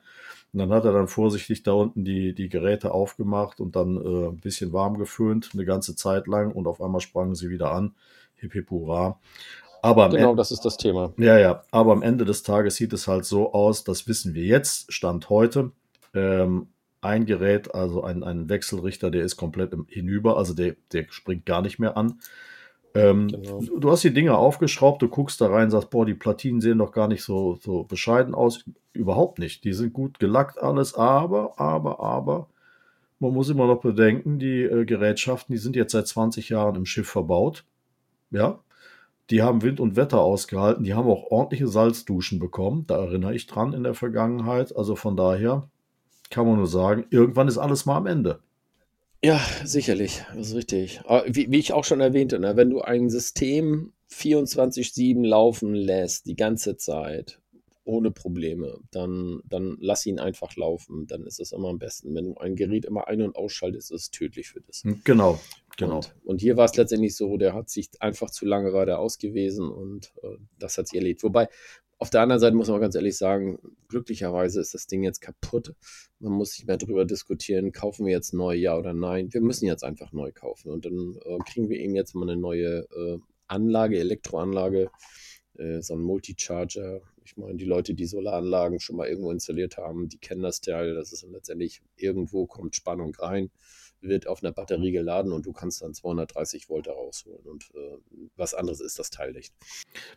Und 0.54 0.60
dann 0.60 0.72
hat 0.72 0.86
er 0.86 0.94
dann 0.94 1.08
vorsichtig 1.08 1.64
da 1.64 1.74
unten 1.74 2.04
die, 2.04 2.34
die 2.34 2.50
Geräte 2.50 2.92
aufgemacht 2.92 3.60
und 3.60 3.76
dann 3.76 3.98
äh, 3.98 4.30
ein 4.30 4.40
bisschen 4.40 4.74
warm 4.74 4.98
geföhnt, 4.98 5.52
eine 5.54 5.66
ganze 5.66 5.96
Zeit 5.96 6.28
lang. 6.28 6.52
Und 6.52 6.68
auf 6.68 6.82
einmal 6.82 7.02
sprangen 7.02 7.36
sie 7.36 7.50
wieder 7.50 7.72
an. 7.72 7.94
Hip 8.36 8.54
hip 8.54 8.70
hurra. 8.72 9.20
Aber 9.82 10.10
genau, 10.10 10.36
das 10.36 10.52
ist 10.52 10.66
das 10.66 10.78
Thema. 10.78 11.14
Ja, 11.18 11.38
ja. 11.38 11.64
Aber 11.72 11.92
am 11.92 12.02
Ende 12.02 12.26
des 12.26 12.44
Tages 12.44 12.76
sieht 12.76 12.94
es 12.94 13.08
halt 13.08 13.26
so 13.26 13.54
aus, 13.54 13.84
das 13.84 14.08
wissen 14.08 14.34
wir 14.34 14.44
jetzt, 14.44 14.92
Stand 14.92 15.30
heute. 15.30 15.72
Ähm, 16.14 16.68
ein 17.02 17.26
Gerät, 17.26 17.76
also 17.76 18.04
ein, 18.04 18.24
ein 18.24 18.50
Wechselrichter, 18.50 19.12
der 19.12 19.24
ist 19.24 19.38
komplett 19.38 19.76
hinüber, 19.88 20.38
also 20.38 20.54
der, 20.54 20.76
der 20.92 21.06
springt 21.10 21.46
gar 21.46 21.62
nicht 21.62 21.78
mehr 21.78 21.96
an. 21.96 22.20
Ähm, 22.94 23.28
genau. 23.28 23.62
Du 23.80 23.92
hast 23.92 24.04
die 24.04 24.14
Dinger 24.14 24.38
aufgeschraubt, 24.38 25.02
du 25.02 25.08
guckst 25.08 25.40
da 25.42 25.48
rein, 25.48 25.70
sagst, 25.70 25.90
boah, 25.90 26.06
die 26.06 26.14
Platinen 26.14 26.62
sehen 26.62 26.80
doch 26.80 26.92
gar 26.92 27.08
nicht 27.08 27.24
so, 27.24 27.58
so 27.62 27.84
bescheiden 27.84 28.34
aus. 28.34 28.66
Überhaupt 28.94 29.40
nicht. 29.40 29.64
Die 29.64 29.74
sind 29.74 29.94
gut 29.94 30.20
gelackt 30.20 30.58
alles, 30.62 30.96
aber, 30.96 31.60
aber, 31.60 32.00
aber, 32.00 32.48
man 33.20 33.34
muss 33.34 33.50
immer 33.50 33.68
noch 33.68 33.82
bedenken, 33.82 34.40
die 34.40 34.64
äh, 34.64 34.86
Gerätschaften, 34.86 35.54
die 35.54 35.60
sind 35.60 35.76
jetzt 35.76 35.92
seit 35.92 36.08
20 36.08 36.50
Jahren 36.50 36.76
im 36.76 36.86
Schiff 36.86 37.10
verbaut. 37.10 37.66
Ja. 38.32 38.60
Die 39.30 39.42
haben 39.42 39.62
Wind 39.62 39.80
und 39.80 39.96
Wetter 39.98 40.22
ausgehalten, 40.22 40.86
die 40.86 40.94
haben 40.94 41.10
auch 41.10 41.32
ordentliche 41.32 41.68
Salzduschen 41.68 42.40
bekommen. 42.40 42.86
Da 42.88 42.98
erinnere 42.98 43.36
ich 43.36 43.46
dran 43.46 43.74
in 43.74 43.84
der 43.84 43.94
Vergangenheit. 43.94 44.76
Also 44.76 44.96
von 44.96 45.18
daher 45.18 45.68
kann 46.30 46.48
man 46.48 46.58
nur 46.58 46.68
sagen, 46.68 47.06
irgendwann 47.10 47.48
ist 47.48 47.58
alles 47.58 47.86
mal 47.86 47.98
am 47.98 48.06
Ende. 48.06 48.40
Ja, 49.28 49.42
sicherlich, 49.66 50.24
das 50.38 50.48
ist 50.48 50.56
richtig. 50.56 51.02
wie, 51.26 51.52
wie 51.52 51.60
ich 51.60 51.74
auch 51.74 51.84
schon 51.84 52.00
erwähnte, 52.00 52.40
ne, 52.40 52.56
wenn 52.56 52.70
du 52.70 52.80
ein 52.80 53.10
System 53.10 53.92
24-7 54.10 55.22
laufen 55.28 55.76
lässt, 55.76 56.28
die 56.28 56.38
ganze 56.38 56.78
Zeit, 56.78 57.42
ohne 57.84 58.12
Probleme, 58.12 58.80
dann, 58.90 59.42
dann 59.44 59.76
lass 59.82 60.06
ihn 60.06 60.20
einfach 60.20 60.56
laufen. 60.56 61.08
Dann 61.08 61.26
ist 61.26 61.42
es 61.42 61.52
immer 61.52 61.68
am 61.68 61.78
besten. 61.78 62.16
Wenn 62.16 62.24
du 62.24 62.36
ein 62.36 62.56
Gerät 62.56 62.86
immer 62.86 63.10
ein- 63.10 63.22
und 63.22 63.36
ausschaltest, 63.36 63.92
ist 63.92 64.02
es 64.02 64.12
tödlich 64.12 64.48
für 64.48 64.62
das. 64.62 64.84
Genau, 65.04 65.38
genau. 65.76 65.98
Und, 65.98 66.16
und 66.24 66.42
hier 66.42 66.56
war 66.56 66.64
es 66.64 66.78
letztendlich 66.78 67.18
so, 67.18 67.36
der 67.36 67.54
hat 67.54 67.70
sich 67.70 67.90
einfach 68.00 68.30
zu 68.30 68.46
lange 68.46 68.72
geradeaus 68.72 69.18
gewesen 69.18 69.70
und 69.70 70.14
äh, 70.24 70.38
das 70.58 70.78
hat 70.78 70.88
sich 70.88 71.00
erledigt. 71.00 71.24
Wobei, 71.24 71.50
auf 72.00 72.10
der 72.10 72.22
anderen 72.22 72.40
Seite 72.40 72.56
muss 72.56 72.68
man 72.68 72.80
ganz 72.80 72.96
ehrlich 72.96 73.18
sagen, 73.18 73.58
glücklicherweise 73.88 74.62
ist 74.62 74.74
das 74.74 74.86
Ding 74.86 75.04
jetzt 75.04 75.20
kaputt. 75.20 75.74
Man 76.20 76.34
muss 76.34 76.58
nicht 76.58 76.68
mehr 76.68 76.78
darüber 76.78 77.06
diskutieren, 77.06 77.72
kaufen 77.72 78.06
wir 78.06 78.14
jetzt 78.14 78.34
neu, 78.34 78.54
ja 78.54 78.78
oder 78.78 78.94
nein. 78.94 79.34
Wir 79.34 79.42
müssen 79.42 79.66
jetzt 79.66 79.84
einfach 79.84 80.12
neu 80.12 80.32
kaufen. 80.32 80.70
Und 80.72 80.86
dann 80.86 81.18
äh, 81.26 81.40
kriegen 81.40 81.70
wir 81.70 81.80
eben 81.80 81.96
jetzt 81.96 82.14
mal 82.14 82.30
eine 82.30 82.40
neue 82.40 82.88
äh, 82.96 83.18
Anlage, 83.48 83.98
Elektroanlage, 84.00 84.92
äh, 85.58 85.82
so 85.82 85.96
ein 85.96 86.02
Multicharger. 86.02 87.02
Ich 87.26 87.36
meine, 87.36 87.56
die 87.56 87.66
Leute, 87.66 87.96
die 87.96 88.06
Solaranlagen 88.06 88.80
schon 88.80 88.96
mal 88.96 89.08
irgendwo 89.08 89.32
installiert 89.32 89.78
haben, 89.78 90.08
die 90.08 90.20
kennen 90.20 90.44
das 90.44 90.62
Teil. 90.62 90.94
Das 90.94 91.12
ist 91.12 91.26
letztendlich 91.32 91.82
irgendwo 91.96 92.46
kommt 92.46 92.76
Spannung 92.76 93.16
rein 93.16 93.50
wird 94.08 94.28
auf 94.28 94.44
einer 94.44 94.52
Batterie 94.52 94.92
geladen 94.92 95.32
und 95.32 95.46
du 95.46 95.54
kannst 95.54 95.82
dann 95.82 95.94
230 95.94 96.70
Volt 96.70 96.88
da 96.88 96.94
rausholen. 96.94 97.46
Und 97.46 97.72
äh, 97.76 97.98
was 98.36 98.54
anderes 98.54 98.82
ist 98.82 99.00
das 99.00 99.10
Teil 99.10 99.32
nicht. 99.32 99.54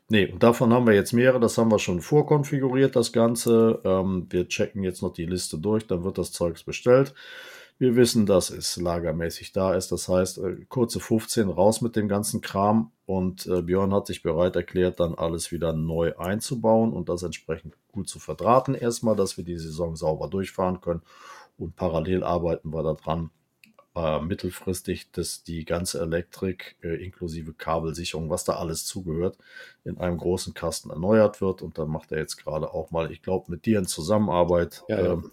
Nee, 0.09 0.27
und 0.27 0.43
davon 0.43 0.73
haben 0.73 0.87
wir 0.87 0.95
jetzt 0.95 1.13
mehrere. 1.13 1.41
Das 1.41 1.59
haben 1.59 1.71
wir 1.71 1.79
schon 1.79 2.01
vorkonfiguriert, 2.01 2.97
das 2.97 3.13
Ganze. 3.13 3.81
Ähm, 3.85 4.27
wir 4.31 4.49
checken 4.49 4.83
jetzt 4.83 5.03
noch 5.03 5.13
die 5.13 5.27
Liste 5.27 5.59
durch, 5.59 5.87
dann 5.87 6.05
wird 6.05 6.19
das 6.19 6.33
Zeugs 6.33 6.63
bestellt. 6.63 7.15
Wir 7.81 7.97
wissen, 7.97 8.27
dass 8.27 8.51
es 8.51 8.77
lagermäßig 8.77 9.53
da 9.53 9.73
ist. 9.73 9.91
Das 9.91 10.07
heißt, 10.07 10.37
äh, 10.37 10.57
kurze 10.69 11.01
15 11.01 11.49
raus 11.49 11.81
mit 11.81 11.97
dem 11.97 12.09
ganzen 12.09 12.43
Kram. 12.43 12.93
Und 13.07 13.47
äh, 13.47 13.63
Björn 13.63 13.95
hat 13.95 14.07
sich 14.07 14.23
bereit 14.23 14.55
erklärt, 14.55 15.01
dann 15.01 15.15
alles 15.15 15.51
wieder 15.51 15.73
neu 15.73 16.15
einzubauen 16.19 16.93
und 16.93 17.09
das 17.09 17.23
entsprechend 17.23 17.79
gut 17.91 18.07
zu 18.07 18.19
verdrahten. 18.19 18.75
Erstmal, 18.75 19.17
dass 19.17 19.39
wir 19.39 19.45
die 19.45 19.57
Saison 19.57 19.97
sauber 19.97 20.29
durchfahren 20.29 20.83
können. 20.83 21.01
Und 21.57 21.75
parallel 21.75 22.23
arbeiten 22.23 22.69
wir 22.69 22.83
daran, 22.83 23.31
äh, 23.97 24.21
mittelfristig, 24.21 25.11
dass 25.11 25.43
die 25.43 25.65
ganze 25.65 26.01
Elektrik 26.01 26.77
äh, 26.83 27.03
inklusive 27.03 27.53
Kabelsicherung, 27.53 28.31
was 28.31 28.45
da 28.45 28.55
alles 28.55 28.85
zugehört, 28.87 29.37
in 29.85 29.99
einem 29.99 30.19
großen 30.19 30.55
Kasten 30.55 30.91
erneuert 30.91 31.41
wird. 31.41 31.63
Und 31.63 31.79
da 31.79 31.87
macht 31.87 32.13
er 32.13 32.19
jetzt 32.19 32.37
gerade 32.37 32.73
auch 32.73 32.91
mal, 32.91 33.11
ich 33.11 33.23
glaube, 33.23 33.51
mit 33.51 33.67
dir 33.67 33.79
in 33.79 33.87
Zusammenarbeit 33.87 34.85
ja, 34.89 35.01
ja. 35.01 35.13
Ähm, 35.15 35.33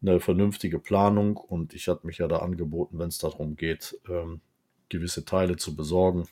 eine 0.00 0.20
vernünftige 0.20 0.78
Planung. 0.78 1.36
Und 1.36 1.74
ich 1.74 1.88
hatte 1.88 2.06
mich 2.06 2.18
ja 2.18 2.28
da 2.28 2.38
angeboten, 2.38 2.98
wenn 2.98 3.08
es 3.08 3.18
darum 3.18 3.56
geht, 3.56 3.98
ähm, 4.08 4.40
gewisse 4.88 5.24
Teile 5.24 5.56
zu 5.56 5.76
besorgen. 5.76 6.26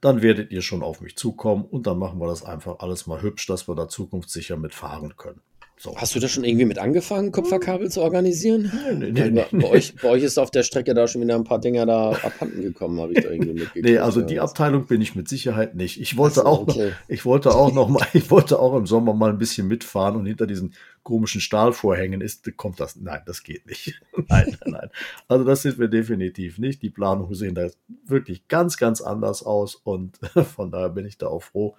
Dann 0.00 0.22
werdet 0.22 0.50
ihr 0.50 0.62
schon 0.62 0.82
auf 0.82 1.00
mich 1.00 1.16
zukommen 1.16 1.64
und 1.64 1.86
dann 1.86 1.98
machen 1.98 2.18
wir 2.18 2.26
das 2.26 2.44
einfach 2.44 2.80
alles 2.80 3.06
mal 3.06 3.22
hübsch, 3.22 3.46
dass 3.46 3.68
wir 3.68 3.76
da 3.76 3.88
zukunftssicher 3.88 4.56
mitfahren 4.56 5.16
können. 5.16 5.40
So. 5.78 5.96
Hast 5.96 6.14
du 6.14 6.20
da 6.20 6.28
schon 6.28 6.44
irgendwie 6.44 6.64
mit 6.64 6.78
angefangen, 6.78 7.32
Kupferkabel 7.32 7.90
zu 7.90 8.02
organisieren? 8.02 8.70
Nee, 8.98 9.10
nee, 9.10 9.30
nee, 9.30 9.44
bei, 9.50 9.68
euch, 9.68 9.96
bei, 9.96 10.10
euch, 10.10 10.22
ist 10.22 10.38
auf 10.38 10.52
der 10.52 10.62
Strecke 10.62 10.94
da 10.94 11.08
schon 11.08 11.22
wieder 11.22 11.34
ein 11.34 11.42
paar 11.42 11.58
Dinger 11.58 11.86
da 11.86 12.10
abhanden 12.10 12.62
gekommen, 12.62 13.00
habe 13.00 13.14
ich 13.14 13.24
da 13.24 13.30
irgendwie 13.30 13.52
mitgekriegt. 13.54 13.84
Nee, 13.84 13.98
also 13.98 14.20
die 14.20 14.38
Abteilung 14.38 14.86
bin 14.86 15.00
ich 15.00 15.16
mit 15.16 15.28
Sicherheit 15.28 15.74
nicht. 15.74 16.00
Ich 16.00 16.16
wollte 16.16 16.36
so, 16.36 16.44
auch 16.44 16.60
okay. 16.60 16.90
noch, 16.90 16.92
ich 17.08 17.24
wollte 17.24 17.54
auch 17.54 17.72
noch 17.72 17.88
mal, 17.88 18.06
ich 18.12 18.30
wollte 18.30 18.60
auch 18.60 18.76
im 18.76 18.86
Sommer 18.86 19.12
mal 19.12 19.30
ein 19.30 19.38
bisschen 19.38 19.66
mitfahren 19.66 20.14
und 20.14 20.26
hinter 20.26 20.46
diesen 20.46 20.74
komischen 21.02 21.40
Stahlvorhängen 21.40 22.20
ist, 22.20 22.56
kommt 22.56 22.78
das. 22.78 22.94
Nein, 22.94 23.22
das 23.26 23.42
geht 23.42 23.66
nicht. 23.66 24.00
nein, 24.28 24.56
nein, 24.60 24.72
nein. 24.72 24.90
Also 25.26 25.44
das 25.44 25.62
sind 25.62 25.80
wir 25.80 25.88
definitiv 25.88 26.58
nicht. 26.58 26.82
Die 26.82 26.90
Planungen 26.90 27.34
sehen 27.34 27.56
da 27.56 27.68
wirklich 28.06 28.46
ganz, 28.46 28.76
ganz 28.76 29.00
anders 29.00 29.42
aus 29.42 29.74
und 29.74 30.20
von 30.54 30.70
daher 30.70 30.90
bin 30.90 31.06
ich 31.06 31.18
da 31.18 31.26
auch 31.26 31.42
froh 31.42 31.74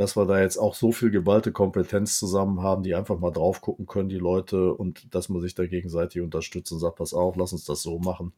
dass 0.00 0.16
wir 0.16 0.24
da 0.24 0.40
jetzt 0.40 0.56
auch 0.56 0.74
so 0.74 0.92
viel 0.92 1.10
geballte 1.10 1.52
Kompetenz 1.52 2.18
zusammen 2.18 2.62
haben, 2.62 2.82
die 2.82 2.94
einfach 2.94 3.18
mal 3.18 3.32
drauf 3.32 3.60
gucken 3.60 3.84
können, 3.84 4.08
die 4.08 4.16
Leute, 4.16 4.72
und 4.72 5.14
dass 5.14 5.28
man 5.28 5.42
sich 5.42 5.54
da 5.54 5.66
gegenseitig 5.66 6.22
unterstützt 6.22 6.72
und 6.72 6.78
sagt, 6.78 6.96
pass 6.96 7.12
auf, 7.12 7.36
lass 7.36 7.52
uns 7.52 7.66
das 7.66 7.82
so 7.82 7.98
machen. 7.98 8.32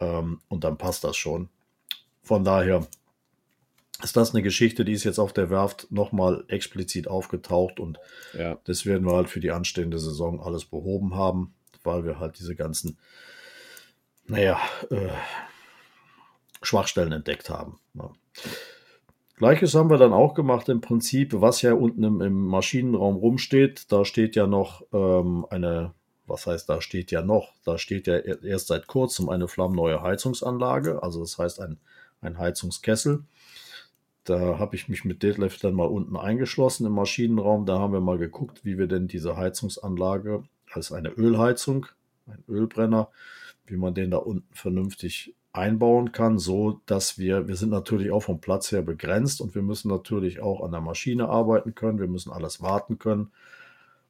Ähm, 0.00 0.40
und 0.48 0.64
dann 0.64 0.78
passt 0.78 1.04
das 1.04 1.16
schon. 1.16 1.48
Von 2.24 2.42
daher 2.42 2.88
ist 4.02 4.16
das 4.16 4.34
eine 4.34 4.42
Geschichte, 4.42 4.84
die 4.84 4.94
ist 4.94 5.04
jetzt 5.04 5.20
auf 5.20 5.32
der 5.32 5.48
Werft 5.48 5.92
nochmal 5.92 6.42
explizit 6.48 7.06
aufgetaucht 7.06 7.78
und 7.78 8.00
ja. 8.36 8.58
das 8.64 8.84
werden 8.84 9.06
wir 9.06 9.14
halt 9.14 9.28
für 9.28 9.38
die 9.38 9.52
anstehende 9.52 10.00
Saison 10.00 10.42
alles 10.42 10.64
behoben 10.64 11.14
haben, 11.14 11.54
weil 11.84 12.04
wir 12.04 12.18
halt 12.18 12.36
diese 12.40 12.56
ganzen, 12.56 12.98
naja, 14.26 14.58
äh, 14.90 15.10
Schwachstellen 16.62 17.12
entdeckt 17.12 17.48
haben. 17.48 17.78
Ja. 17.94 18.10
Gleiches 19.40 19.74
haben 19.74 19.88
wir 19.88 19.96
dann 19.96 20.12
auch 20.12 20.34
gemacht 20.34 20.68
im 20.68 20.82
Prinzip, 20.82 21.32
was 21.32 21.62
ja 21.62 21.72
unten 21.72 22.04
im, 22.04 22.20
im 22.20 22.44
Maschinenraum 22.44 23.16
rumsteht. 23.16 23.90
Da 23.90 24.04
steht 24.04 24.36
ja 24.36 24.46
noch 24.46 24.82
ähm, 24.92 25.46
eine, 25.48 25.94
was 26.26 26.46
heißt, 26.46 26.68
da 26.68 26.82
steht 26.82 27.10
ja 27.10 27.22
noch, 27.22 27.54
da 27.64 27.78
steht 27.78 28.06
ja 28.06 28.18
erst 28.18 28.66
seit 28.66 28.86
kurzem 28.86 29.30
eine 29.30 29.48
flammneue 29.48 30.02
Heizungsanlage, 30.02 31.02
also 31.02 31.20
das 31.20 31.38
heißt 31.38 31.58
ein, 31.60 31.78
ein 32.20 32.36
Heizungskessel. 32.36 33.24
Da 34.24 34.58
habe 34.58 34.76
ich 34.76 34.90
mich 34.90 35.06
mit 35.06 35.22
Detlef 35.22 35.58
dann 35.58 35.72
mal 35.72 35.88
unten 35.88 36.18
eingeschlossen 36.18 36.84
im 36.84 36.92
Maschinenraum. 36.92 37.64
Da 37.64 37.78
haben 37.78 37.94
wir 37.94 38.02
mal 38.02 38.18
geguckt, 38.18 38.66
wie 38.66 38.76
wir 38.76 38.88
denn 38.88 39.08
diese 39.08 39.38
Heizungsanlage 39.38 40.42
als 40.70 40.92
eine 40.92 41.08
Ölheizung, 41.08 41.86
ein 42.26 42.44
Ölbrenner, 42.46 43.08
wie 43.64 43.78
man 43.78 43.94
den 43.94 44.10
da 44.10 44.18
unten 44.18 44.54
vernünftig 44.54 45.34
einbauen 45.52 46.12
kann, 46.12 46.38
so 46.38 46.80
dass 46.86 47.18
wir, 47.18 47.48
wir 47.48 47.56
sind 47.56 47.70
natürlich 47.70 48.10
auch 48.10 48.20
vom 48.20 48.40
Platz 48.40 48.70
her 48.70 48.82
begrenzt 48.82 49.40
und 49.40 49.54
wir 49.54 49.62
müssen 49.62 49.88
natürlich 49.88 50.40
auch 50.40 50.62
an 50.62 50.70
der 50.70 50.80
Maschine 50.80 51.28
arbeiten 51.28 51.74
können, 51.74 51.98
wir 51.98 52.06
müssen 52.06 52.32
alles 52.32 52.62
warten 52.62 52.98
können. 52.98 53.30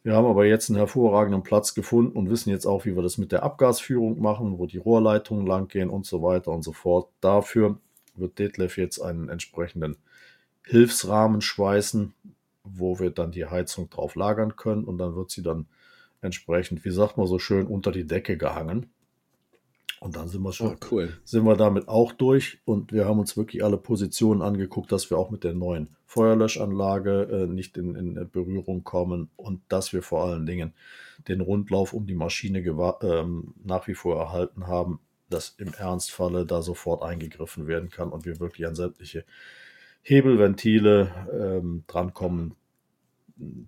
Wir 0.02 0.14
haben 0.14 0.26
aber 0.26 0.46
jetzt 0.46 0.70
einen 0.70 0.78
hervorragenden 0.78 1.42
Platz 1.42 1.74
gefunden 1.74 2.16
und 2.16 2.30
wissen 2.30 2.50
jetzt 2.50 2.66
auch, 2.66 2.86
wie 2.86 2.96
wir 2.96 3.02
das 3.02 3.18
mit 3.18 3.32
der 3.32 3.42
Abgasführung 3.42 4.20
machen, 4.20 4.58
wo 4.58 4.66
die 4.66 4.78
Rohrleitungen 4.78 5.46
lang 5.46 5.68
gehen 5.68 5.90
und 5.90 6.06
so 6.06 6.22
weiter 6.22 6.52
und 6.52 6.62
so 6.62 6.72
fort. 6.72 7.08
Dafür 7.20 7.78
wird 8.14 8.38
Detlef 8.38 8.78
jetzt 8.78 8.98
einen 8.98 9.28
entsprechenden 9.28 9.96
Hilfsrahmen 10.64 11.42
schweißen, 11.42 12.14
wo 12.64 12.98
wir 12.98 13.10
dann 13.10 13.30
die 13.32 13.46
Heizung 13.46 13.90
drauf 13.90 14.14
lagern 14.14 14.56
können 14.56 14.84
und 14.84 14.98
dann 14.98 15.16
wird 15.16 15.30
sie 15.30 15.42
dann 15.42 15.66
entsprechend, 16.22 16.84
wie 16.84 16.90
sagt 16.90 17.16
man 17.16 17.26
so 17.26 17.38
schön, 17.38 17.66
unter 17.66 17.92
die 17.92 18.06
Decke 18.06 18.36
gehangen. 18.36 18.90
Und 20.00 20.16
dann 20.16 20.28
sind 20.28 20.40
wir 20.42 20.52
schon, 20.54 20.76
oh, 20.76 20.86
cool. 20.90 21.12
sind 21.24 21.44
wir 21.44 21.56
damit 21.56 21.86
auch 21.86 22.12
durch 22.12 22.58
und 22.64 22.90
wir 22.90 23.04
haben 23.04 23.20
uns 23.20 23.36
wirklich 23.36 23.62
alle 23.62 23.76
Positionen 23.76 24.40
angeguckt, 24.40 24.90
dass 24.90 25.10
wir 25.10 25.18
auch 25.18 25.30
mit 25.30 25.44
der 25.44 25.52
neuen 25.52 25.90
Feuerlöschanlage 26.06 27.28
äh, 27.30 27.46
nicht 27.46 27.76
in, 27.76 27.94
in, 27.94 28.30
Berührung 28.30 28.82
kommen 28.82 29.28
und 29.36 29.60
dass 29.68 29.92
wir 29.92 30.02
vor 30.02 30.24
allen 30.24 30.46
Dingen 30.46 30.72
den 31.28 31.42
Rundlauf 31.42 31.92
um 31.92 32.06
die 32.06 32.14
Maschine 32.14 32.60
ähm, 33.02 33.52
nach 33.62 33.86
wie 33.88 33.94
vor 33.94 34.18
erhalten 34.18 34.66
haben, 34.66 35.00
dass 35.28 35.54
im 35.58 35.74
Ernstfalle 35.74 36.46
da 36.46 36.62
sofort 36.62 37.02
eingegriffen 37.02 37.66
werden 37.66 37.90
kann 37.90 38.08
und 38.08 38.24
wir 38.24 38.40
wirklich 38.40 38.66
an 38.66 38.74
sämtliche 38.74 39.26
Hebelventile 40.00 41.10
ähm, 41.30 41.84
drankommen, 41.86 42.54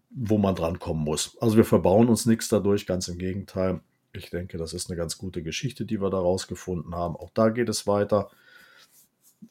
wo 0.09 0.39
man 0.39 0.55
drankommen 0.55 1.05
muss. 1.05 1.37
Also 1.43 1.59
wir 1.59 1.67
verbauen 1.67 2.09
uns 2.09 2.25
nichts 2.25 2.49
dadurch, 2.49 2.87
ganz 2.87 3.09
im 3.09 3.19
Gegenteil 3.19 3.83
ich 4.15 4.31
denke, 4.31 4.59
das 4.59 4.75
ist 4.75 4.91
eine 4.91 4.97
ganz 4.97 5.19
gute 5.19 5.43
Geschichte, 5.43 5.85
die 5.85 6.01
wir 6.01 6.11
da 6.11 6.19
rausgefunden 6.19 6.95
haben. 6.95 7.17
Auch 7.17 7.31
da 7.35 7.49
geht 7.49 7.69
es 7.69 7.87
weiter. 7.87 8.31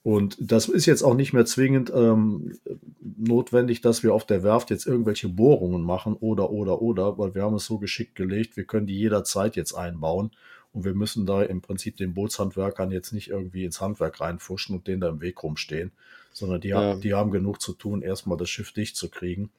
Und 0.03 0.37
das 0.39 0.69
ist 0.69 0.85
jetzt 0.85 1.03
auch 1.03 1.15
nicht 1.15 1.33
mehr 1.33 1.45
zwingend 1.45 1.91
ähm, 1.93 2.57
notwendig, 2.99 3.81
dass 3.81 4.03
wir 4.03 4.13
auf 4.13 4.25
der 4.25 4.41
Werft 4.41 4.69
jetzt 4.69 4.87
irgendwelche 4.87 5.29
Bohrungen 5.29 5.81
machen 5.81 6.13
oder, 6.13 6.49
oder, 6.49 6.81
oder, 6.81 7.17
weil 7.17 7.35
wir 7.35 7.43
haben 7.43 7.55
es 7.55 7.65
so 7.65 7.77
geschickt 7.77 8.15
gelegt, 8.15 8.55
wir 8.55 8.63
können 8.63 8.87
die 8.87 8.97
jederzeit 8.97 9.55
jetzt 9.55 9.73
einbauen 9.73 10.31
und 10.73 10.85
wir 10.85 10.93
müssen 10.93 11.25
da 11.25 11.43
im 11.43 11.61
Prinzip 11.61 11.97
den 11.97 12.13
Bootshandwerkern 12.13 12.91
jetzt 12.91 13.11
nicht 13.11 13.29
irgendwie 13.29 13.65
ins 13.65 13.81
Handwerk 13.81 14.21
reinfuschen 14.21 14.75
und 14.75 14.87
denen 14.87 15.01
da 15.01 15.09
im 15.09 15.21
Weg 15.21 15.43
rumstehen, 15.43 15.91
sondern 16.31 16.61
die, 16.61 16.69
ja. 16.69 16.81
haben, 16.81 17.01
die 17.01 17.13
haben 17.13 17.31
genug 17.31 17.61
zu 17.61 17.73
tun, 17.73 18.01
erstmal 18.01 18.37
das 18.37 18.49
Schiff 18.49 18.71
dicht 18.71 18.95
zu 18.95 19.09
kriegen. 19.09 19.51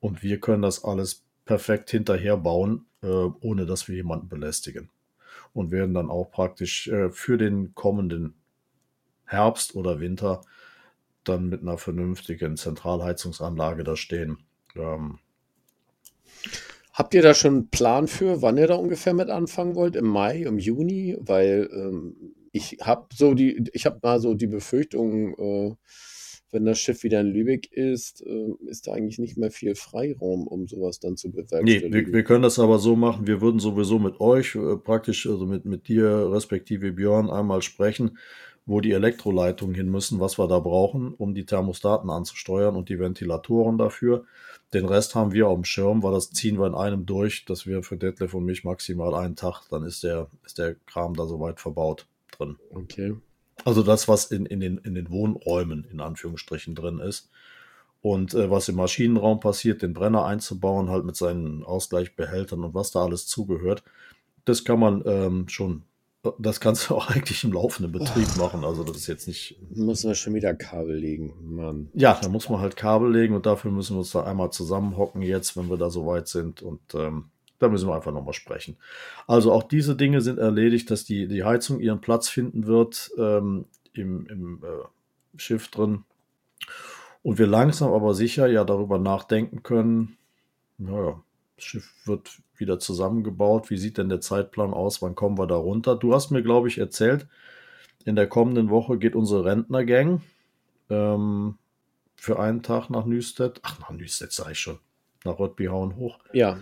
Und 0.00 0.22
wir 0.22 0.40
können 0.40 0.62
das 0.62 0.84
alles 0.84 1.25
perfekt 1.46 1.90
hinterher 1.90 2.36
bauen, 2.36 2.84
äh, 3.02 3.06
ohne 3.06 3.64
dass 3.64 3.88
wir 3.88 3.94
jemanden 3.94 4.28
belästigen. 4.28 4.90
Und 5.54 5.70
werden 5.70 5.94
dann 5.94 6.10
auch 6.10 6.30
praktisch 6.30 6.88
äh, 6.88 7.10
für 7.10 7.38
den 7.38 7.74
kommenden 7.74 8.34
Herbst 9.24 9.74
oder 9.74 10.00
Winter 10.00 10.42
dann 11.24 11.48
mit 11.48 11.62
einer 11.62 11.78
vernünftigen 11.78 12.56
Zentralheizungsanlage 12.56 13.82
da 13.82 13.96
stehen. 13.96 14.38
Ähm, 14.74 15.18
Habt 16.92 17.14
ihr 17.14 17.22
da 17.22 17.34
schon 17.34 17.54
einen 17.54 17.68
Plan 17.68 18.08
für, 18.08 18.40
wann 18.42 18.56
ihr 18.56 18.68
da 18.68 18.74
ungefähr 18.74 19.12
mit 19.12 19.28
anfangen 19.28 19.74
wollt? 19.74 19.96
Im 19.96 20.06
Mai, 20.06 20.42
im 20.42 20.58
Juni? 20.58 21.16
Weil 21.20 21.68
ähm, 21.72 22.34
ich 22.52 22.78
habe 22.80 23.06
so 23.14 23.34
die, 23.34 23.68
ich 23.72 23.84
habe 23.84 23.98
mal 24.02 24.18
so 24.18 24.34
die 24.34 24.46
Befürchtung, 24.46 25.34
äh, 25.38 25.74
wenn 26.50 26.64
das 26.64 26.78
Schiff 26.78 27.02
wieder 27.02 27.20
in 27.20 27.28
Lübeck 27.28 27.72
ist, 27.72 28.24
äh, 28.24 28.52
ist 28.66 28.86
da 28.86 28.92
eigentlich 28.92 29.18
nicht 29.18 29.36
mehr 29.36 29.50
viel 29.50 29.74
Freiraum, 29.74 30.46
um 30.46 30.66
sowas 30.66 31.00
dann 31.00 31.16
zu 31.16 31.30
bewerkstelligen. 31.30 31.90
Nee, 31.90 32.06
wir, 32.06 32.12
wir 32.12 32.24
können 32.24 32.42
das 32.42 32.58
aber 32.58 32.78
so 32.78 32.96
machen, 32.96 33.26
wir 33.26 33.40
würden 33.40 33.60
sowieso 33.60 33.98
mit 33.98 34.20
euch, 34.20 34.54
äh, 34.54 34.76
praktisch, 34.76 35.26
also 35.26 35.46
mit, 35.46 35.64
mit 35.64 35.88
dir, 35.88 36.30
respektive 36.32 36.92
Björn, 36.92 37.30
einmal 37.30 37.62
sprechen, 37.62 38.18
wo 38.64 38.80
die 38.80 38.92
Elektroleitungen 38.92 39.74
hin 39.74 39.90
müssen, 39.90 40.18
was 40.18 40.38
wir 40.38 40.48
da 40.48 40.58
brauchen, 40.58 41.14
um 41.14 41.34
die 41.34 41.46
Thermostaten 41.46 42.10
anzusteuern 42.10 42.74
und 42.74 42.88
die 42.88 42.98
Ventilatoren 42.98 43.78
dafür. 43.78 44.24
Den 44.74 44.86
Rest 44.86 45.14
haben 45.14 45.32
wir 45.32 45.46
auf 45.48 45.56
dem 45.56 45.64
Schirm, 45.64 46.02
weil 46.02 46.12
das 46.12 46.30
ziehen 46.30 46.58
wir 46.58 46.66
in 46.66 46.74
einem 46.74 47.06
durch, 47.06 47.44
dass 47.44 47.66
wir 47.66 47.84
für 47.84 47.96
Detlef 47.96 48.34
und 48.34 48.44
mich 48.44 48.64
maximal 48.64 49.14
einen 49.14 49.36
Tag, 49.36 49.62
dann 49.70 49.84
ist 49.84 50.02
der, 50.02 50.28
ist 50.44 50.58
der 50.58 50.74
Kram 50.86 51.14
da 51.14 51.26
soweit 51.26 51.60
verbaut 51.60 52.06
drin. 52.32 52.56
Okay. 52.74 53.14
Also 53.64 53.82
das, 53.82 54.06
was 54.08 54.26
in, 54.26 54.46
in, 54.46 54.60
den, 54.60 54.78
in 54.78 54.94
den 54.94 55.10
Wohnräumen 55.10 55.86
in 55.90 56.00
Anführungsstrichen 56.00 56.74
drin 56.74 56.98
ist. 56.98 57.30
Und 58.02 58.34
äh, 58.34 58.50
was 58.50 58.68
im 58.68 58.76
Maschinenraum 58.76 59.40
passiert, 59.40 59.82
den 59.82 59.94
Brenner 59.94 60.24
einzubauen, 60.24 60.90
halt 60.90 61.04
mit 61.04 61.16
seinen 61.16 61.64
Ausgleichbehältern 61.64 62.62
und 62.62 62.74
was 62.74 62.92
da 62.92 63.02
alles 63.02 63.26
zugehört, 63.26 63.82
das 64.44 64.64
kann 64.64 64.78
man 64.78 65.02
ähm, 65.06 65.48
schon, 65.48 65.82
das 66.38 66.60
kannst 66.60 66.88
du 66.88 66.94
auch 66.96 67.10
eigentlich 67.10 67.42
im 67.42 67.52
laufenden 67.52 67.90
Betrieb 67.90 68.36
machen. 68.36 68.64
Also 68.64 68.84
das 68.84 68.96
ist 68.98 69.06
jetzt 69.08 69.26
nicht. 69.26 69.58
Müssen 69.74 70.08
wir 70.08 70.14
schon 70.14 70.34
wieder 70.34 70.54
Kabel 70.54 70.96
legen, 70.96 71.34
Mann. 71.42 71.88
Ja, 71.94 72.18
da 72.22 72.28
muss 72.28 72.48
man 72.48 72.60
halt 72.60 72.76
Kabel 72.76 73.10
legen 73.10 73.34
und 73.34 73.46
dafür 73.46 73.72
müssen 73.72 73.94
wir 73.96 74.00
uns 74.00 74.12
da 74.12 74.22
einmal 74.22 74.50
zusammenhocken 74.52 75.22
jetzt, 75.22 75.56
wenn 75.56 75.68
wir 75.68 75.76
da 75.76 75.90
soweit 75.90 76.28
sind. 76.28 76.62
Und 76.62 76.94
ähm, 76.94 77.30
da 77.58 77.68
müssen 77.68 77.88
wir 77.88 77.94
einfach 77.94 78.12
nochmal 78.12 78.34
sprechen. 78.34 78.76
Also 79.26 79.52
auch 79.52 79.62
diese 79.62 79.96
Dinge 79.96 80.20
sind 80.20 80.38
erledigt, 80.38 80.90
dass 80.90 81.04
die, 81.04 81.26
die 81.28 81.44
Heizung 81.44 81.80
ihren 81.80 82.00
Platz 82.00 82.28
finden 82.28 82.66
wird 82.66 83.10
ähm, 83.18 83.66
im, 83.92 84.26
im 84.26 84.62
äh, 84.62 85.38
Schiff 85.38 85.68
drin. 85.68 86.04
Und 87.22 87.38
wir 87.38 87.46
langsam 87.46 87.92
aber 87.92 88.14
sicher 88.14 88.46
ja 88.46 88.64
darüber 88.64 88.98
nachdenken 88.98 89.62
können, 89.62 90.16
naja, 90.78 91.22
das 91.56 91.64
Schiff 91.64 91.92
wird 92.04 92.38
wieder 92.56 92.78
zusammengebaut. 92.78 93.70
Wie 93.70 93.78
sieht 93.78 93.98
denn 93.98 94.08
der 94.08 94.20
Zeitplan 94.20 94.72
aus? 94.72 95.02
Wann 95.02 95.14
kommen 95.14 95.38
wir 95.38 95.46
da 95.46 95.56
runter? 95.56 95.96
Du 95.96 96.14
hast 96.14 96.30
mir, 96.30 96.42
glaube 96.42 96.68
ich, 96.68 96.78
erzählt, 96.78 97.26
in 98.04 98.14
der 98.14 98.28
kommenden 98.28 98.70
Woche 98.70 98.98
geht 98.98 99.16
unsere 99.16 99.44
Rentnergang 99.44 100.22
ähm, 100.90 101.58
für 102.14 102.38
einen 102.38 102.62
Tag 102.62 102.90
nach 102.90 103.06
Nüstedt. 103.06 103.60
Ach, 103.62 103.78
nach 103.80 103.90
Nüstedt 103.90 104.32
sage 104.32 104.52
ich 104.52 104.60
schon. 104.60 104.78
Nach 105.24 105.38
Röttbihauen 105.38 105.96
hoch. 105.96 106.18
Ja, 106.32 106.58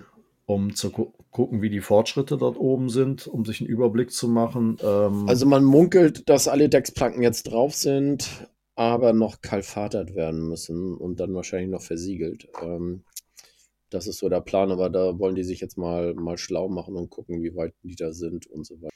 um 0.47 0.75
zu 0.75 0.91
gu 0.91 1.13
gucken, 1.31 1.63
wie 1.63 1.71
die 1.71 1.81
Fortschritte 1.81 2.37
dort 2.37 2.57
oben 2.57 2.89
sind, 2.89 3.27
um 3.27 3.45
sich 3.45 3.61
einen 3.61 3.69
Überblick 3.69 4.13
zu 4.13 4.29
machen. 4.29 4.77
Ähm, 4.83 5.29
also 5.29 5.47
man 5.47 5.65
munkelt, 5.65 6.29
dass 6.29 6.47
alle 6.47 6.69
Decksplanken 6.69 7.23
jetzt 7.23 7.45
drauf 7.45 7.75
sind, 7.75 8.49
aber 8.77 9.13
noch 9.13 9.41
kalfatert 9.41 10.15
werden 10.15 10.49
müssen 10.49 10.97
und 10.97 11.19
dann 11.19 11.35
wahrscheinlich 11.35 11.71
noch 11.71 11.83
versiegelt. 11.83 12.49
Ähm, 12.63 13.03
das 13.91 14.07
ist 14.07 14.19
so 14.19 14.29
der 14.29 14.41
Plan, 14.41 14.71
aber 14.71 14.91
da 14.91 15.19
wollen 15.19 15.35
die 15.35 15.45
sich 15.45 15.61
jetzt 15.61 15.77
mal, 15.77 16.15
mal 16.15 16.39
schlau 16.39 16.69
machen 16.69 16.95
und 16.97 17.11
gucken, 17.11 17.43
wie 17.43 17.57
weit 17.57 17.75
die 17.83 17.97
da 17.97 18.13
sind 18.13 18.47
und 18.47 18.65
so 18.65 18.81
weiter. 18.81 18.95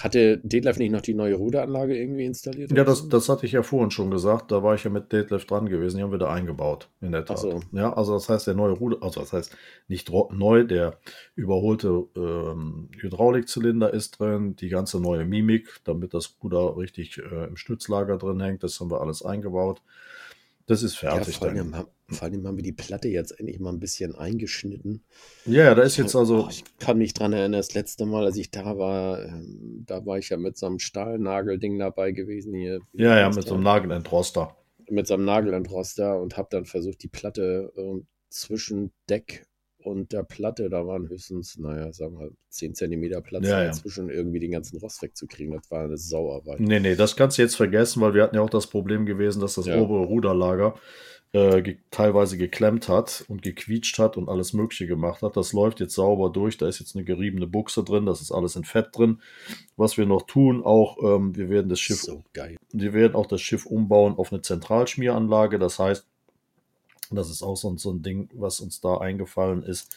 Hatte 0.00 0.38
Detlef 0.38 0.78
nicht 0.78 0.92
noch 0.92 1.02
die 1.02 1.12
neue 1.12 1.34
Ruderanlage 1.34 1.94
irgendwie 1.94 2.24
installiert? 2.24 2.72
Ja, 2.72 2.84
das, 2.84 3.10
das 3.10 3.28
hatte 3.28 3.44
ich 3.44 3.52
ja 3.52 3.62
vorhin 3.62 3.90
schon 3.90 4.10
gesagt. 4.10 4.50
Da 4.50 4.62
war 4.62 4.74
ich 4.74 4.82
ja 4.82 4.88
mit 4.88 5.12
Detlef 5.12 5.44
dran 5.44 5.68
gewesen. 5.68 5.98
Die 5.98 6.02
haben 6.02 6.10
wir 6.10 6.18
da 6.18 6.32
eingebaut, 6.32 6.88
in 7.02 7.12
der 7.12 7.26
Tat. 7.26 7.38
so. 7.38 7.60
Ja, 7.72 7.92
also 7.92 8.14
das 8.14 8.30
heißt, 8.30 8.46
der 8.46 8.54
neue 8.54 8.72
Ruder, 8.72 8.96
also 9.02 9.20
das 9.20 9.34
heißt 9.34 9.54
nicht 9.88 10.10
neu, 10.30 10.64
der 10.64 10.98
überholte 11.34 12.06
ähm, 12.16 12.88
Hydraulikzylinder 12.98 13.92
ist 13.92 14.18
drin, 14.18 14.56
die 14.56 14.70
ganze 14.70 15.00
neue 15.00 15.26
Mimik, 15.26 15.80
damit 15.84 16.14
das 16.14 16.34
Ruder 16.42 16.78
richtig 16.78 17.18
äh, 17.18 17.48
im 17.48 17.56
Stützlager 17.56 18.16
drin 18.16 18.40
hängt. 18.40 18.62
Das 18.62 18.80
haben 18.80 18.90
wir 18.90 19.02
alles 19.02 19.22
eingebaut. 19.22 19.82
Das 20.70 20.84
ist 20.84 20.98
fertig. 20.98 21.34
Ja, 21.34 21.40
vor, 21.40 21.48
allem, 21.48 21.74
haben, 21.74 21.88
vor 22.08 22.28
allem 22.28 22.46
haben 22.46 22.56
wir 22.56 22.62
die 22.62 22.70
Platte 22.70 23.08
jetzt 23.08 23.32
endlich 23.32 23.58
mal 23.58 23.72
ein 23.72 23.80
bisschen 23.80 24.14
eingeschnitten. 24.14 25.02
Ja, 25.44 25.74
da 25.74 25.82
ist 25.82 25.96
jetzt 25.96 26.14
also. 26.14 26.44
Oh, 26.44 26.48
ich 26.48 26.62
kann 26.78 26.96
mich 26.96 27.12
dran 27.12 27.32
erinnern, 27.32 27.58
das 27.58 27.74
letzte 27.74 28.06
Mal, 28.06 28.24
als 28.24 28.36
ich 28.36 28.52
da 28.52 28.78
war, 28.78 29.20
ähm, 29.20 29.82
da 29.84 30.06
war 30.06 30.18
ich 30.18 30.28
ja 30.28 30.36
mit 30.36 30.56
so 30.56 30.66
einem 30.66 30.78
Stahlnagelding 30.78 31.76
dabei 31.76 32.12
gewesen 32.12 32.54
hier. 32.54 32.78
Ja, 32.92 33.18
ja, 33.18 33.28
mit 33.30 33.48
so 33.48 33.54
einem 33.54 33.64
Nagelentroster. 33.64 34.56
Mit 34.88 35.08
so 35.08 35.14
einem 35.14 35.24
Nagelentroster 35.24 36.20
und 36.20 36.36
habe 36.36 36.46
dann 36.52 36.66
versucht, 36.66 37.02
die 37.02 37.08
Platte 37.08 37.72
äh, 37.76 38.02
zwischen 38.28 38.92
Deck 39.08 39.48
und 39.84 40.12
der 40.12 40.22
Platte, 40.22 40.68
da 40.70 40.86
waren 40.86 41.08
höchstens, 41.08 41.58
naja, 41.58 41.92
sagen 41.92 42.18
wir 42.18 42.30
10 42.50 42.74
Zentimeter 42.74 43.20
Platz 43.20 43.46
Ja, 43.46 43.60
ja. 43.62 43.66
dazwischen, 43.68 44.08
irgendwie 44.10 44.40
den 44.40 44.52
ganzen 44.52 44.78
Rost 44.78 45.02
wegzukriegen. 45.02 45.54
Das 45.54 45.70
war 45.70 45.84
eine 45.84 45.96
Sauarbeit. 45.96 46.60
Nee, 46.60 46.80
nee, 46.80 46.94
das 46.96 47.16
kannst 47.16 47.38
du 47.38 47.42
jetzt 47.42 47.56
vergessen, 47.56 48.00
weil 48.02 48.14
wir 48.14 48.22
hatten 48.22 48.36
ja 48.36 48.42
auch 48.42 48.50
das 48.50 48.66
Problem 48.68 49.06
gewesen, 49.06 49.40
dass 49.40 49.54
das 49.54 49.66
Ja. 49.66 49.80
obere 49.80 50.04
Ruderlager 50.04 50.74
äh, 51.32 51.62
ge 51.62 51.76
teilweise 51.92 52.36
geklemmt 52.36 52.88
hat 52.88 53.24
und 53.28 53.42
gequietscht 53.42 54.00
hat 54.00 54.16
und 54.16 54.28
alles 54.28 54.52
Mögliche 54.52 54.88
gemacht 54.88 55.22
hat. 55.22 55.36
Das 55.36 55.52
läuft 55.52 55.78
jetzt 55.78 55.94
sauber 55.94 56.28
durch. 56.30 56.58
Da 56.58 56.66
ist 56.66 56.80
jetzt 56.80 56.96
eine 56.96 57.04
geriebene 57.04 57.46
Buchse 57.46 57.84
drin. 57.84 58.04
Das 58.04 58.20
ist 58.20 58.32
alles 58.32 58.56
in 58.56 58.64
Fett 58.64 58.88
drin. 58.92 59.20
Was 59.76 59.96
wir 59.96 60.06
noch 60.06 60.22
tun, 60.22 60.64
auch 60.64 60.98
ähm, 61.04 61.36
wir 61.36 61.48
werden 61.48 61.68
das 61.68 61.78
Schiff, 61.78 62.00
So 62.00 62.24
geil. 62.32 62.56
wir 62.72 62.92
werden 62.94 63.14
auch 63.14 63.26
das 63.26 63.40
Schiff 63.42 63.64
umbauen 63.64 64.14
auf 64.16 64.32
eine 64.32 64.42
Zentralschmieranlage. 64.42 65.60
Das 65.60 65.78
heißt, 65.78 66.04
das 67.16 67.30
ist 67.30 67.42
auch 67.42 67.56
so, 67.56 67.70
ein- 67.70 67.78
so 67.78 67.90
ein 67.92 68.02
Ding, 68.02 68.28
was 68.34 68.60
uns 68.60 68.80
da 68.80 68.98
eingefallen 68.98 69.62
ist. 69.62 69.94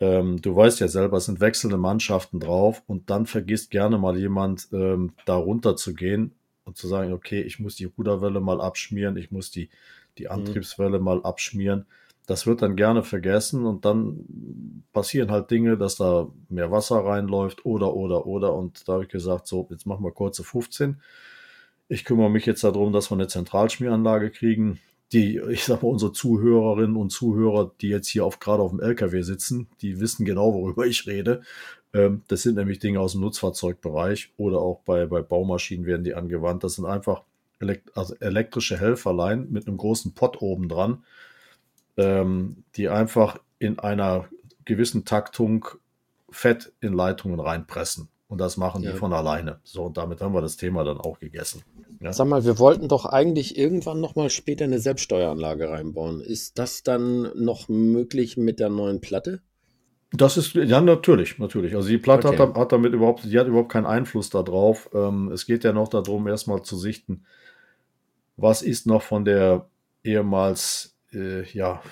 Ähm, 0.00 0.40
du 0.42 0.54
weißt 0.56 0.80
ja 0.80 0.88
selber, 0.88 1.18
es 1.18 1.26
sind 1.26 1.40
wechselnde 1.40 1.76
Mannschaften 1.76 2.40
drauf 2.40 2.82
und 2.86 3.10
dann 3.10 3.26
vergisst 3.26 3.70
gerne 3.70 3.96
mal 3.98 4.16
jemand, 4.18 4.68
ähm, 4.72 5.12
da 5.24 5.36
runter 5.36 5.76
zu 5.76 5.94
gehen 5.94 6.32
und 6.64 6.76
zu 6.76 6.88
sagen, 6.88 7.12
okay, 7.12 7.40
ich 7.42 7.60
muss 7.60 7.76
die 7.76 7.84
Ruderwelle 7.84 8.40
mal 8.40 8.60
abschmieren, 8.60 9.16
ich 9.16 9.30
muss 9.30 9.50
die, 9.50 9.70
die 10.18 10.28
Antriebswelle 10.28 10.98
mal 10.98 11.22
abschmieren. 11.22 11.86
Das 12.26 12.46
wird 12.46 12.62
dann 12.62 12.74
gerne 12.74 13.02
vergessen 13.02 13.66
und 13.66 13.84
dann 13.84 14.84
passieren 14.92 15.30
halt 15.30 15.50
Dinge, 15.50 15.76
dass 15.76 15.96
da 15.96 16.26
mehr 16.48 16.70
Wasser 16.70 17.04
reinläuft 17.04 17.66
oder, 17.66 17.94
oder, 17.94 18.26
oder. 18.26 18.54
Und 18.54 18.88
da 18.88 18.94
habe 18.94 19.04
ich 19.04 19.10
gesagt, 19.10 19.46
so, 19.46 19.66
jetzt 19.70 19.86
machen 19.86 20.04
wir 20.04 20.10
kurze 20.12 20.42
15. 20.42 21.00
Ich 21.88 22.04
kümmere 22.04 22.30
mich 22.30 22.46
jetzt 22.46 22.64
darum, 22.64 22.92
dass 22.92 23.10
wir 23.10 23.16
eine 23.16 23.28
Zentralschmieranlage 23.28 24.30
kriegen. 24.30 24.80
Die, 25.14 25.38
ich 25.48 25.64
sag 25.64 25.82
mal, 25.82 25.88
unsere 25.88 26.12
Zuhörerinnen 26.12 26.96
und 26.96 27.10
Zuhörer, 27.10 27.72
die 27.80 27.88
jetzt 27.88 28.08
hier 28.08 28.26
auf, 28.26 28.40
gerade 28.40 28.62
auf 28.62 28.72
dem 28.72 28.80
LKW 28.80 29.22
sitzen, 29.22 29.68
die 29.80 30.00
wissen 30.00 30.26
genau, 30.26 30.52
worüber 30.52 30.86
ich 30.86 31.06
rede. 31.06 31.42
Ähm, 31.94 32.22
das 32.28 32.42
sind 32.42 32.56
nämlich 32.56 32.80
Dinge 32.80 33.00
aus 33.00 33.12
dem 33.12 33.22
Nutzfahrzeugbereich 33.22 34.32
oder 34.36 34.58
auch 34.58 34.80
bei, 34.84 35.06
bei 35.06 35.22
Baumaschinen 35.22 35.86
werden 35.86 36.04
die 36.04 36.14
angewandt. 36.14 36.64
Das 36.64 36.74
sind 36.74 36.84
einfach 36.84 37.22
also 37.94 38.14
elektrische 38.16 38.78
Helferlein 38.78 39.46
mit 39.50 39.66
einem 39.66 39.78
großen 39.78 40.12
Pott 40.12 40.42
oben 40.42 40.68
dran, 40.68 41.04
ähm, 41.96 42.64
die 42.76 42.88
einfach 42.88 43.38
in 43.58 43.78
einer 43.78 44.28
gewissen 44.64 45.04
Taktung 45.04 45.66
Fett 46.30 46.72
in 46.80 46.92
Leitungen 46.92 47.38
reinpressen. 47.40 48.08
Und 48.34 48.38
das 48.40 48.56
machen 48.56 48.82
Ja. 48.82 48.90
die 48.90 48.98
von 48.98 49.12
alleine. 49.12 49.60
So, 49.62 49.84
und 49.84 49.96
damit 49.96 50.20
haben 50.20 50.34
wir 50.34 50.40
das 50.40 50.56
Thema 50.56 50.82
dann 50.82 50.98
auch 50.98 51.20
gegessen. 51.20 51.62
Ja. 52.00 52.12
Sag 52.12 52.26
mal, 52.26 52.44
wir 52.44 52.58
wollten 52.58 52.88
doch 52.88 53.06
eigentlich 53.06 53.56
irgendwann 53.56 54.00
noch 54.00 54.16
mal 54.16 54.28
später 54.28 54.64
eine 54.64 54.80
Selbststeueranlage 54.80 55.70
reinbauen. 55.70 56.20
Ist 56.20 56.58
das 56.58 56.82
dann 56.82 57.30
noch 57.36 57.68
möglich 57.68 58.36
mit 58.36 58.58
der 58.58 58.70
neuen 58.70 59.00
Platte? 59.00 59.40
Das 60.10 60.36
ist, 60.36 60.54
ja, 60.54 60.80
natürlich, 60.80 61.38
natürlich. 61.38 61.76
Also 61.76 61.88
die 61.88 61.98
Platte 61.98 62.26
Okay. 62.30 62.38
hat, 62.38 62.56
hat 62.56 62.72
damit 62.72 62.92
überhaupt, 62.92 63.22
die 63.22 63.38
hat 63.38 63.46
überhaupt 63.46 63.70
keinen 63.70 63.86
Einfluss 63.86 64.30
darauf. 64.30 64.90
Ähm, 64.92 65.30
es 65.30 65.46
geht 65.46 65.62
ja 65.62 65.72
noch 65.72 65.86
darum, 65.86 66.26
erstmal 66.26 66.62
zu 66.62 66.76
sichten, 66.76 67.24
was 68.36 68.62
ist 68.62 68.84
noch 68.88 69.02
von 69.02 69.24
der 69.24 69.68
ehemals 70.02 70.96
äh, 71.12 71.44
ja, 71.52 71.82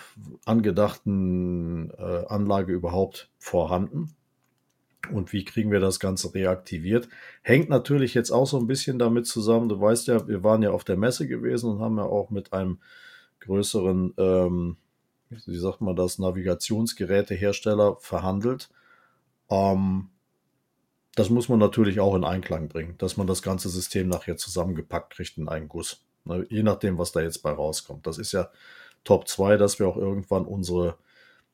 angedachten 0.44 1.92
äh, 1.96 2.24
Anlage 2.26 2.72
überhaupt 2.72 3.30
vorhanden 3.38 4.16
und 5.10 5.32
wie 5.32 5.44
kriegen 5.44 5.70
wir 5.70 5.80
das 5.80 6.00
Ganze 6.00 6.34
reaktiviert. 6.34 7.08
Hängt 7.42 7.68
natürlich 7.68 8.14
jetzt 8.14 8.30
auch 8.30 8.46
so 8.46 8.58
ein 8.58 8.66
bisschen 8.66 8.98
damit 8.98 9.26
zusammen. 9.26 9.68
Du 9.68 9.80
weißt 9.80 10.06
ja, 10.06 10.28
wir 10.28 10.44
waren 10.44 10.62
ja 10.62 10.70
auf 10.70 10.84
der 10.84 10.96
Messe 10.96 11.26
gewesen 11.26 11.70
und 11.70 11.80
haben 11.80 11.98
ja 11.98 12.04
auch 12.04 12.30
mit 12.30 12.52
einem 12.52 12.78
größeren, 13.40 14.14
ähm, 14.16 14.76
wie 15.28 15.58
sagt 15.58 15.80
man 15.80 15.96
das, 15.96 16.18
Navigationsgerätehersteller 16.18 17.96
verhandelt. 18.00 18.70
Ähm, 19.50 20.08
das 21.14 21.28
muss 21.28 21.48
man 21.48 21.58
natürlich 21.58 22.00
auch 22.00 22.14
in 22.14 22.24
Einklang 22.24 22.68
bringen, 22.68 22.94
dass 22.98 23.16
man 23.16 23.26
das 23.26 23.42
ganze 23.42 23.68
System 23.68 24.08
nachher 24.08 24.36
zusammengepackt 24.36 25.14
kriegt 25.14 25.36
in 25.36 25.48
einen 25.48 25.68
Guss. 25.68 26.04
Ne, 26.24 26.46
Je 26.48 26.62
nachdem, 26.62 26.98
was 26.98 27.12
da 27.12 27.20
jetzt 27.20 27.42
bei 27.42 27.50
rauskommt. 27.50 28.06
Das 28.06 28.18
ist 28.18 28.32
ja 28.32 28.50
Top 29.04 29.28
2, 29.28 29.56
dass 29.56 29.78
wir 29.78 29.88
auch 29.88 29.96
irgendwann 29.96 30.46
unsere 30.46 30.96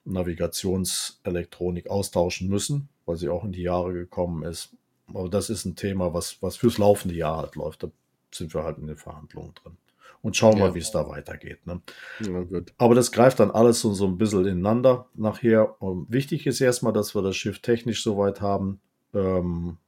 Navigationselektronik 0.04 1.88
austauschen 1.90 2.48
müssen, 2.48 2.88
weil 3.09 3.16
sie 3.16 3.29
auch 3.29 3.44
in 3.44 3.53
die 3.53 3.62
Jahre 3.62 3.92
gekommen 3.92 4.42
ist. 4.44 4.77
Aber 5.12 5.29
das 5.29 5.49
ist 5.51 5.64
ein 5.64 5.75
Thema, 5.77 6.12
was, 6.12 6.42
was 6.42 6.57
fürs 6.57 6.79
laufende 6.79 7.14
Jahr 7.14 7.38
halt 7.38 7.57
läuft. 7.57 7.83
Da 7.83 7.88
sind 8.33 8.53
wir 8.55 8.62
halt 8.62 8.79
in 8.79 8.87
den 8.87 8.99
Verhandlungen 8.99 9.55
drin. 9.55 9.77
Und 10.21 10.37
schauen 10.37 10.59
Ja. 10.59 10.66
mal, 10.66 10.75
wie 10.75 10.81
es 10.81 10.90
da 10.90 11.09
weitergeht. 11.09 11.66
Ne? 11.66 11.81
Ja. 12.21 12.44
Aber 12.77 12.94
das 12.94 13.11
greift 13.12 13.40
dann 13.40 13.51
alles 13.51 13.81
so, 13.81 13.94
so 13.94 14.07
ein 14.07 14.18
bisschen 14.18 14.44
ineinander 14.44 15.07
nachher. 15.14 15.81
Und 15.81 16.12
wichtig 16.12 16.47
ist 16.47 16.61
erstmal, 16.61 16.92
dass 16.92 17.14
wir 17.14 17.23
das 17.23 17.37
Schiff 17.37 17.61
technisch 17.61 18.03
soweit 18.03 18.40
haben, 18.40 18.81
ähm, 19.14 19.79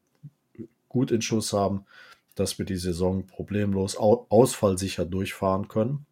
gut 0.88 1.10
in 1.10 1.20
Schuss 1.20 1.52
haben, 1.52 1.84
dass 2.36 2.58
wir 2.58 2.64
die 2.64 2.76
Saison 2.76 3.26
problemlos 3.26 3.98
au 3.98 4.26
ausfallsicher 4.30 5.04
durchfahren 5.04 5.68
können. 5.68 6.06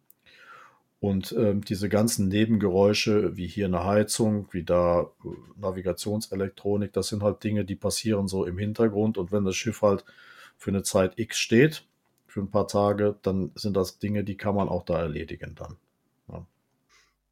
Und 1.01 1.33
ähm, 1.37 1.63
diese 1.63 1.87
ganzen 1.87 2.27
Nebengeräusche, 2.27 3.37
wie 3.37 3.47
hier 3.47 3.67
eine 3.67 3.85
Heizung, 3.85 4.47
wie 4.51 4.63
da 4.63 5.09
äh, 5.23 5.29
Navigationselektronik, 5.59 6.91
das 6.91 7.07
sind 7.07 7.23
halt 7.23 7.43
Dinge, 7.43 7.63
die 7.63 7.75
passieren 7.75 8.27
so 8.27 8.45
im 8.45 8.57
Hintergrund. 8.57 9.17
Und 9.17 9.31
wenn 9.31 9.45
das 9.45 9.55
Schiff 9.55 9.81
halt 9.81 10.03
für 10.57 10.71
eine 10.71 10.83
Zeit 10.83 11.17
X 11.17 11.37
steht, 11.37 11.85
für 12.27 12.41
ein 12.41 12.51
paar 12.51 12.67
Tage, 12.67 13.15
dann 13.21 13.51
sind 13.55 13.77
das 13.77 13.99
Dinge, 13.99 14.23
die 14.23 14.35
kann 14.35 14.55
man 14.55 14.67
auch 14.67 14.83
da 14.83 14.99
erledigen 14.99 15.55
dann. 15.55 15.77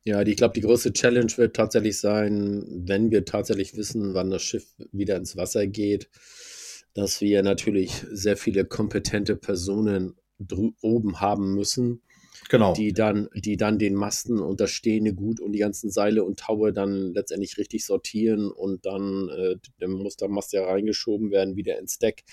Ja, 0.07 0.23
die, 0.23 0.31
ich 0.31 0.37
glaube, 0.37 0.53
die 0.53 0.61
größte 0.61 0.93
Challenge 0.93 1.33
wird 1.35 1.53
tatsächlich 1.53 1.99
sein, 1.99 2.65
wenn 2.87 3.11
wir 3.11 3.25
tatsächlich 3.25 3.75
wissen, 3.75 4.13
wann 4.13 4.29
das 4.29 4.41
Schiff 4.41 4.65
wieder 4.93 5.17
ins 5.17 5.35
Wasser 5.35 5.67
geht, 5.67 6.09
dass 6.93 7.19
wir 7.19 7.43
natürlich 7.43 8.05
sehr 8.09 8.37
viele 8.37 8.63
kompetente 8.63 9.35
Personen 9.35 10.15
oben 10.81 11.19
haben 11.19 11.55
müssen, 11.55 12.01
Genau. 12.49 12.73
die 12.73 12.93
dann, 12.93 13.29
die 13.35 13.57
dann 13.57 13.79
den 13.79 13.95
Masten 13.95 14.39
und 14.39 14.59
das 14.61 14.71
stehende 14.71 15.13
Gut 15.13 15.39
und 15.39 15.51
die 15.51 15.59
ganzen 15.59 15.89
Seile 15.89 16.23
und 16.23 16.39
Taue 16.39 16.73
dann 16.73 17.13
letztendlich 17.13 17.57
richtig 17.57 17.85
sortieren 17.85 18.51
und 18.51 18.85
dann, 18.85 19.29
äh, 19.29 19.55
dann 19.79 19.91
muss 19.91 20.17
der 20.17 20.29
Mast 20.29 20.53
ja 20.53 20.65
reingeschoben 20.65 21.31
werden, 21.31 21.55
wieder 21.55 21.77
ins 21.79 21.99
Deck 21.99 22.23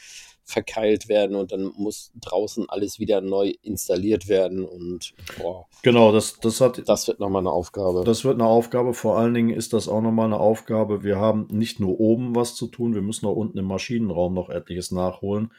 verkeilt 0.45 1.09
werden 1.09 1.37
und 1.37 1.53
dann 1.53 1.73
muss 1.77 2.13
draußen 2.21 2.69
alles 2.69 2.99
wieder 2.99 3.23
neu 3.23 3.55
installiert 3.63 4.29
werden 4.29 4.65
und 4.65 5.15
boah, 5.39 5.67
Genau, 5.83 6.13
das, 6.13 6.39
das 6.41 6.61
hat, 6.61 6.83
das 6.87 7.09
wird 7.09 7.21
nochmal 7.21 7.41
eine 7.41 7.51
Aufgabe. 7.51 8.05
Das 8.05 8.25
wird 8.25 8.35
eine 8.35 8.47
Aufgabe. 8.47 8.95
Vor 8.95 9.19
allen 9.19 9.35
Dingen 9.35 9.51
ist 9.51 9.73
das 9.73 9.89
auch 9.89 10.01
nochmal 10.01 10.27
eine 10.27 10.39
Aufgabe. 10.39 11.03
Wir 11.03 11.17
haben 11.17 11.47
nicht 11.51 11.81
nur 11.81 11.99
oben 12.01 12.35
was 12.35 12.55
zu 12.55 12.67
tun, 12.67 12.95
wir 12.95 13.03
müssen 13.03 13.27
auch 13.27 13.37
unten 13.37 13.59
im 13.59 13.67
Maschinenraum 13.67 14.35
noch 14.35 14.51
etliches 14.51 14.91
nachholen. 14.91 15.53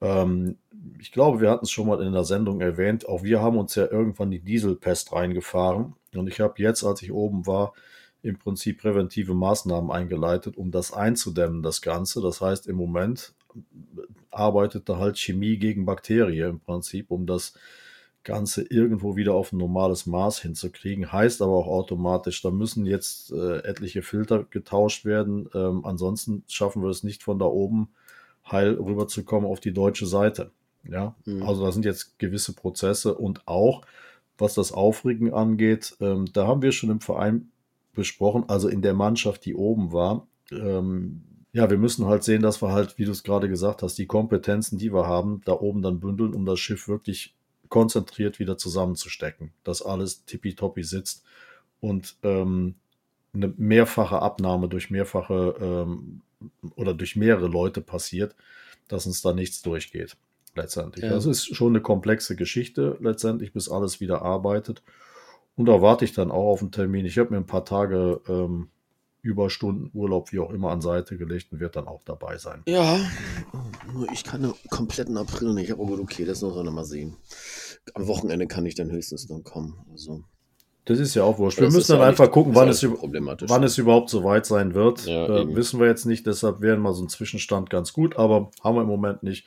Ähm, 0.00 0.56
ich 1.00 1.12
glaube, 1.12 1.40
wir 1.40 1.50
hatten 1.50 1.64
es 1.64 1.70
schon 1.70 1.86
mal 1.86 2.02
in 2.02 2.12
der 2.12 2.24
Sendung 2.24 2.60
erwähnt. 2.60 3.08
Auch 3.08 3.22
wir 3.22 3.40
haben 3.40 3.58
uns 3.58 3.74
ja 3.74 3.90
irgendwann 3.90 4.30
die 4.30 4.40
Dieselpest 4.40 5.12
reingefahren. 5.12 5.94
Und 6.14 6.28
ich 6.28 6.40
habe 6.40 6.54
jetzt, 6.58 6.84
als 6.84 7.02
ich 7.02 7.12
oben 7.12 7.46
war, 7.46 7.74
im 8.22 8.38
Prinzip 8.38 8.80
präventive 8.80 9.34
Maßnahmen 9.34 9.90
eingeleitet, 9.90 10.56
um 10.56 10.70
das 10.70 10.92
einzudämmen, 10.92 11.62
das 11.62 11.82
Ganze. 11.82 12.20
Das 12.20 12.40
heißt, 12.40 12.66
im 12.66 12.76
Moment 12.76 13.34
arbeitet 14.30 14.88
da 14.88 14.98
halt 14.98 15.18
Chemie 15.18 15.56
gegen 15.56 15.86
Bakterien 15.86 16.50
im 16.50 16.60
Prinzip, 16.60 17.10
um 17.10 17.26
das 17.26 17.54
Ganze 18.24 18.62
irgendwo 18.62 19.16
wieder 19.16 19.34
auf 19.34 19.52
ein 19.52 19.58
normales 19.58 20.06
Maß 20.06 20.40
hinzukriegen. 20.40 21.12
Heißt 21.12 21.40
aber 21.40 21.52
auch 21.52 21.66
automatisch, 21.66 22.42
da 22.42 22.50
müssen 22.50 22.84
jetzt 22.84 23.32
äh, 23.32 23.58
etliche 23.58 24.02
Filter 24.02 24.44
getauscht 24.44 25.04
werden. 25.04 25.48
Ähm, 25.54 25.84
ansonsten 25.84 26.42
schaffen 26.48 26.82
wir 26.82 26.90
es 26.90 27.04
nicht 27.04 27.22
von 27.22 27.38
da 27.38 27.46
oben 27.46 27.88
heil 28.50 28.74
rüberzukommen 28.74 29.48
auf 29.50 29.60
die 29.60 29.72
deutsche 29.72 30.06
Seite. 30.06 30.50
Ja, 30.88 31.14
Mhm. 31.24 31.42
also 31.42 31.64
da 31.64 31.72
sind 31.72 31.84
jetzt 31.84 32.18
gewisse 32.18 32.52
Prozesse 32.54 33.14
und 33.14 33.46
auch, 33.46 33.82
was 34.38 34.54
das 34.54 34.72
Aufregen 34.72 35.34
angeht, 35.34 35.96
ähm, 36.00 36.26
da 36.32 36.46
haben 36.46 36.62
wir 36.62 36.72
schon 36.72 36.90
im 36.90 37.00
Verein 37.00 37.50
besprochen, 37.92 38.44
also 38.48 38.68
in 38.68 38.80
der 38.82 38.94
Mannschaft, 38.94 39.44
die 39.44 39.54
oben 39.54 39.92
war. 39.92 40.26
Ähm, 40.52 41.22
ja, 41.52 41.68
wir 41.68 41.78
müssen 41.78 42.06
halt 42.06 42.22
sehen, 42.22 42.42
dass 42.42 42.62
wir 42.62 42.72
halt, 42.72 42.98
wie 42.98 43.04
du 43.04 43.10
es 43.10 43.24
gerade 43.24 43.48
gesagt 43.48 43.82
hast, 43.82 43.98
die 43.98 44.06
Kompetenzen, 44.06 44.78
die 44.78 44.92
wir 44.92 45.06
haben, 45.06 45.40
da 45.44 45.52
oben 45.52 45.82
dann 45.82 45.98
bündeln, 45.98 46.32
um 46.34 46.46
das 46.46 46.60
Schiff 46.60 46.86
wirklich 46.88 47.34
konzentriert 47.68 48.38
wieder 48.38 48.56
zusammenzustecken, 48.56 49.50
dass 49.64 49.82
alles 49.82 50.24
tippitoppi 50.24 50.84
sitzt 50.84 51.24
und 51.80 52.16
ähm, 52.22 52.76
eine 53.34 53.52
mehrfache 53.56 54.20
Abnahme 54.20 54.68
durch 54.68 54.90
mehrfache 54.90 55.54
ähm, 55.60 56.22
oder 56.76 56.94
durch 56.94 57.16
mehrere 57.16 57.48
Leute 57.48 57.80
passiert, 57.80 58.34
dass 58.88 59.06
uns 59.06 59.22
da 59.22 59.32
nichts 59.32 59.62
durchgeht. 59.62 60.16
Letztendlich. 60.54 61.04
Ja. 61.04 61.10
Das 61.10 61.26
ist 61.26 61.54
schon 61.54 61.72
eine 61.72 61.82
komplexe 61.82 62.34
Geschichte, 62.34 62.96
letztendlich, 63.00 63.52
bis 63.52 63.68
alles 63.68 64.00
wieder 64.00 64.22
arbeitet. 64.22 64.82
Und 65.56 65.66
da 65.66 65.82
warte 65.82 66.04
ich 66.04 66.12
dann 66.12 66.30
auch 66.30 66.52
auf 66.52 66.62
einen 66.62 66.72
Termin. 66.72 67.04
Ich 67.04 67.18
habe 67.18 67.30
mir 67.30 67.36
ein 67.36 67.46
paar 67.46 67.64
Tage 67.64 68.20
ähm, 68.28 68.68
Überstunden, 69.22 69.90
Urlaub, 69.92 70.32
wie 70.32 70.38
auch 70.38 70.50
immer, 70.50 70.70
an 70.70 70.80
Seite 70.80 71.16
gelegt 71.16 71.52
und 71.52 71.60
wird 71.60 71.76
dann 71.76 71.88
auch 71.88 72.02
dabei 72.04 72.38
sein. 72.38 72.62
Ja, 72.66 73.00
nur 73.92 74.10
ich 74.12 74.24
kann 74.24 74.42
den 74.42 74.54
kompletten 74.70 75.16
April 75.16 75.54
nicht, 75.54 75.72
aber 75.72 75.84
gut, 75.84 76.00
okay, 76.00 76.24
das 76.24 76.42
muss 76.42 76.54
man 76.54 76.64
noch 76.64 76.72
mal 76.72 76.84
sehen. 76.84 77.16
Am 77.94 78.06
Wochenende 78.06 78.46
kann 78.46 78.66
ich 78.66 78.74
dann 78.74 78.90
höchstens 78.90 79.26
dann 79.26 79.44
kommen. 79.44 79.84
Also, 79.90 80.24
Das 80.88 80.98
ist 80.98 81.14
ja 81.14 81.22
auch 81.22 81.38
wurscht. 81.38 81.58
Wir 81.58 81.66
das 81.66 81.74
müssen 81.74 81.92
dann 81.98 82.08
einfach 82.08 82.24
nicht- 82.24 82.32
gucken, 82.32 82.54
wann 82.54 82.68
es, 82.68 82.82
wann 82.82 83.62
es 83.62 83.76
überhaupt 83.78 84.08
soweit 84.08 84.46
sein 84.46 84.72
wird. 84.74 85.04
Ja, 85.06 85.26
äh, 85.26 85.54
wissen 85.54 85.78
wir 85.80 85.86
jetzt 85.86 86.06
nicht, 86.06 86.26
deshalb 86.26 86.60
wäre 86.62 86.78
mal 86.78 86.94
so 86.94 87.04
ein 87.04 87.08
Zwischenstand 87.08 87.68
ganz 87.68 87.92
gut, 87.92 88.16
aber 88.16 88.50
haben 88.64 88.76
wir 88.76 88.82
im 88.82 88.88
Moment 88.88 89.22
nicht. 89.22 89.46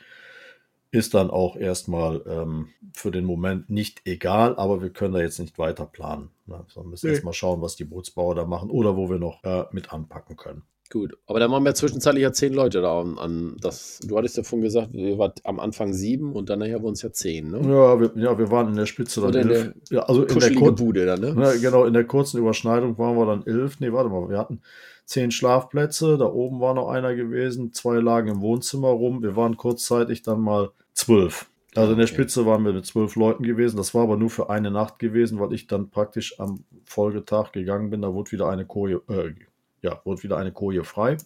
Ist 0.93 1.13
dann 1.13 1.29
auch 1.29 1.55
erstmal 1.55 2.21
ähm, 2.27 2.67
für 2.93 3.11
den 3.11 3.23
Moment 3.23 3.69
nicht 3.69 4.01
egal, 4.05 4.57
aber 4.57 4.81
wir 4.81 4.89
können 4.89 5.13
da 5.13 5.21
jetzt 5.21 5.39
nicht 5.39 5.57
weiter 5.57 5.85
planen. 5.85 6.31
Ne? 6.47 6.65
So, 6.67 6.81
wir 6.83 6.89
müssen 6.89 7.07
Nee. 7.07 7.13
jetzt 7.13 7.23
mal 7.23 7.31
schauen, 7.31 7.61
was 7.61 7.77
die 7.77 7.85
Bootsbauer 7.85 8.35
da 8.35 8.45
machen 8.45 8.69
oder 8.69 8.97
wo 8.97 9.09
wir 9.09 9.17
noch 9.17 9.41
äh, 9.45 9.63
mit 9.71 9.93
anpacken 9.93 10.35
können. 10.35 10.63
Gut, 10.91 11.17
aber 11.25 11.39
dann 11.39 11.49
waren 11.51 11.63
wir 11.63 11.73
zwischenzeitlich 11.73 12.21
ja 12.21 12.33
zehn 12.33 12.53
Leute 12.53 12.81
da 12.81 12.99
an, 12.99 13.17
an 13.17 13.55
das. 13.61 13.99
Du 14.05 14.17
hattest 14.17 14.35
ja 14.35 14.43
vorhin 14.43 14.63
gesagt, 14.65 14.91
wir 14.91 15.17
waren 15.17 15.31
am 15.45 15.61
Anfang 15.61 15.93
sieben 15.93 16.33
und 16.33 16.49
dann 16.49 16.59
nachher 16.59 16.81
wurden 16.81 16.95
es 16.95 17.01
ja 17.01 17.13
zehn, 17.13 17.49
ne? 17.49 17.59
Ja, 17.59 17.97
wir, 17.97 18.11
ja, 18.15 18.37
wir 18.37 18.51
waren 18.51 18.67
in 18.67 18.75
der 18.75 18.85
Spitze 18.85 19.21
dann 19.21 19.29
Oder 19.29 19.41
in 19.41 19.49
elf. 19.49 19.73
Ja, 19.89 20.01
also 20.01 20.25
in 20.25 20.39
der, 20.39 20.53
Kur 20.53 20.75
Bude 20.75 21.05
dann, 21.05 21.21
ne? 21.21 21.33
Ja, 21.41 21.53
genau, 21.53 21.85
in 21.85 21.93
der 21.93 22.03
kurzen 22.03 22.39
Überschneidung 22.39 22.97
waren 22.97 23.15
wir 23.15 23.25
dann 23.25 23.45
elf. 23.45 23.79
Nee, 23.79 23.93
warte 23.93 24.09
mal, 24.09 24.29
wir 24.29 24.37
hatten 24.37 24.59
zehn 25.05 25.31
Schlafplätze, 25.31 26.17
da 26.17 26.25
oben 26.25 26.59
war 26.59 26.73
noch 26.73 26.89
einer 26.89 27.15
gewesen, 27.15 27.71
zwei 27.71 27.99
lagen 27.99 28.27
im 28.27 28.41
Wohnzimmer 28.41 28.89
rum. 28.89 29.23
Wir 29.23 29.37
waren 29.37 29.55
kurzzeitig 29.55 30.23
dann 30.23 30.41
mal 30.41 30.71
zwölf. 30.93 31.49
Also 31.73 31.93
in 31.93 31.99
der 31.99 32.05
Okay. 32.05 32.15
Spitze 32.15 32.45
waren 32.45 32.65
wir 32.65 32.73
mit 32.73 32.85
zwölf 32.85 33.15
Leuten 33.15 33.43
gewesen. 33.43 33.77
Das 33.77 33.93
war 33.93 34.03
aber 34.03 34.17
nur 34.17 34.29
für 34.29 34.49
eine 34.49 34.71
Nacht 34.71 34.99
gewesen, 34.99 35.39
weil 35.39 35.53
ich 35.53 35.67
dann 35.67 35.89
praktisch 35.89 36.37
am 36.37 36.65
Folgetag 36.83 37.53
gegangen 37.53 37.89
bin. 37.89 38.01
Da 38.01 38.13
wurde 38.13 38.33
wieder 38.33 38.49
eine 38.49 38.65
Koje, 38.65 39.01
äh, 39.07 39.33
ja, 39.81 40.01
wurde 40.03 40.23
wieder 40.23 40.37
eine 40.37 40.51
Koje 40.51 40.83
frei. 40.83 41.17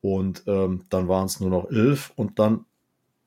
Und 0.00 0.44
ähm, 0.46 0.84
dann 0.90 1.08
waren 1.08 1.26
es 1.26 1.40
nur 1.40 1.50
noch 1.50 1.70
elf. 1.70 2.12
Und 2.16 2.38
dann 2.38 2.64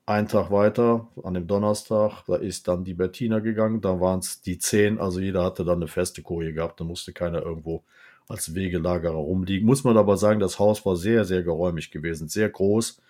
einen 0.06 0.28
Tag 0.28 0.50
weiter, 0.50 1.08
an 1.22 1.34
dem 1.34 1.46
Donnerstag, 1.46 2.24
da 2.26 2.36
ist 2.36 2.66
dann 2.68 2.84
die 2.84 2.94
Bettina 2.94 3.38
gegangen, 3.38 3.80
da 3.80 4.00
waren 4.00 4.18
es 4.18 4.42
die 4.42 4.58
zehn, 4.58 4.98
also 4.98 5.20
jeder 5.20 5.44
hatte 5.44 5.64
dann 5.64 5.76
eine 5.76 5.88
feste 5.88 6.22
Koje 6.22 6.52
gehabt, 6.52 6.80
da 6.80 6.84
musste 6.84 7.12
keiner 7.12 7.42
irgendwo 7.42 7.84
als 8.28 8.54
Wegelagerer 8.54 9.14
rumliegen. 9.14 9.66
Muss 9.66 9.84
man 9.84 9.96
aber 9.96 10.16
sagen, 10.16 10.40
das 10.40 10.58
Haus 10.58 10.84
war 10.84 10.96
sehr, 10.96 11.24
sehr 11.24 11.42
geräumig 11.42 11.90
gewesen, 11.90 12.28
sehr 12.28 12.48
groß, 12.48 13.00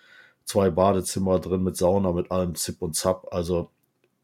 zwei 0.45 0.69
Badezimmer 0.69 1.39
drin 1.39 1.63
mit 1.63 1.77
Sauna, 1.77 2.11
mit 2.11 2.31
allem 2.31 2.55
Zip 2.55 2.81
und 2.81 2.95
Zap, 2.95 3.27
also 3.31 3.71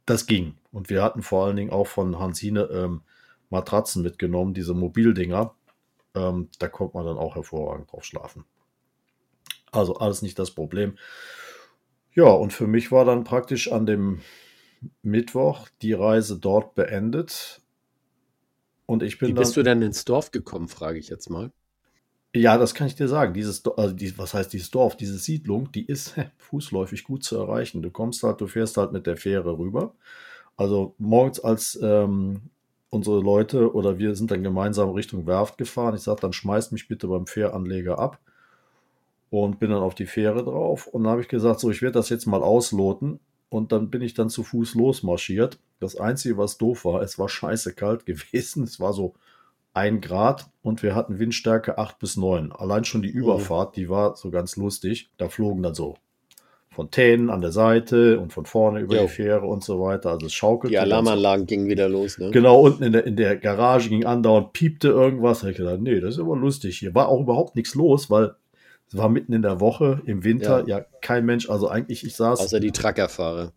das 0.05 0.25
ging. 0.25 0.55
Und 0.71 0.89
wir 0.89 1.03
hatten 1.03 1.23
vor 1.23 1.45
allen 1.45 1.55
Dingen 1.55 1.71
auch 1.71 1.87
von 1.87 2.19
Hansine 2.19 2.69
ähm, 2.71 3.01
Matratzen 3.49 4.03
mitgenommen, 4.03 4.53
diese 4.53 4.75
Mobildinger, 4.75 5.55
ähm, 6.15 6.49
da 6.59 6.67
konnte 6.67 6.97
man 6.97 7.05
dann 7.05 7.17
auch 7.17 7.35
hervorragend 7.35 7.91
drauf 7.91 8.03
schlafen. 8.03 8.45
Also 9.71 9.95
alles 9.97 10.21
nicht 10.21 10.39
das 10.39 10.51
Problem. 10.51 10.97
Ja, 12.13 12.29
und 12.29 12.53
für 12.53 12.67
mich 12.67 12.91
war 12.91 13.05
dann 13.05 13.23
praktisch 13.23 13.71
an 13.71 13.85
dem 13.85 14.21
Mittwoch 15.01 15.67
die 15.81 15.93
Reise 15.93 16.39
dort 16.39 16.75
beendet. 16.75 17.61
Und 18.85 19.03
ich 19.03 19.19
bin 19.19 19.29
Wie 19.29 19.33
dann. 19.33 19.43
bist 19.43 19.55
du 19.55 19.63
denn 19.63 19.81
ins 19.81 20.05
Dorf 20.05 20.31
gekommen, 20.31 20.67
frage 20.67 20.97
ich 20.97 21.09
jetzt 21.09 21.29
mal. 21.29 21.51
Ja, 22.35 22.57
das 22.57 22.75
kann 22.75 22.87
ich 22.87 22.95
dir 22.95 23.07
sagen. 23.07 23.33
Dieses, 23.33 23.65
also 23.65 23.93
die, 23.93 24.17
was 24.17 24.33
heißt 24.33 24.53
dieses 24.53 24.71
Dorf, 24.71 24.97
diese 24.97 25.17
Siedlung, 25.17 25.71
die 25.71 25.85
ist 25.85 26.15
fußläufig 26.37 27.03
gut 27.03 27.23
zu 27.23 27.37
erreichen. 27.37 27.81
Du 27.81 27.91
kommst 27.91 28.23
halt, 28.23 28.41
du 28.41 28.47
fährst 28.47 28.77
halt 28.77 28.91
mit 28.91 29.07
der 29.07 29.17
Fähre 29.17 29.57
rüber. 29.57 29.95
Also 30.57 30.95
morgens, 30.97 31.39
als 31.39 31.79
ähm, 31.81 32.49
unsere 32.89 33.19
Leute 33.21 33.73
oder 33.73 33.97
wir 33.99 34.15
sind 34.15 34.31
dann 34.31 34.43
gemeinsam 34.43 34.89
Richtung 34.89 35.27
Werft 35.27 35.57
gefahren, 35.57 35.95
ich 35.95 36.01
sage, 36.01 36.21
dann 36.21 36.33
schmeißt 36.33 36.71
mich 36.71 36.87
bitte 36.87 37.07
beim 37.07 37.27
Fähranleger 37.27 37.99
ab 37.99 38.19
und 39.29 39.59
bin 39.59 39.69
dann 39.69 39.83
auf 39.83 39.95
die 39.95 40.05
Fähre 40.05 40.43
drauf. 40.43 40.87
Und 40.87 41.03
dann 41.03 41.11
habe 41.11 41.21
ich 41.21 41.27
gesagt, 41.27 41.59
so, 41.59 41.69
ich 41.69 41.81
werde 41.81 41.93
das 41.93 42.09
jetzt 42.09 42.25
mal 42.25 42.41
ausloten. 42.41 43.19
Und 43.49 43.71
dann 43.71 43.89
bin 43.89 44.01
ich 44.01 44.13
dann 44.13 44.29
zu 44.29 44.43
Fuß 44.43 44.75
losmarschiert. 44.75 45.59
Das 45.79 45.95
Einzige, 45.95 46.37
was 46.37 46.57
doof 46.57 46.85
war, 46.85 47.01
es 47.01 47.17
war 47.17 47.29
scheiße 47.29 47.73
kalt 47.73 48.05
gewesen. 48.05 48.63
Es 48.63 48.79
war 48.79 48.93
so 48.93 49.13
ein 49.73 50.01
Grad 50.01 50.49
und 50.61 50.81
wir 50.81 50.95
hatten 50.95 51.19
Windstärke 51.19 51.77
8 51.77 51.99
bis 51.99 52.17
9. 52.17 52.51
Allein 52.51 52.85
schon 52.85 53.01
die 53.01 53.09
Überfahrt, 53.09 53.75
die 53.75 53.89
war 53.89 54.15
so 54.15 54.31
ganz 54.31 54.55
lustig. 54.55 55.09
Da 55.17 55.29
flogen 55.29 55.61
dann 55.61 55.75
so 55.75 55.97
Fontänen 56.79 57.29
an 57.29 57.41
der 57.41 57.51
Seite 57.51 58.21
und 58.21 58.31
von 58.31 58.45
vorne 58.45 58.79
über 58.79 58.95
Jo. 58.95 59.01
die 59.01 59.07
Fähre 59.09 59.45
und 59.45 59.65
so 59.65 59.81
weiter. 59.81 60.11
Also 60.11 60.27
es 60.27 60.33
schaukelte. 60.33 60.71
Die 60.71 60.79
Alarmanlagen 60.79 61.45
gingen 61.45 61.67
wieder 61.67 61.89
los, 61.89 62.17
ne? 62.17 62.31
Genau, 62.31 62.61
unten 62.61 62.83
in 62.83 62.93
der, 62.93 63.05
in 63.05 63.17
der 63.17 63.35
Garage 63.35 63.89
ging 63.89 64.05
andauernd, 64.05 64.53
piepte 64.53 64.87
irgendwas. 64.87 65.39
Da 65.39 65.47
hab 65.47 65.51
ich 65.51 65.57
gedacht, 65.57 65.81
nee, 65.81 65.99
das 65.99 66.13
ist 66.13 66.21
aber 66.21 66.37
lustig. 66.37 66.77
Hier 66.77 66.95
war 66.95 67.09
auch 67.09 67.19
überhaupt 67.19 67.57
nichts 67.57 67.75
los, 67.75 68.09
weil 68.09 68.33
es 68.87 68.95
war 68.97 69.09
mitten 69.09 69.33
in 69.33 69.41
der 69.41 69.59
Woche, 69.59 70.01
im 70.05 70.23
Winter, 70.23 70.65
ja, 70.69 70.85
kein 71.01 71.25
Mensch. 71.25 71.49
Also 71.49 71.67
eigentlich, 71.67 72.05
ich 72.05 72.15
saß, 72.15 72.39
Außer 72.39 72.61
die 72.61 72.71
Truckerfahrer. 72.71 73.51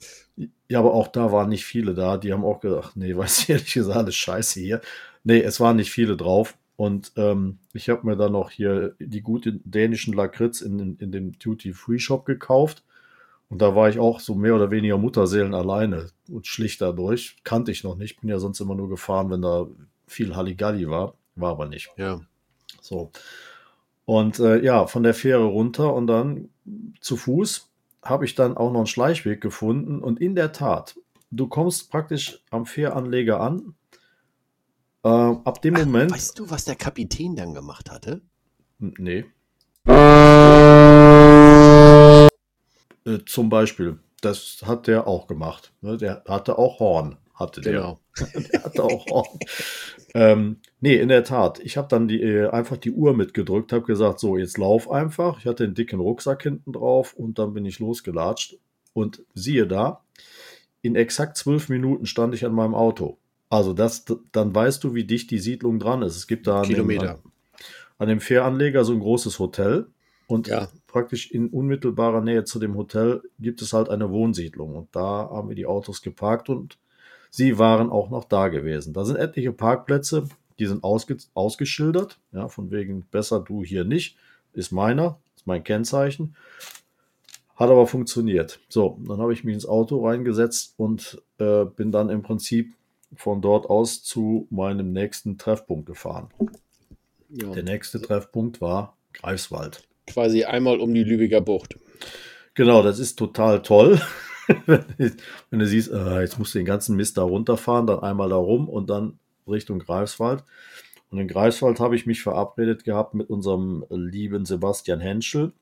ja, 0.68 0.80
aber 0.80 0.92
auch 0.92 1.06
da 1.06 1.30
waren 1.30 1.48
nicht 1.48 1.64
viele 1.64 1.94
da. 1.94 2.16
Die 2.16 2.32
haben 2.32 2.44
auch 2.44 2.58
gedacht, 2.58 2.96
nee, 2.96 3.16
weißt 3.16 3.48
du, 3.48 3.52
ehrlich 3.52 3.72
gesagt, 3.72 3.96
alles 3.96 4.16
scheiße 4.16 4.58
hier. 4.58 4.80
Nee, 5.22 5.42
es 5.42 5.60
waren 5.60 5.76
nicht 5.76 5.92
viele 5.92 6.16
drauf. 6.16 6.56
Und 6.74 7.12
ähm, 7.14 7.58
ich 7.72 7.88
habe 7.88 8.04
mir 8.04 8.16
dann 8.16 8.32
noch 8.32 8.50
hier 8.50 8.96
die 8.98 9.22
guten 9.22 9.60
dänischen 9.64 10.12
Lakritz 10.12 10.60
in, 10.60 10.80
in, 10.80 10.96
in 10.96 11.12
dem 11.12 11.38
Duty-Free-Shop 11.38 12.24
gekauft. 12.24 12.82
Und 13.52 13.60
da 13.60 13.76
war 13.76 13.90
ich 13.90 13.98
auch 13.98 14.18
so 14.18 14.34
mehr 14.34 14.54
oder 14.54 14.70
weniger 14.70 14.96
Mutterseelen 14.96 15.52
alleine 15.52 16.08
und 16.30 16.46
schlicht 16.46 16.80
dadurch. 16.80 17.36
Kannte 17.44 17.70
ich 17.70 17.84
noch 17.84 17.96
nicht. 17.96 18.22
Bin 18.22 18.30
ja 18.30 18.38
sonst 18.38 18.60
immer 18.60 18.74
nur 18.74 18.88
gefahren, 18.88 19.28
wenn 19.28 19.42
da 19.42 19.66
viel 20.06 20.34
Halligalli 20.34 20.88
war. 20.88 21.16
War 21.34 21.50
aber 21.50 21.66
nicht. 21.66 21.90
Ja. 21.98 22.22
So. 22.80 23.10
Und 24.06 24.38
äh, 24.38 24.64
ja, 24.64 24.86
von 24.86 25.02
der 25.02 25.12
Fähre 25.12 25.44
runter 25.44 25.92
und 25.92 26.06
dann 26.06 26.48
zu 27.02 27.18
Fuß 27.18 27.68
habe 28.02 28.24
ich 28.24 28.34
dann 28.34 28.56
auch 28.56 28.72
noch 28.72 28.80
einen 28.80 28.86
Schleichweg 28.86 29.42
gefunden. 29.42 29.98
Und 29.98 30.18
in 30.18 30.34
der 30.34 30.52
Tat, 30.52 30.98
du 31.30 31.46
kommst 31.46 31.90
praktisch 31.90 32.42
am 32.48 32.64
Fähranleger 32.64 33.38
an. 33.38 33.74
Äh, 35.04 35.08
ab 35.08 35.60
dem 35.60 35.74
Moment. 35.74 36.10
Weißt 36.10 36.38
du, 36.38 36.48
was 36.48 36.64
der 36.64 36.76
Kapitän 36.76 37.36
dann 37.36 37.52
gemacht 37.52 37.90
hatte? 37.90 38.22
Nee. 38.78 39.26
Äh, 43.06 43.18
zum 43.26 43.48
Beispiel, 43.48 43.98
das 44.20 44.62
hat 44.64 44.86
der 44.86 45.06
auch 45.06 45.26
gemacht. 45.26 45.72
Ne? 45.80 45.96
Der 45.96 46.22
hatte 46.28 46.58
auch 46.58 46.80
Horn. 46.80 47.16
hatte 47.34 47.60
Genau. 47.60 47.98
der. 48.18 48.40
der 48.52 48.64
hatte 48.64 48.84
auch 48.84 49.06
Horn. 49.06 49.38
ähm, 50.14 50.56
nee, 50.80 50.96
in 50.96 51.08
der 51.08 51.24
Tat. 51.24 51.58
Ich 51.60 51.76
habe 51.76 51.88
dann 51.88 52.08
die, 52.08 52.22
äh, 52.22 52.48
einfach 52.48 52.76
die 52.76 52.92
Uhr 52.92 53.14
mitgedrückt, 53.16 53.72
habe 53.72 53.84
gesagt, 53.84 54.20
so, 54.20 54.36
jetzt 54.36 54.58
lauf 54.58 54.90
einfach. 54.90 55.38
Ich 55.38 55.46
hatte 55.46 55.64
einen 55.64 55.74
dicken 55.74 56.00
Rucksack 56.00 56.42
hinten 56.42 56.72
drauf 56.72 57.14
und 57.14 57.38
dann 57.38 57.54
bin 57.54 57.64
ich 57.64 57.78
losgelatscht. 57.78 58.58
Und 58.94 59.22
siehe 59.34 59.66
da, 59.66 60.02
in 60.82 60.96
exakt 60.96 61.36
zwölf 61.38 61.68
Minuten 61.68 62.06
stand 62.06 62.34
ich 62.34 62.44
an 62.44 62.52
meinem 62.52 62.74
Auto. 62.74 63.16
Also 63.48 63.72
das, 63.72 64.04
dann 64.32 64.54
weißt 64.54 64.84
du, 64.84 64.94
wie 64.94 65.04
dicht 65.04 65.30
die 65.30 65.38
Siedlung 65.38 65.78
dran 65.78 66.02
ist. 66.02 66.16
Es 66.16 66.26
gibt 66.26 66.46
da 66.46 66.58
an 66.60 66.68
dem, 66.68 66.74
Kilometer. 66.74 67.18
an 67.98 68.08
dem 68.08 68.20
Fähranleger 68.20 68.84
so 68.84 68.92
ein 68.92 69.00
großes 69.00 69.38
Hotel 69.38 69.86
und 70.26 70.48
Ja. 70.48 70.68
Praktisch 70.92 71.30
in 71.30 71.48
unmittelbarer 71.48 72.20
Nähe 72.20 72.44
zu 72.44 72.60
dem 72.60 72.76
Hotel 72.76 73.22
gibt 73.40 73.62
es 73.62 73.72
halt 73.72 73.88
eine 73.88 74.10
Wohnsiedlung 74.10 74.76
und 74.76 74.94
da 74.94 75.30
haben 75.30 75.48
wir 75.48 75.56
die 75.56 75.66
Autos 75.66 76.02
geparkt 76.02 76.48
und 76.48 76.78
sie 77.30 77.58
waren 77.58 77.90
auch 77.90 78.10
noch 78.10 78.24
da 78.24 78.48
gewesen. 78.48 78.92
Da 78.92 79.04
sind 79.04 79.16
etliche 79.16 79.52
Parkplätze, 79.52 80.28
die 80.58 80.66
sind 80.66 80.84
ausge 80.84 81.16
ausgeschildert, 81.34 82.20
ja, 82.32 82.48
von 82.48 82.70
wegen 82.70 83.02
besser 83.10 83.40
du 83.40 83.64
hier 83.64 83.84
nicht, 83.84 84.16
ist 84.52 84.70
meiner, 84.70 85.18
ist 85.34 85.46
mein 85.46 85.64
Kennzeichen. 85.64 86.36
Hat 87.56 87.70
aber 87.70 87.86
funktioniert. 87.86 88.60
So, 88.68 88.98
dann 89.06 89.18
habe 89.18 89.32
ich 89.32 89.44
mich 89.44 89.54
ins 89.54 89.66
Auto 89.66 90.06
reingesetzt 90.06 90.74
und 90.76 91.22
äh, 91.38 91.64
bin 91.64 91.90
dann 91.90 92.10
im 92.10 92.22
Prinzip 92.22 92.74
von 93.14 93.40
dort 93.40 93.68
aus 93.68 94.02
zu 94.02 94.46
meinem 94.50 94.92
nächsten 94.92 95.38
Treffpunkt 95.38 95.86
gefahren. 95.86 96.28
Ja. 97.28 97.50
Der 97.50 97.62
nächste 97.62 98.00
Treffpunkt 98.00 98.60
war 98.60 98.96
Greifswald. 99.12 99.86
Quasi 100.06 100.44
einmal 100.44 100.80
um 100.80 100.92
die 100.92 101.04
Lübecker 101.04 101.40
Bucht. 101.40 101.78
Genau, 102.54 102.82
das 102.82 102.98
ist 102.98 103.16
total 103.18 103.62
toll. 103.62 104.00
wenn, 104.66 105.58
du- 105.58 105.66
siehst, 105.66 105.90
äh, 105.90 106.20
jetzt 106.20 106.38
musst 106.38 106.54
du 106.54 106.58
den 106.58 106.66
ganzen 106.66 106.96
Mist 106.96 107.16
da 107.18 107.22
runterfahren, 107.22 107.86
dann 107.86 108.00
einmal 108.00 108.28
da 108.28 108.36
rum 108.36 108.68
und 108.68 108.90
dann 108.90 109.18
Richtung 109.48 109.78
Greifswald. 109.78 110.44
Und 111.10 111.18
in 111.18 111.28
Greifswald 111.28 111.78
habe 111.80 111.94
ich 111.96 112.06
mich 112.06 112.22
verabredet 112.22 112.84
gehabt 112.84 113.14
mit 113.14 113.28
unserem 113.30 113.84
lieben 113.90 114.44
Sebastian 114.46 114.98
Henschel 115.00 115.52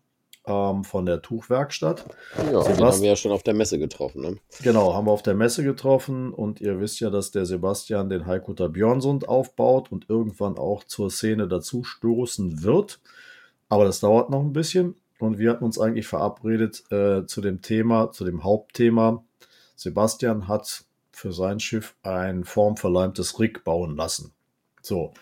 ähm, 0.46 0.84
von 0.84 1.06
der 1.06 1.22
Tuchwerkstatt. 1.22 2.06
Ja, 2.36 2.62
den 2.62 2.74
Sebast- 2.76 2.94
haben 2.94 3.02
wir 3.02 3.08
ja 3.10 3.16
schon 3.16 3.32
auf 3.32 3.42
der 3.42 3.54
Messe 3.54 3.78
getroffen. 3.78 4.22
Ne? 4.22 4.36
Genau, 4.62 4.94
haben 4.94 5.06
wir 5.06 5.12
auf 5.12 5.22
der 5.22 5.34
Messe 5.34 5.62
getroffen 5.64 6.32
und 6.32 6.60
ihr 6.60 6.80
wisst 6.80 7.00
ja, 7.00 7.10
dass 7.10 7.30
der 7.30 7.46
Sebastian 7.46 8.08
den 8.08 8.26
Heikuter 8.26 8.68
Björnsund 8.68 9.28
aufbaut 9.28 9.90
und 9.92 10.08
irgendwann 10.08 10.56
auch 10.56 10.84
zur 10.84 11.10
Szene 11.10 11.46
dazu 11.48 11.84
stoßen 11.84 12.62
wird. 12.62 13.00
Aber 13.70 13.86
das 13.86 14.00
dauert 14.00 14.28
noch 14.28 14.40
ein 14.40 14.52
bisschen 14.52 14.96
und 15.18 15.38
wir 15.38 15.50
hatten 15.50 15.64
uns 15.64 15.78
eigentlich 15.78 16.06
verabredet 16.06 16.84
äh, 16.90 17.24
zu 17.24 17.40
dem 17.40 17.62
Thema, 17.62 18.12
zu 18.12 18.26
dem 18.26 18.44
Hauptthema. 18.44 19.24
Sebastian 19.76 20.46
hat 20.46 20.84
für 21.10 21.32
sein 21.32 21.58
Schiff 21.58 21.94
ein 22.02 22.44
formverleimtes 22.44 23.40
Rig 23.40 23.64
bauen 23.64 23.96
lassen. 23.96 24.32
So. 24.82 25.14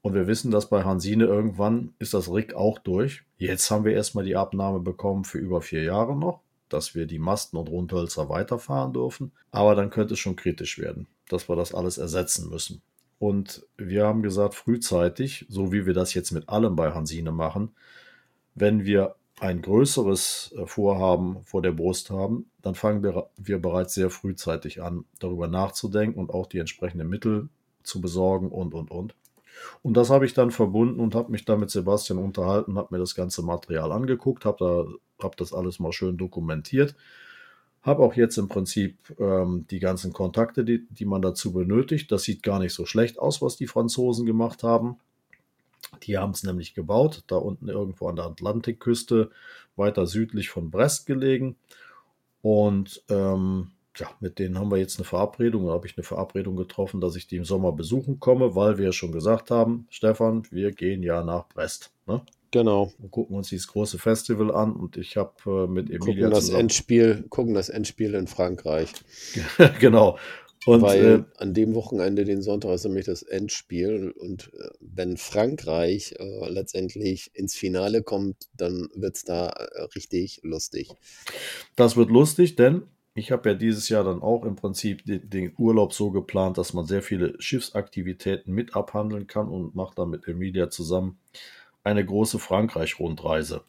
Und 0.00 0.14
wir 0.14 0.26
wissen, 0.26 0.50
dass 0.50 0.68
bei 0.68 0.82
Hansine 0.82 1.26
irgendwann 1.26 1.94
ist 2.00 2.12
das 2.12 2.28
Rig 2.28 2.54
auch 2.54 2.80
durch. 2.80 3.22
Jetzt 3.38 3.70
haben 3.70 3.84
wir 3.84 3.92
erstmal 3.92 4.24
die 4.24 4.34
Abnahme 4.34 4.80
bekommen 4.80 5.22
für 5.22 5.38
über 5.38 5.60
vier 5.60 5.84
Jahre 5.84 6.16
noch 6.16 6.40
dass 6.72 6.94
wir 6.94 7.06
die 7.06 7.18
Masten 7.18 7.58
und 7.58 7.68
Rundhölzer 7.68 8.28
weiterfahren 8.28 8.92
dürfen. 8.92 9.32
Aber 9.50 9.74
dann 9.74 9.90
könnte 9.90 10.14
es 10.14 10.20
schon 10.20 10.36
kritisch 10.36 10.78
werden, 10.78 11.06
dass 11.28 11.48
wir 11.48 11.56
das 11.56 11.74
alles 11.74 11.98
ersetzen 11.98 12.48
müssen. 12.48 12.82
Und 13.22 13.64
wir 13.76 14.04
haben 14.04 14.24
gesagt, 14.24 14.56
frühzeitig, 14.56 15.46
so 15.48 15.70
wie 15.70 15.86
wir 15.86 15.94
das 15.94 16.12
jetzt 16.12 16.32
mit 16.32 16.48
allem 16.48 16.74
bei 16.74 16.92
Hansine 16.92 17.30
machen, 17.30 17.70
wenn 18.56 18.84
wir 18.84 19.14
ein 19.38 19.62
größeres 19.62 20.52
äh, 20.58 20.66
Vorhaben 20.66 21.44
vor 21.44 21.62
der 21.62 21.70
Brust 21.70 22.10
haben, 22.10 22.50
dann 22.62 22.74
fangen 22.74 23.04
wir, 23.04 23.28
wir 23.36 23.62
bereits 23.62 23.94
sehr 23.94 24.10
frühzeitig 24.10 24.82
an, 24.82 25.04
darüber 25.20 25.46
nachzudenken 25.46 26.18
und 26.18 26.30
auch 26.30 26.48
die 26.48 26.58
entsprechenden 26.58 27.08
Mittel 27.08 27.48
zu 27.84 28.00
besorgen 28.00 28.48
und, 28.48 28.74
und, 28.74 28.90
und. 28.90 29.14
Und 29.82 29.96
das 29.96 30.10
habe 30.10 30.26
ich 30.26 30.34
dann 30.34 30.50
verbunden 30.50 30.98
und 30.98 31.14
habe 31.14 31.30
mich 31.30 31.44
da 31.44 31.56
mit 31.56 31.70
Sebastian 31.70 32.18
unterhalten, 32.18 32.76
habe 32.76 32.88
mir 32.90 32.98
das 32.98 33.14
ganze 33.14 33.44
Material 33.44 33.92
angeguckt, 33.92 34.44
habe 34.44 34.56
da, 34.58 35.24
hab 35.24 35.36
das 35.36 35.52
alles 35.52 35.78
mal 35.78 35.92
schön 35.92 36.16
dokumentiert, 36.16 36.96
habe 37.82 38.02
auch 38.02 38.14
jetzt 38.14 38.38
im 38.38 38.48
Prinzip 38.48 38.96
ähm, 39.18 39.66
die 39.70 39.80
ganzen 39.80 40.12
Kontakte, 40.12 40.64
die, 40.64 40.86
die 40.90 41.04
man 41.04 41.22
dazu 41.22 41.52
benötigt. 41.52 42.12
Das 42.12 42.22
sieht 42.22 42.42
gar 42.42 42.58
nicht 42.58 42.74
so 42.74 42.86
schlecht 42.86 43.18
aus, 43.18 43.42
was 43.42 43.56
die 43.56 43.66
Franzosen 43.66 44.24
gemacht 44.24 44.62
haben. 44.62 44.98
Die 46.04 46.16
haben 46.16 46.30
es 46.30 46.44
nämlich 46.44 46.74
gebaut, 46.74 47.24
da 47.26 47.36
unten 47.36 47.68
irgendwo 47.68 48.08
an 48.08 48.16
der 48.16 48.26
Atlantikküste, 48.26 49.30
weiter 49.76 50.06
südlich 50.06 50.48
von 50.48 50.70
Brest 50.70 51.06
gelegen. 51.06 51.56
Und 52.40 53.02
ähm, 53.08 53.72
ja, 53.96 54.08
mit 54.20 54.38
denen 54.38 54.58
haben 54.58 54.70
wir 54.70 54.78
jetzt 54.78 54.98
eine 54.98 55.04
Verabredung. 55.04 55.66
Da 55.66 55.72
habe 55.72 55.86
ich 55.86 55.96
eine 55.96 56.04
Verabredung 56.04 56.56
getroffen, 56.56 57.00
dass 57.00 57.16
ich 57.16 57.26
die 57.26 57.36
im 57.36 57.44
Sommer 57.44 57.72
besuchen 57.72 58.20
komme, 58.20 58.54
weil 58.54 58.78
wir 58.78 58.92
schon 58.92 59.12
gesagt 59.12 59.50
haben, 59.50 59.86
Stefan, 59.90 60.44
wir 60.50 60.70
gehen 60.70 61.02
ja 61.02 61.22
nach 61.22 61.48
Brest. 61.48 61.92
Ne? 62.06 62.22
Genau. 62.52 62.92
Und 62.98 63.10
gucken 63.10 63.34
uns 63.34 63.48
dieses 63.48 63.66
große 63.66 63.98
Festival 63.98 64.54
an. 64.54 64.76
Und 64.76 64.96
ich 64.96 65.16
habe 65.16 65.32
äh, 65.46 65.66
mit 65.66 65.88
Emilia 65.88 65.98
Gucken 65.98 66.30
das, 66.30 66.46
zusammen. 66.46 66.60
Endspiel, 66.60 67.24
gucken 67.30 67.54
das 67.54 67.68
Endspiel 67.70 68.14
in 68.14 68.26
Frankreich. 68.28 68.92
genau. 69.80 70.18
Und 70.66 70.82
weil 70.82 71.04
äh, 71.04 71.24
an 71.38 71.54
dem 71.54 71.74
Wochenende, 71.74 72.24
den 72.24 72.42
Sonntag, 72.42 72.74
ist 72.74 72.84
nämlich 72.84 73.06
das 73.06 73.22
Endspiel. 73.22 74.12
Und 74.12 74.52
äh, 74.54 74.68
wenn 74.80 75.16
Frankreich 75.16 76.14
äh, 76.18 76.48
letztendlich 76.50 77.30
ins 77.34 77.54
Finale 77.54 78.02
kommt, 78.02 78.48
dann 78.54 78.88
wird 78.94 79.16
es 79.16 79.24
da 79.24 79.48
äh, 79.48 79.82
richtig 79.96 80.40
lustig. 80.44 80.90
das 81.74 81.96
wird 81.96 82.10
lustig, 82.10 82.54
denn 82.54 82.82
ich 83.14 83.30
habe 83.30 83.50
ja 83.50 83.54
dieses 83.54 83.88
Jahr 83.88 84.04
dann 84.04 84.22
auch 84.22 84.44
im 84.44 84.56
Prinzip 84.56 85.04
den, 85.04 85.28
den 85.28 85.52
Urlaub 85.58 85.92
so 85.92 86.10
geplant, 86.10 86.58
dass 86.58 86.72
man 86.72 86.86
sehr 86.86 87.02
viele 87.02 87.34
Schiffsaktivitäten 87.40 88.54
mit 88.54 88.74
abhandeln 88.76 89.26
kann 89.26 89.48
und 89.48 89.74
macht 89.74 89.98
dann 89.98 90.10
mit 90.10 90.28
Emilia 90.28 90.70
zusammen 90.70 91.18
eine 91.84 92.04
große 92.04 92.38
Frankreich-Rundreise. 92.38 93.64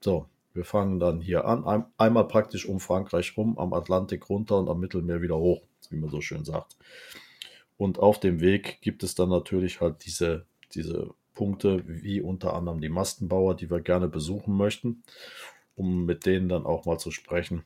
So, 0.00 0.26
wir 0.54 0.64
fangen 0.64 1.00
dann 1.00 1.20
hier 1.20 1.44
an, 1.44 1.64
ein, 1.64 1.84
einmal 1.96 2.28
praktisch 2.28 2.66
um 2.66 2.80
Frankreich 2.80 3.36
rum, 3.36 3.58
am 3.58 3.72
Atlantik 3.72 4.28
runter 4.28 4.58
und 4.58 4.68
am 4.68 4.80
Mittelmeer 4.80 5.22
wieder 5.22 5.36
hoch, 5.36 5.62
wie 5.90 5.96
man 5.96 6.10
so 6.10 6.20
schön 6.20 6.44
sagt. 6.44 6.76
Und 7.76 7.98
auf 7.98 8.20
dem 8.20 8.40
Weg 8.40 8.80
gibt 8.80 9.02
es 9.02 9.14
dann 9.14 9.30
natürlich 9.30 9.80
halt 9.80 10.04
diese, 10.04 10.46
diese 10.74 11.14
Punkte, 11.34 11.82
wie 11.86 12.20
unter 12.20 12.54
anderem 12.54 12.80
die 12.80 12.88
Mastenbauer, 12.88 13.56
die 13.56 13.70
wir 13.70 13.80
gerne 13.80 14.08
besuchen 14.08 14.56
möchten, 14.56 15.02
um 15.74 16.04
mit 16.04 16.26
denen 16.26 16.48
dann 16.48 16.66
auch 16.66 16.84
mal 16.84 16.98
zu 16.98 17.10
sprechen, 17.10 17.64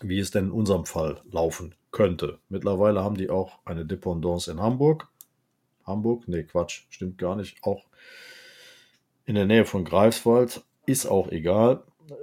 wie 0.00 0.18
es 0.18 0.30
denn 0.30 0.46
in 0.46 0.50
unserem 0.52 0.84
Fall 0.84 1.22
laufen 1.30 1.74
könnte. 1.90 2.38
Mittlerweile 2.48 3.02
haben 3.02 3.16
die 3.16 3.30
auch 3.30 3.58
eine 3.64 3.86
Dependance 3.86 4.50
in 4.50 4.60
Hamburg. 4.60 5.08
Hamburg? 5.86 6.28
Nee, 6.28 6.44
Quatsch, 6.44 6.84
stimmt 6.90 7.18
gar 7.18 7.36
nicht. 7.36 7.62
Auch 7.62 7.84
in 9.26 9.34
der 9.34 9.46
Nähe 9.46 9.64
von 9.64 9.84
Greifswald. 9.84 10.64
Ist 10.86 11.06
auch 11.06 11.28
egal. 11.28 11.82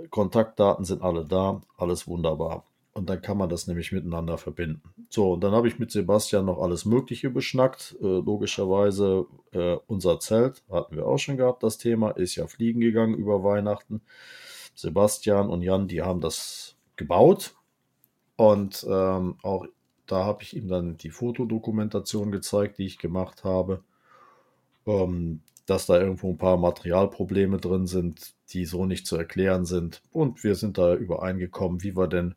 Kontaktdaten 0.10 0.86
sind 0.86 1.02
alle 1.02 1.26
da. 1.26 1.62
Alles 1.78 2.08
wunderbar. 2.08 2.66
Und 2.94 3.10
dann 3.10 3.22
kann 3.22 3.38
man 3.38 3.50
das 3.50 3.68
nämlich 3.68 3.92
miteinander 3.92 4.38
verbinden. 4.38 4.82
So, 5.10 5.34
und 5.34 5.42
dann 5.44 5.54
habe 5.54 5.68
ich 5.68 5.80
mit 5.80 5.92
Sebastian 5.92 6.46
noch 6.46 6.62
alles 6.62 6.86
Mögliche 6.86 7.30
beschnackt. 7.30 7.96
Äh, 8.02 8.06
logischerweise 8.06 9.28
äh, 9.54 9.78
unser 9.88 10.20
Zelt, 10.20 10.62
hatten 10.70 10.98
wir 10.98 11.06
auch 11.06 11.18
schon 11.18 11.38
gehabt, 11.38 11.64
das 11.64 11.78
Thema, 11.78 12.12
ist 12.12 12.36
ja 12.36 12.48
fliegen 12.48 12.82
gegangen 12.82 13.16
über 13.16 13.44
Weihnachten. 13.44 14.02
Sebastian 14.76 15.50
und 15.50 15.62
Jan, 15.62 15.88
die 15.88 16.02
haben 16.02 16.20
das 16.20 16.76
gebaut. 16.98 17.56
Und 18.36 18.86
ähm, 18.90 19.38
auch 19.42 19.66
da 20.06 20.26
habe 20.26 20.44
ich 20.44 20.56
ihm 20.56 20.68
dann 20.68 20.98
die 20.98 21.12
Fotodokumentation 21.12 22.32
gezeigt, 22.32 22.78
die 22.78 22.86
ich 22.86 22.98
gemacht 22.98 23.46
habe. 23.46 23.84
Ähm, 24.86 25.42
dass 25.66 25.86
da 25.86 26.00
irgendwo 26.00 26.32
ein 26.32 26.38
paar 26.38 26.58
Materialprobleme 26.58 27.58
drin 27.58 27.88
sind, 27.88 28.34
die 28.50 28.66
so 28.66 28.86
nicht 28.86 29.08
zu 29.08 29.16
erklären 29.16 29.66
sind. 29.66 30.02
Und 30.12 30.44
wir 30.44 30.56
sind 30.56 30.78
da 30.78 30.96
übereingekommen, 30.96 31.84
wie 31.84 31.96
wir 31.96 32.08
denn 32.08 32.36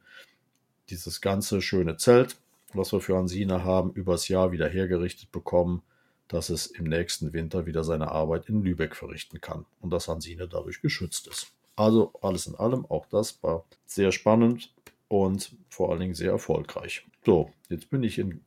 dieses 0.91 1.21
ganze 1.21 1.63
schöne 1.63 1.97
Zelt, 1.97 2.37
was 2.73 2.93
wir 2.93 3.01
für 3.01 3.17
Hansine 3.17 3.65
haben, 3.65 3.93
übers 3.93 4.29
Jahr 4.29 4.53
wieder 4.53 4.69
hergerichtet 4.69 5.33
bekommen, 5.33 5.83
dass 6.29 6.51
es 6.51 6.67
im 6.67 6.85
nächsten 6.85 7.33
Winter 7.33 7.67
wieder 7.67 7.85
seine 7.85 8.11
Arbeit 8.11 8.49
in 8.49 8.63
Lübeck 8.63 8.97
verrichten 8.97 9.41
kann 9.41 9.67
und 9.81 9.91
dass 9.91 10.09
Hansine 10.09 10.49
dadurch 10.49 10.81
geschützt 10.81 11.27
ist. 11.29 11.53
Also 11.77 12.13
alles 12.23 12.47
in 12.47 12.55
allem, 12.55 12.87
auch 12.87 13.07
das 13.07 13.43
war 13.43 13.65
sehr 13.87 14.13
spannend 14.13 14.73
und 15.09 15.57
vor 15.69 15.91
allen 15.91 16.01
Dingen 16.01 16.15
sehr 16.15 16.31
erfolgreich. 16.31 17.07
So, 17.25 17.51
jetzt 17.69 17.91
bin 17.91 18.03
ich 18.03 18.19
in 18.19 18.43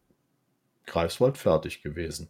Greifswald 0.85 1.37
fertig 1.37 1.81
gewesen. 1.83 2.29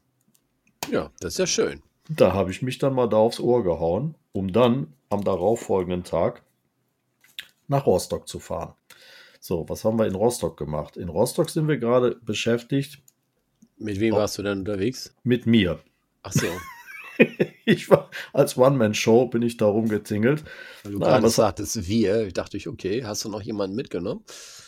Ja, 0.90 1.12
das 1.20 1.34
ist 1.34 1.40
ja 1.40 1.48
schön. 1.48 1.82
Da 2.10 2.34
habe 2.34 2.52
ich 2.52 2.62
mich 2.62 2.78
dann 2.78 2.94
mal 2.94 3.08
da 3.08 3.18
aufs 3.18 3.40
Ohr 3.40 3.64
gehauen, 3.64 4.16
um 4.32 4.52
dann 4.52 4.94
am 5.10 5.24
darauffolgenden 5.24 6.04
Tag 6.04 6.44
nach 7.68 7.86
Rostock 7.86 8.28
zu 8.28 8.40
fahren. 8.40 8.74
So, 9.40 9.68
was 9.70 9.84
haben 9.84 10.00
wir 10.00 10.08
in 10.08 10.16
Rostock 10.16 10.58
gemacht? 10.58 10.98
In 10.98 11.10
Rostock 11.10 11.50
sind 11.50 11.68
wir 11.68 11.78
gerade 11.78 12.16
beschäftigt 12.22 13.02
Mit 13.78 14.00
wem 14.00 14.16
warst 14.16 14.38
du 14.38 14.44
denn 14.44 14.60
unterwegs? 14.60 15.16
mit 15.24 15.46
mir. 15.46 15.80
Ach 16.24 16.34
so. 16.34 16.48
ich 17.68 17.90
war 17.90 18.10
als 18.34 18.58
One-Man-Show 18.58 19.28
bin 19.28 19.42
ich 19.42 19.58
da 19.58 19.66
rumgetingelt. 19.66 20.44
Weil 20.84 20.92
du 20.94 21.00
gerade 21.00 21.30
sagtest 21.30 21.88
wir, 21.88 22.32
dachte 22.32 22.58
ich, 22.58 22.68
okay, 22.68 23.04
hast 23.04 23.26
du 23.26 23.30
noch 23.30 23.42
jemanden 23.42 23.76
mitgenommen? 23.76 24.24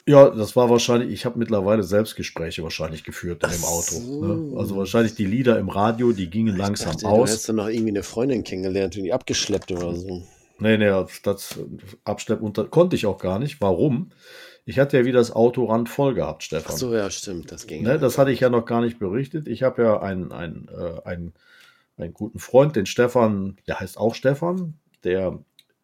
Ja, 0.05 0.29
das 0.29 0.55
war 0.55 0.69
wahrscheinlich, 0.69 1.11
ich 1.11 1.25
habe 1.25 1.39
mittlerweile 1.39 1.83
Selbstgespräche 1.83 2.63
wahrscheinlich 2.63 3.03
geführt 3.03 3.43
in 3.43 3.51
dem 3.51 3.63
Auto. 3.63 3.95
so. 3.95 4.25
Ne? 4.25 4.57
Also 4.59 4.75
wahrscheinlich 4.75 5.15
die 5.15 5.25
Lieder 5.25 5.59
im 5.59 5.69
Radio, 5.69 6.11
die 6.11 6.29
gingen 6.29 6.55
langsam 6.55 6.91
dachte, 6.93 7.05
Du 7.05 7.07
aus. 7.07 7.31
hast 7.31 7.49
dann 7.49 7.57
noch 7.57 7.67
irgendwie 7.67 7.89
eine 7.89 8.03
Freundin 8.03 8.43
kennengelernt 8.43 8.97
und 8.97 9.03
die 9.03 9.13
abgeschleppt 9.13 9.71
oder 9.71 9.95
so. 9.95 10.23
Nee, 10.59 10.77
nee, 10.77 10.91
das 11.23 11.57
Abschleppen 12.03 12.45
unter 12.45 12.65
konnte 12.65 12.95
ich 12.95 13.05
auch 13.05 13.17
gar 13.17 13.39
nicht. 13.39 13.61
Warum? 13.61 14.11
Ich 14.65 14.77
hatte 14.77 14.97
ja 14.97 15.05
wieder 15.05 15.19
das 15.19 15.31
Auto 15.31 15.65
randvoll 15.65 16.13
gehabt, 16.13 16.43
Stefan. 16.43 16.73
Ach 16.73 16.77
so, 16.77 16.93
ja, 16.93 17.09
stimmt, 17.09 17.51
das 17.51 17.65
ging. 17.65 17.83
Ne, 17.83 17.97
das 17.97 18.17
hatte 18.17 18.31
ich 18.31 18.41
ja 18.41 18.49
noch 18.49 18.65
gar 18.65 18.81
nicht 18.81 18.99
berichtet. 18.99 19.47
Ich 19.47 19.63
habe 19.63 19.81
ja 19.81 20.01
einen, 20.01 20.31
einen, 20.31 20.67
äh, 20.69 21.07
einen, 21.07 21.33
einen 21.99 22.13
guten 22.13 22.39
Freund, 22.39 22.75
den 22.75 22.85
Stefan, 22.85 23.57
der 23.67 23.79
heißt 23.79 23.97
auch 23.97 24.15
Stefan, 24.15 24.75
der 25.03 25.39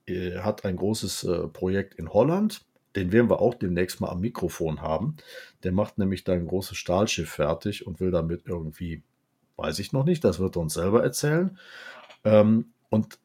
äh, 0.07 0.39
hat 0.39 0.65
ein 0.65 0.77
großes 0.77 1.23
äh, 1.23 1.47
Projekt 1.47 1.95
in 1.95 2.13
Holland. 2.13 2.65
Den 2.95 3.11
werden 3.11 3.29
wir 3.29 3.41
auch 3.41 3.53
demnächst 3.53 3.99
mal 3.99 4.09
am 4.09 4.21
Mikrofon 4.21 4.81
haben. 4.81 5.17
Der 5.63 5.71
macht 5.71 5.97
nämlich 5.97 6.23
da 6.23 6.33
ein 6.33 6.47
großes 6.47 6.77
Stahlschiff 6.77 7.29
fertig 7.29 7.85
und 7.85 7.99
will 7.99 8.11
damit 8.11 8.43
irgendwie, 8.45 9.03
weiß 9.57 9.79
ich 9.79 9.91
noch 9.91 10.05
nicht, 10.05 10.23
das 10.23 10.39
wird 10.39 10.55
er 10.55 10.61
uns 10.61 10.75
selber 10.75 11.03
erzählen. 11.03 11.57
Ähm, 12.23 12.71
und 12.89 13.19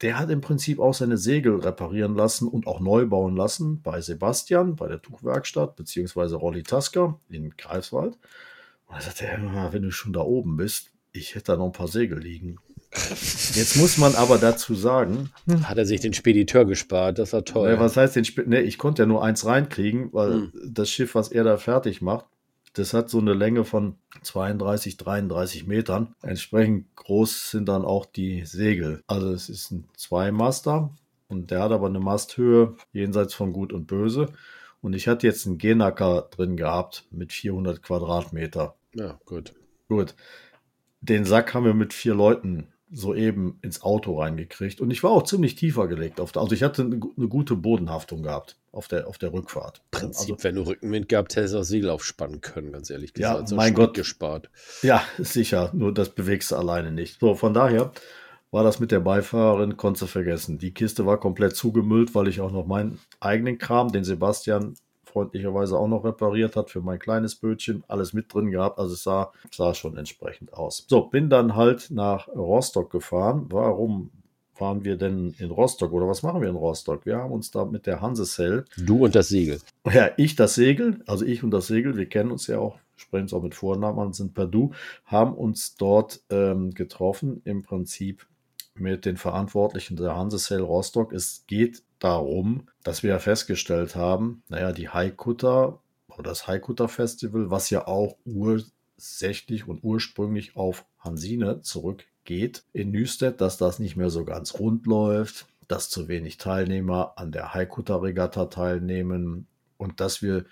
der 0.00 0.18
hat 0.18 0.30
im 0.30 0.40
Prinzip 0.40 0.78
auch 0.78 0.94
seine 0.94 1.16
Segel 1.16 1.60
reparieren 1.60 2.14
lassen 2.14 2.48
und 2.48 2.66
auch 2.66 2.80
neu 2.80 3.06
bauen 3.06 3.36
lassen 3.36 3.82
bei 3.82 4.00
Sebastian, 4.00 4.76
bei 4.76 4.88
der 4.88 5.02
Tuchwerkstatt, 5.02 5.76
beziehungsweise 5.76 6.36
Rolli 6.36 6.62
Tasker 6.62 7.20
in 7.28 7.56
Greifswald. 7.56 8.16
Und 8.86 8.96
er 8.96 9.02
sagte, 9.02 9.26
ja, 9.26 9.72
wenn 9.72 9.82
du 9.82 9.90
schon 9.90 10.12
da 10.12 10.20
oben 10.20 10.56
bist, 10.56 10.90
ich 11.18 11.34
hätte 11.34 11.52
da 11.52 11.56
noch 11.56 11.66
ein 11.66 11.72
paar 11.72 11.88
Segel 11.88 12.18
liegen. 12.18 12.56
Jetzt 13.52 13.76
muss 13.76 13.98
man 13.98 14.14
aber 14.14 14.38
dazu 14.38 14.74
sagen, 14.74 15.30
Hat 15.64 15.76
er 15.76 15.84
sich 15.84 16.00
den 16.00 16.14
Spediteur 16.14 16.64
gespart, 16.64 17.18
das 17.18 17.32
war 17.34 17.44
toll. 17.44 17.70
ne, 17.72 17.78
was 17.80 17.96
heißt 17.96 18.16
den 18.16 18.24
Sp 18.24 18.46
ne, 18.46 18.62
ich 18.62 18.78
konnte 18.78 19.02
ja 19.02 19.06
nur 19.06 19.22
eins 19.22 19.44
reinkriegen, 19.44 20.10
weil 20.12 20.32
Hm. 20.32 20.52
das 20.72 20.88
Schiff, 20.90 21.14
was 21.14 21.28
er 21.28 21.44
da 21.44 21.58
fertig 21.58 22.00
macht, 22.00 22.24
das 22.72 22.94
hat 22.94 23.10
so 23.10 23.18
eine 23.18 23.34
Länge 23.34 23.64
von 23.64 23.96
32, 24.22 24.96
33 24.96 25.66
Metern. 25.66 26.14
Entsprechend 26.22 26.94
groß 26.96 27.50
sind 27.50 27.68
dann 27.68 27.84
auch 27.84 28.06
die 28.06 28.44
Segel. 28.46 29.02
Also 29.06 29.32
es 29.32 29.48
ist 29.48 29.70
ein 29.70 29.88
Zweimaster 29.96 30.90
und 31.28 31.50
der 31.50 31.60
hat 31.62 31.72
aber 31.72 31.86
eine 31.88 32.00
Masthöhe 32.00 32.76
jenseits 32.92 33.34
von 33.34 33.52
Gut 33.52 33.72
und 33.72 33.86
Böse. 33.86 34.26
Und 34.80 34.94
ich 34.94 35.08
hatte 35.08 35.26
jetzt 35.26 35.46
einen 35.46 35.58
Genacker 35.58 36.28
drin 36.30 36.56
gehabt 36.56 37.04
mit 37.10 37.32
400 37.32 37.82
Quadratmeter. 37.82 38.76
ja, 38.94 39.18
gut. 39.24 39.54
Gut. 39.88 40.14
Den 41.00 41.24
Sack 41.24 41.54
haben 41.54 41.64
wir 41.64 41.74
mit 41.74 41.92
vier 41.92 42.14
Leuten 42.14 42.68
soeben 42.90 43.58
ins 43.62 43.82
Auto 43.82 44.18
reingekriegt. 44.18 44.80
Und 44.80 44.90
ich 44.90 45.02
war 45.02 45.10
auch 45.10 45.22
ziemlich 45.24 45.54
tiefer 45.56 45.88
gelegt. 45.88 46.20
Auf 46.20 46.32
der, 46.32 46.42
also 46.42 46.54
ich 46.54 46.62
hatte 46.62 46.82
eine, 46.82 46.98
eine 47.16 47.28
gute 47.28 47.54
Bodenhaftung 47.54 48.22
gehabt 48.22 48.56
auf 48.72 48.88
der, 48.88 49.06
auf 49.08 49.18
der 49.18 49.32
Rückfahrt. 49.32 49.82
Prinzip, 49.90 50.34
Also, 50.36 50.44
wenn 50.44 50.54
du 50.54 50.62
Rückenwind 50.62 51.08
gehabt 51.08 51.36
hättest, 51.36 51.54
auch 51.54 51.64
Segel 51.64 51.90
aufspannen 51.90 52.40
können, 52.40 52.72
ganz 52.72 52.88
ehrlich 52.90 53.12
Ja, 53.18 53.32
gesagt. 53.32 53.48
So 53.48 53.56
mein 53.56 53.72
Sprit 53.72 53.86
Gott. 53.88 53.94
gespart. 53.94 54.50
ja, 54.82 55.02
sicher. 55.18 55.70
Nur 55.74 55.92
das 55.92 56.10
bewegst 56.10 56.50
du 56.50 56.56
alleine 56.56 56.90
nicht. 56.90 57.20
So, 57.20 57.34
von 57.34 57.52
daher 57.52 57.92
war 58.50 58.64
das 58.64 58.80
mit 58.80 58.90
der 58.90 59.00
Beifahrerin, 59.00 59.76
konntest 59.76 60.02
du 60.04 60.06
vergessen. 60.06 60.58
Die 60.58 60.72
Kiste 60.72 61.04
war 61.04 61.20
komplett 61.20 61.54
zugemüllt, 61.56 62.14
weil 62.14 62.28
ich 62.28 62.40
auch 62.40 62.52
noch 62.52 62.66
meinen 62.66 62.98
eigenen 63.20 63.58
Kram, 63.58 63.92
den 63.92 64.04
Sebastian 64.04 64.74
freundlicherweise 65.08 65.78
auch 65.78 65.88
noch 65.88 66.04
repariert 66.04 66.56
hat 66.56 66.70
für 66.70 66.80
mein 66.80 66.98
kleines 66.98 67.34
Bötchen, 67.34 67.84
alles 67.88 68.12
mit 68.12 68.32
drin 68.32 68.50
gehabt. 68.50 68.78
Also 68.78 68.94
es 68.94 69.02
sah, 69.02 69.32
sah 69.50 69.74
schon 69.74 69.96
entsprechend 69.96 70.52
aus. 70.54 70.84
So, 70.88 71.02
bin 71.02 71.30
dann 71.30 71.56
halt 71.56 71.90
nach 71.90 72.28
Rostock 72.28 72.90
gefahren. 72.90 73.46
Warum 73.50 74.10
fahren 74.58 74.84
wir 74.84 74.96
denn 74.96 75.34
in 75.38 75.50
Rostock 75.50 75.92
oder 75.92 76.08
was 76.08 76.22
machen 76.22 76.42
wir 76.42 76.48
in 76.48 76.56
Rostock? 76.56 77.06
Wir 77.06 77.18
haben 77.18 77.32
uns 77.32 77.50
da 77.50 77.64
mit 77.64 77.86
der 77.86 78.00
Hansesell 78.00 78.64
Du 78.76 79.04
und 79.04 79.14
das 79.14 79.28
Segel. 79.28 79.60
ja, 79.90 80.10
ich 80.16 80.36
das 80.36 80.54
Segel, 80.54 81.02
also 81.06 81.24
ich 81.24 81.42
und 81.44 81.52
das 81.52 81.68
Segel, 81.68 81.96
wir 81.96 82.06
kennen 82.06 82.32
uns 82.32 82.48
ja 82.48 82.58
auch, 82.58 82.78
sprechen 82.96 83.26
es 83.26 83.32
auch 83.32 83.42
mit 83.42 83.54
Vornamen 83.54 83.98
an, 84.00 84.12
sind 84.12 84.34
per 84.34 84.46
Du, 84.46 84.72
haben 85.04 85.34
uns 85.34 85.76
dort 85.76 86.20
ähm, 86.30 86.74
getroffen, 86.74 87.40
im 87.44 87.62
Prinzip 87.62 88.26
mit 88.74 89.04
den 89.04 89.16
Verantwortlichen 89.16 89.96
der 89.96 90.16
Hansesel 90.16 90.60
Rostock. 90.60 91.12
Es 91.12 91.44
geht 91.46 91.82
darum, 91.98 92.68
dass 92.84 93.02
wir 93.02 93.10
ja 93.10 93.18
festgestellt 93.18 93.96
haben, 93.96 94.42
naja, 94.48 94.72
die 94.72 94.88
Haikutter 94.88 95.80
oder 96.08 96.22
das 96.30 96.46
Haikutter 96.46 96.88
Festival, 96.88 97.50
was 97.50 97.70
ja 97.70 97.86
auch 97.86 98.16
ursächlich 98.24 99.66
und 99.68 99.82
ursprünglich 99.82 100.56
auf 100.56 100.84
Hansine 100.98 101.60
zurückgeht 101.62 102.64
in 102.72 102.90
Nüstedt, 102.90 103.40
dass 103.40 103.56
das 103.56 103.78
nicht 103.78 103.96
mehr 103.96 104.10
so 104.10 104.24
ganz 104.24 104.54
rund 104.58 104.86
läuft, 104.86 105.46
dass 105.68 105.90
zu 105.90 106.08
wenig 106.08 106.38
Teilnehmer 106.38 107.12
an 107.16 107.30
der 107.32 107.54
Haikutter-Regatta 107.54 108.46
teilnehmen 108.46 109.46
und 109.76 110.00
dass 110.00 110.22
wir 110.22 110.44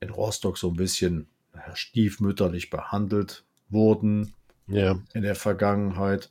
in 0.00 0.10
Rostock 0.10 0.58
so 0.58 0.68
ein 0.68 0.76
bisschen 0.76 1.28
naja, 1.54 1.76
stiefmütterlich 1.76 2.70
behandelt 2.70 3.44
wurden 3.68 4.32
Ja. 4.66 4.98
in 5.14 5.22
der 5.22 5.34
Vergangenheit. 5.34 6.30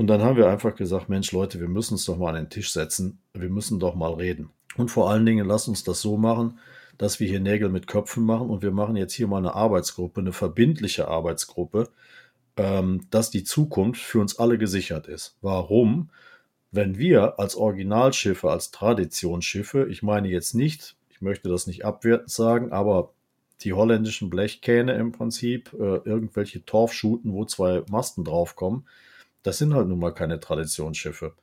Und 0.00 0.06
dann 0.06 0.22
haben 0.22 0.38
wir 0.38 0.48
einfach 0.48 0.76
gesagt, 0.76 1.10
Mensch 1.10 1.30
Leute, 1.30 1.60
wir 1.60 1.68
müssen 1.68 1.92
uns 1.92 2.06
doch 2.06 2.16
mal 2.16 2.30
an 2.30 2.44
den 2.44 2.48
Tisch 2.48 2.72
setzen, 2.72 3.18
wir 3.34 3.50
müssen 3.50 3.78
doch 3.78 3.94
mal 3.94 4.14
reden. 4.14 4.48
Und 4.78 4.90
vor 4.90 5.10
allen 5.10 5.26
Dingen 5.26 5.46
lasst 5.46 5.68
uns 5.68 5.84
das 5.84 6.00
so 6.00 6.16
machen, 6.16 6.58
dass 6.96 7.20
wir 7.20 7.28
hier 7.28 7.38
Nägel 7.38 7.68
mit 7.68 7.86
Köpfen 7.86 8.24
machen 8.24 8.48
und 8.48 8.62
wir 8.62 8.70
machen 8.70 8.96
jetzt 8.96 9.12
hier 9.12 9.26
mal 9.26 9.36
eine 9.36 9.54
Arbeitsgruppe, 9.54 10.22
eine 10.22 10.32
verbindliche 10.32 11.06
Arbeitsgruppe, 11.06 11.90
ähm, 12.56 13.08
dass 13.10 13.30
die 13.30 13.44
Zukunft 13.44 14.00
für 14.00 14.20
uns 14.20 14.38
alle 14.38 14.56
gesichert 14.56 15.06
ist. 15.06 15.36
Warum? 15.42 16.08
Wenn 16.70 16.96
wir 16.96 17.38
als 17.38 17.54
Originalschiffe, 17.54 18.50
als 18.50 18.70
Traditionsschiffe, 18.70 19.86
ich 19.90 20.02
meine 20.02 20.28
jetzt 20.28 20.54
nicht, 20.54 20.96
ich 21.10 21.20
möchte 21.20 21.50
das 21.50 21.66
nicht 21.66 21.84
abwertend 21.84 22.30
sagen, 22.30 22.72
aber 22.72 23.12
die 23.60 23.74
holländischen 23.74 24.30
Blechkähne 24.30 24.94
im 24.94 25.12
Prinzip, 25.12 25.74
äh, 25.74 26.00
irgendwelche 26.06 26.64
Torfschuten, 26.64 27.34
wo 27.34 27.44
zwei 27.44 27.82
Masten 27.90 28.24
draufkommen, 28.24 28.86
das 29.42 29.58
sind 29.58 29.74
halt 29.74 29.88
nun 29.88 29.98
mal 29.98 30.12
keine 30.12 30.40
Traditionsschiffe. 30.40 31.34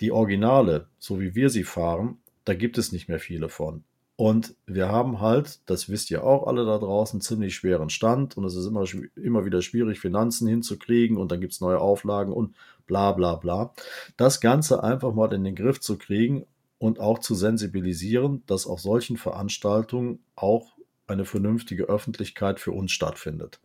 Die 0.00 0.12
Originale, 0.12 0.86
so 0.98 1.20
wie 1.20 1.34
wir 1.34 1.50
sie 1.50 1.64
fahren, 1.64 2.18
da 2.44 2.54
gibt 2.54 2.78
es 2.78 2.92
nicht 2.92 3.08
mehr 3.08 3.20
viele 3.20 3.48
von. 3.48 3.84
Und 4.16 4.56
wir 4.66 4.88
haben 4.88 5.20
halt, 5.20 5.60
das 5.66 5.88
wisst 5.88 6.10
ihr 6.10 6.24
auch 6.24 6.48
alle 6.48 6.66
da 6.66 6.78
draußen, 6.78 7.20
ziemlich 7.20 7.54
schweren 7.54 7.88
Stand 7.88 8.36
und 8.36 8.44
es 8.44 8.56
ist 8.56 8.66
immer, 8.66 8.84
immer 9.14 9.44
wieder 9.44 9.62
schwierig, 9.62 10.00
Finanzen 10.00 10.48
hinzukriegen 10.48 11.16
und 11.16 11.30
dann 11.30 11.40
gibt 11.40 11.52
es 11.52 11.60
neue 11.60 11.78
Auflagen 11.78 12.32
und 12.32 12.56
bla 12.86 13.12
bla 13.12 13.36
bla. 13.36 13.72
Das 14.16 14.40
Ganze 14.40 14.82
einfach 14.82 15.14
mal 15.14 15.32
in 15.32 15.44
den 15.44 15.54
Griff 15.54 15.80
zu 15.80 15.96
kriegen 15.98 16.46
und 16.78 16.98
auch 16.98 17.20
zu 17.20 17.36
sensibilisieren, 17.36 18.42
dass 18.46 18.66
auf 18.66 18.80
solchen 18.80 19.18
Veranstaltungen 19.18 20.18
auch 20.34 20.72
eine 21.06 21.24
vernünftige 21.24 21.84
Öffentlichkeit 21.84 22.58
für 22.58 22.72
uns 22.72 22.90
stattfindet. 22.90 23.60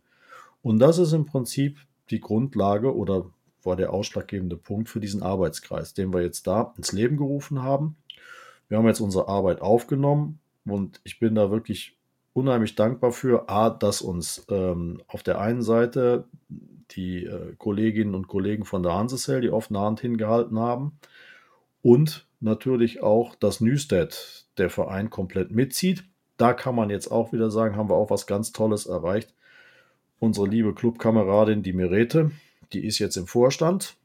Und 0.62 0.78
das 0.78 0.98
ist 0.98 1.12
im 1.12 1.26
Prinzip 1.26 1.78
die 2.10 2.20
Grundlage 2.20 2.94
oder 2.94 3.26
war 3.66 3.76
der 3.76 3.92
ausschlaggebende 3.92 4.56
Punkt 4.56 4.88
für 4.88 5.00
diesen 5.00 5.22
Arbeitskreis, 5.22 5.94
den 5.94 6.12
wir 6.12 6.22
jetzt 6.22 6.46
da 6.46 6.74
ins 6.76 6.92
Leben 6.92 7.16
gerufen 7.16 7.62
haben. 7.62 7.96
Wir 8.68 8.78
haben 8.78 8.86
jetzt 8.86 9.00
unsere 9.00 9.28
Arbeit 9.28 9.60
aufgenommen 9.60 10.38
und 10.64 11.00
ich 11.04 11.18
bin 11.18 11.34
da 11.34 11.50
wirklich 11.50 11.96
unheimlich 12.32 12.74
dankbar 12.74 13.12
für, 13.12 13.48
A, 13.48 13.70
dass 13.70 14.02
uns 14.02 14.44
ähm, 14.48 15.02
auf 15.06 15.22
der 15.22 15.40
einen 15.40 15.62
Seite 15.62 16.24
die 16.90 17.24
äh, 17.24 17.54
Kolleginnen 17.56 18.14
und 18.14 18.28
Kollegen 18.28 18.64
von 18.64 18.82
der 18.82 18.94
Hansesel 18.94 19.40
die 19.40 19.50
offene 19.50 19.80
Hand 19.80 20.00
hingehalten 20.00 20.58
haben 20.58 20.98
und 21.82 22.26
natürlich 22.40 23.02
auch, 23.02 23.34
dass 23.34 23.60
Nüstedt 23.60 24.46
der 24.58 24.70
Verein 24.70 25.10
komplett 25.10 25.50
mitzieht. 25.50 26.04
Da 26.36 26.52
kann 26.52 26.74
man 26.74 26.90
jetzt 26.90 27.08
auch 27.08 27.32
wieder 27.32 27.50
sagen, 27.50 27.76
haben 27.76 27.88
wir 27.88 27.94
auch 27.94 28.10
was 28.10 28.26
ganz 28.26 28.52
Tolles 28.52 28.86
erreicht. 28.86 29.34
Unsere 30.18 30.46
liebe 30.46 30.74
Clubkameradin, 30.74 31.62
die 31.62 31.72
Merete, 31.72 32.30
die 32.72 32.84
ist 32.84 32.98
jetzt 32.98 33.16
im 33.16 33.26
Vorstand 33.26 33.96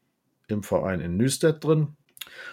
im 0.47 0.64
Verein 0.64 0.99
in 0.99 1.18
Nüstedt 1.18 1.64
drin, 1.64 1.95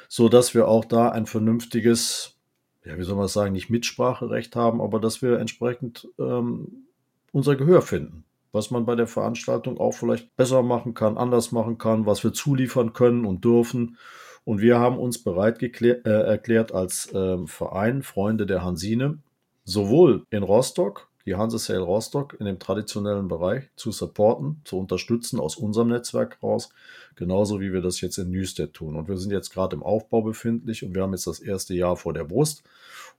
so 0.09 0.29
dass 0.29 0.55
wir 0.55 0.69
auch 0.69 0.85
da 0.85 1.09
ein 1.09 1.27
vernünftiges, 1.27 2.37
ja, 2.85 2.99
wie 2.99 3.03
soll 3.03 3.17
man 3.17 3.29
sagen, 3.29 3.53
nicht 3.53 3.71
Mitspracherecht 3.71 4.55
haben, 4.55 4.81
aber 4.81 5.01
dass 5.01 5.23
wir 5.23 5.39
entsprechend 5.39 6.09
ähm, 6.19 6.87
unser 7.33 7.57
Gehör 7.57 7.83
finden. 7.83 8.25
Was 8.53 8.71
man 8.71 8.87
bei 8.87 8.95
der 8.95 9.07
Veranstaltung 9.07 9.79
auch 9.79 9.93
vielleicht 9.93 10.35
besser 10.37 10.63
machen 10.63 10.95
kann, 10.95 11.19
anders 11.19 11.53
machen 11.53 11.77
kann, 11.77 12.07
was 12.07 12.25
wir 12.25 12.33
zuliefern 12.33 12.95
können 12.95 13.27
und 13.27 13.45
dürfen. 13.45 13.99
Und 14.45 14.61
wir 14.61 14.79
haben 14.79 14.99
uns 14.99 15.23
bereit 15.23 15.63
äh, 15.63 15.99
erklärt 16.05 16.73
als 16.73 17.11
ähm, 17.13 17.49
Verein 17.49 18.03
Freunde 18.03 18.47
der 18.47 18.65
Hansine, 18.65 19.19
sowohl 19.65 20.25
in 20.31 20.43
Rostock, 20.43 21.09
die 21.27 21.35
Hansesale 21.35 21.81
Rostock 21.81 22.37
in 22.39 22.47
dem 22.47 22.59
traditionellen 22.59 23.27
Bereich 23.27 23.65
zu 23.75 23.91
supporten, 23.91 24.61
zu 24.65 24.79
unterstützen 24.79 25.41
aus 25.41 25.57
unserem 25.57 25.89
Netzwerk 25.89 26.39
raus, 26.43 26.71
genauso 27.17 27.61
wie 27.61 27.73
wir 27.73 27.83
das 27.83 28.01
jetzt 28.01 28.19
in 28.19 28.31
Newstead 28.31 28.73
tun. 28.73 28.95
Und 28.95 29.09
wir 29.09 29.17
sind 29.19 29.33
jetzt 29.33 29.53
gerade 29.53 29.75
im 29.75 29.83
Aufbau 29.83 30.23
befindlich 30.23 30.85
und 30.85 30.95
wir 30.95 31.03
haben 31.03 31.13
jetzt 31.13 31.27
das 31.27 31.41
erste 31.41 31.75
Jahr 31.75 31.97
vor 31.97 32.13
der 32.13 32.25
Brust 32.25 32.63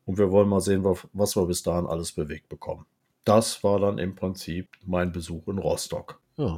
und 0.06 0.18
wir 0.18 0.32
wollen 0.32 0.48
mal 0.48 0.62
sehen, 0.62 0.84
was 0.84 1.36
wir 1.36 1.46
bis 1.46 1.64
dahin 1.64 1.86
alles 1.86 2.14
bewegt 2.14 2.48
bekommen. 2.48 2.86
Das 3.26 3.62
war 3.64 3.80
dann 3.80 3.98
im 3.98 4.16
Prinzip 4.16 4.70
mein 4.86 5.12
Besuch 5.12 5.48
in 5.50 5.58
Rostock. 5.58 6.20
Ja, 6.38 6.58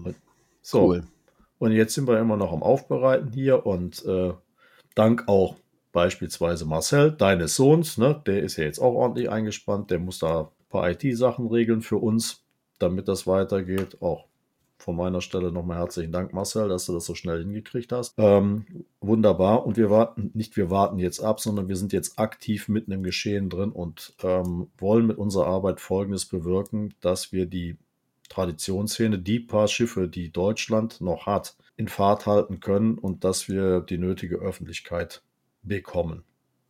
So, 0.61 0.85
cool. 0.85 1.03
Und 1.57 1.71
jetzt 1.71 1.95
sind 1.95 2.07
wir 2.07 2.19
immer 2.19 2.37
noch 2.37 2.53
am 2.53 2.61
Aufbereiten 2.61 3.31
hier 3.33 3.65
und 3.65 4.05
äh, 4.05 4.33
dank 4.93 5.27
auch 5.27 5.55
beispielsweise 5.91 6.65
Marcel, 6.65 7.11
deines 7.11 7.55
Sohns, 7.55 7.97
ne, 7.97 8.21
der 8.25 8.43
ist 8.43 8.57
ja 8.57 8.65
jetzt 8.65 8.79
auch 8.79 8.93
ordentlich 8.93 9.29
eingespannt, 9.29 9.89
der 9.89 9.99
muss 9.99 10.19
da 10.19 10.51
paar 10.69 10.89
IT-Sachen 10.89 11.47
regeln 11.47 11.81
für 11.81 11.97
uns, 11.97 12.43
damit 12.77 13.07
das 13.07 13.27
weitergeht. 13.27 14.01
Auch 14.01 14.25
von 14.77 14.95
meiner 14.95 15.19
Stelle 15.19 15.51
nochmal 15.51 15.77
herzlichen 15.77 16.13
Dank, 16.13 16.33
Marcel, 16.33 16.69
dass 16.69 16.85
du 16.85 16.93
das 16.93 17.05
so 17.05 17.13
schnell 17.13 17.39
hingekriegt 17.39 17.91
hast. 17.91 18.13
Ähm, 18.17 18.65
wunderbar. 19.01 19.65
Und 19.65 19.75
wir 19.75 19.89
warten, 19.89 20.31
nicht 20.33 20.55
wir 20.55 20.69
warten 20.69 20.99
jetzt 20.99 21.19
ab, 21.19 21.41
sondern 21.41 21.67
wir 21.67 21.75
sind 21.75 21.91
jetzt 21.91 22.17
aktiv 22.17 22.69
mitten 22.69 22.93
im 22.93 23.03
Geschehen 23.03 23.49
drin 23.49 23.71
und 23.71 24.13
ähm, 24.23 24.67
wollen 24.77 25.05
mit 25.05 25.17
unserer 25.17 25.47
Arbeit 25.47 25.81
Folgendes 25.81 26.25
bewirken, 26.25 26.93
dass 27.01 27.33
wir 27.33 27.45
die 27.45 27.77
Traditionsszene, 28.29 29.19
die 29.19 29.39
paar 29.39 29.67
Schiffe, 29.67 30.07
die 30.07 30.31
Deutschland 30.31 31.01
noch 31.01 31.25
hat, 31.25 31.57
in 31.75 31.87
Fahrt 31.87 32.25
halten 32.25 32.59
können 32.59 32.97
und 32.97 33.23
dass 33.23 33.49
wir 33.49 33.81
die 33.81 33.97
nötige 33.97 34.37
Öffentlichkeit 34.37 35.23
bekommen. 35.61 36.23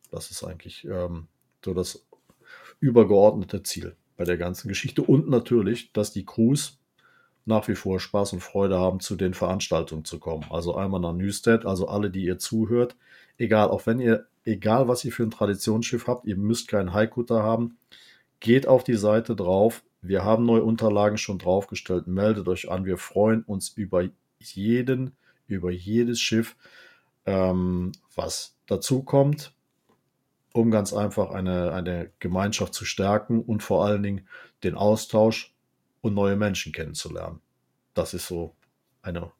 Das 0.09 0.31
ist 0.31 0.43
eigentlich 0.43 0.85
ähm, 0.85 1.27
so 1.63 1.73
das 1.73 2.05
übergeordnete 2.79 3.63
Ziel 3.63 3.95
bei 4.17 4.23
der 4.23 4.37
ganzen 4.37 4.67
Geschichte. 4.67 5.01
Und 5.01 5.29
natürlich, 5.29 5.91
dass 5.93 6.11
die 6.11 6.25
Crews 6.25 6.79
nach 7.45 7.67
wie 7.67 7.75
vor 7.75 7.99
Spaß 7.99 8.33
und 8.33 8.41
Freude 8.41 8.79
haben, 8.79 8.99
zu 8.99 9.15
den 9.15 9.33
Veranstaltungen 9.33 10.05
zu 10.05 10.19
kommen. 10.19 10.45
Also 10.49 10.75
einmal 10.75 10.99
nach 10.99 11.13
Newstead, 11.13 11.65
also 11.65 11.87
alle, 11.87 12.11
die 12.11 12.23
ihr 12.23 12.37
zuhört, 12.37 12.95
egal, 13.37 13.69
auch 13.69 13.85
wenn 13.87 13.99
ihr, 13.99 14.27
egal 14.45 14.87
was 14.87 15.03
ihr 15.03 15.11
für 15.11 15.23
ein 15.23 15.31
Traditionsschiff 15.31 16.07
habt, 16.07 16.25
ihr 16.25 16.37
müsst 16.37 16.67
keinen 16.67 16.93
Haikutter 16.93 17.41
haben, 17.41 17.77
geht 18.39 18.67
auf 18.67 18.83
die 18.83 18.95
Seite 18.95 19.35
drauf. 19.35 19.83
Wir 20.01 20.23
haben 20.23 20.45
neue 20.45 20.63
Unterlagen 20.63 21.17
schon 21.17 21.39
draufgestellt. 21.39 22.07
Meldet 22.07 22.47
euch 22.47 22.69
an. 22.71 22.85
Wir 22.85 22.97
freuen 22.97 23.43
uns 23.43 23.69
über 23.69 24.03
jeden, 24.39 25.15
über 25.47 25.71
jedes 25.71 26.21
Schiff, 26.21 26.55
ähm, 27.25 27.91
was 28.15 28.55
dazukommt, 28.67 29.53
um 30.59 30.71
ganz 30.71 30.93
einfach 30.93 31.31
eine, 31.31 31.71
eine 31.73 32.11
Gemeinschaft 32.19 32.73
zu 32.73 32.85
stärken 32.85 33.41
und 33.41 33.63
vor 33.63 33.85
allen 33.85 34.03
Dingen 34.03 34.27
den 34.63 34.75
Austausch 34.75 35.53
und 36.01 36.13
neue 36.13 36.35
Menschen 36.35 36.71
kennenzulernen. 36.73 37.39
Das 37.93 38.13
ist 38.13 38.27
so 38.27 38.53
eine 39.01 39.31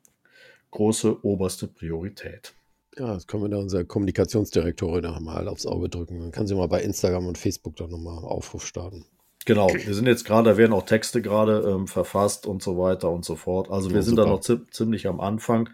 große 0.72 1.24
oberste 1.26 1.68
Priorität. 1.68 2.54
Ja, 2.98 3.14
das 3.14 3.28
können 3.28 3.44
wir 3.44 3.50
da 3.50 3.58
unserer 3.58 3.86
Kommunikationsdirektorin 3.86 5.04
noch 5.04 5.20
mal 5.20 5.48
aufs 5.48 5.66
Auge 5.66 5.90
drücken. 5.90 6.20
Dann 6.20 6.32
kann 6.32 6.48
sie 6.48 6.56
mal 6.56 6.68
bei 6.68 6.82
Instagram 6.82 7.28
und 7.28 7.38
Facebook 7.38 7.76
dann 7.78 7.90
nochmal 7.90 8.18
Aufruf 8.24 8.66
starten. 8.66 9.06
Genau, 9.46 9.70
wir 9.74 9.94
sind 9.94 10.06
jetzt 10.06 10.26
gerade, 10.26 10.52
da 10.52 10.58
werden 10.58 10.74
auch 10.74 10.84
Texte 10.84 11.22
gerade 11.22 11.62
ähm, 11.62 11.88
verfasst 11.88 12.46
und 12.46 12.62
so 12.62 12.78
weiter 12.78 13.10
und 13.10 13.24
so 13.24 13.36
fort. 13.36 13.72
Also 13.72 13.90
wir 13.90 13.98
Ja, 13.98 14.02
sind 14.02 14.16
super. 14.18 14.24
da 14.26 14.30
noch 14.30 14.42
zi 14.42 14.58
ziemlich 14.70 15.08
am 15.08 15.20
Anfang. 15.22 15.70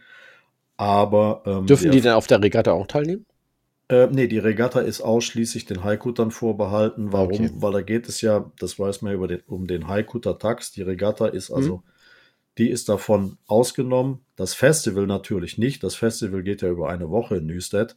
Aber 0.77 1.41
ähm, 1.45 1.65
Dürfen 1.65 1.91
die 1.91 2.01
denn 2.01 2.13
auf 2.13 2.27
der 2.27 2.41
Regatta 2.41 2.73
auch 2.73 2.87
teilnehmen? 2.87 3.25
Äh, 3.87 4.07
nee, 4.07 4.27
die 4.27 4.39
Regatta 4.39 4.79
ist 4.79 5.01
ausschließlich 5.01 5.65
den 5.65 5.83
Haikuttern 5.83 6.31
vorbehalten. 6.31 7.13
Warum? 7.13 7.33
Okay. 7.33 7.51
Weil 7.55 7.71
da 7.73 7.81
geht 7.81 8.09
es 8.09 8.21
ja, 8.21 8.51
das 8.59 8.79
weiß 8.79 9.01
man 9.01 9.11
ja 9.11 9.15
über 9.17 9.27
den, 9.27 9.41
um 9.47 9.67
den 9.67 9.87
Haikutter-Tax. 9.87 10.71
Die 10.71 10.81
Regatta 10.81 11.27
ist 11.27 11.51
also, 11.51 11.83
die 12.57 12.69
ist 12.69 12.89
davon 12.89 13.37
ausgenommen. 13.45 14.25
Das 14.35 14.53
Festival 14.55 15.05
natürlich 15.05 15.57
nicht. 15.57 15.83
Das 15.83 15.95
Festival 15.95 16.41
geht 16.41 16.61
ja 16.61 16.69
über 16.69 16.89
eine 16.89 17.09
Woche 17.09 17.37
in 17.37 17.45
Newstead. 17.45 17.95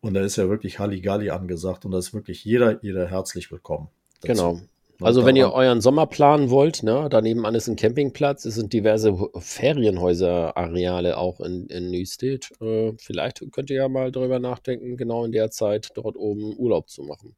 Und 0.00 0.14
da 0.14 0.20
ist 0.20 0.36
ja 0.36 0.48
wirklich 0.48 0.78
Halligalli 0.78 1.30
angesagt 1.30 1.84
und 1.84 1.90
da 1.90 1.98
ist 1.98 2.14
wirklich 2.14 2.44
jeder, 2.44 2.82
jeder 2.82 3.08
herzlich 3.08 3.50
willkommen. 3.50 3.88
dazu. 4.20 4.28
Genau. 4.32 4.60
Also 5.00 5.24
wenn 5.24 5.36
ihr 5.36 5.52
euren 5.52 5.80
Sommer 5.80 6.06
planen 6.06 6.50
wollt, 6.50 6.82
ne, 6.82 7.06
daneben 7.08 7.46
an 7.46 7.54
ist 7.54 7.68
ein 7.68 7.76
Campingplatz, 7.76 8.44
es 8.44 8.56
sind 8.56 8.72
diverse 8.72 9.16
Ferienhäuser-Areale 9.36 11.16
auch 11.16 11.40
in, 11.40 11.66
in 11.68 11.90
Newstead. 11.90 12.50
Äh, 12.60 12.94
vielleicht 12.98 13.40
könnt 13.52 13.70
ihr 13.70 13.76
ja 13.76 13.88
mal 13.88 14.10
darüber 14.10 14.40
nachdenken, 14.40 14.96
genau 14.96 15.24
in 15.24 15.30
der 15.30 15.50
Zeit 15.52 15.90
dort 15.94 16.16
oben 16.16 16.56
Urlaub 16.56 16.90
zu 16.90 17.04
machen. 17.04 17.36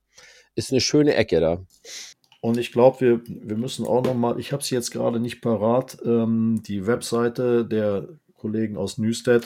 Ist 0.55 0.73
eine 0.73 0.81
schöne 0.81 1.15
Ecke 1.15 1.41
da. 1.41 1.63
Und 2.41 2.57
ich 2.57 2.73
glaube, 2.73 3.01
wir, 3.01 3.21
wir 3.27 3.57
müssen 3.57 3.87
auch 3.87 4.03
noch 4.03 4.15
mal, 4.15 4.41
ich 4.41 4.53
habe 4.53 4.63
sie 4.63 4.75
jetzt 4.75 4.91
gerade 4.91 5.21
nicht 5.21 5.43
parat, 5.43 5.99
ähm, 6.05 6.63
die 6.67 6.87
Webseite 6.87 7.67
der 7.67 8.09
Kollegen 8.39 8.79
aus 8.79 8.97
Newstead, 8.97 9.43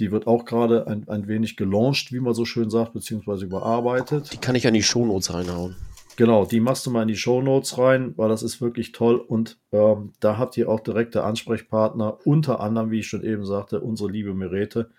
die 0.00 0.10
wird 0.10 0.26
auch 0.26 0.44
gerade 0.44 0.88
ein, 0.88 1.08
ein 1.08 1.28
wenig 1.28 1.56
gelauncht, 1.56 2.12
wie 2.12 2.18
man 2.18 2.34
so 2.34 2.44
schön 2.44 2.70
sagt, 2.70 2.92
beziehungsweise 2.92 3.44
überarbeitet. 3.44 4.32
Die 4.32 4.38
kann 4.38 4.56
ich 4.56 4.66
an 4.66 4.74
die 4.74 4.82
Shownotes 4.82 5.32
reinhauen. 5.32 5.76
Genau, 6.16 6.46
die 6.46 6.60
machst 6.60 6.86
du 6.86 6.90
mal 6.90 7.02
in 7.02 7.08
die 7.08 7.16
Show 7.16 7.42
Notes 7.42 7.76
rein, 7.76 8.14
weil 8.16 8.30
das 8.30 8.42
ist 8.42 8.62
wirklich 8.62 8.92
toll. 8.92 9.16
Und 9.16 9.58
ähm, 9.70 10.12
da 10.18 10.38
habt 10.38 10.56
ihr 10.56 10.68
auch 10.70 10.80
direkte 10.80 11.24
Ansprechpartner, 11.24 12.18
unter 12.24 12.60
anderem, 12.60 12.90
wie 12.90 13.00
ich 13.00 13.08
schon 13.08 13.22
eben 13.22 13.44
sagte, 13.44 13.80
unsere 13.80 14.10
liebe 14.10 14.32
Merete 14.32 14.90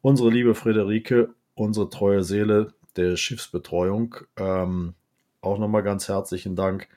unsere 0.01 0.31
liebe 0.31 0.55
Friederike, 0.55 1.29
unsere 1.55 1.89
treue 1.89 2.23
Seele 2.23 2.73
der 2.95 3.15
Schiffsbetreuung. 3.15 4.15
Ähm, 4.37 4.95
auch 5.41 5.59
nochmal 5.59 5.83
ganz 5.83 6.07
herzlichen 6.07 6.55
Dank. 6.55 6.87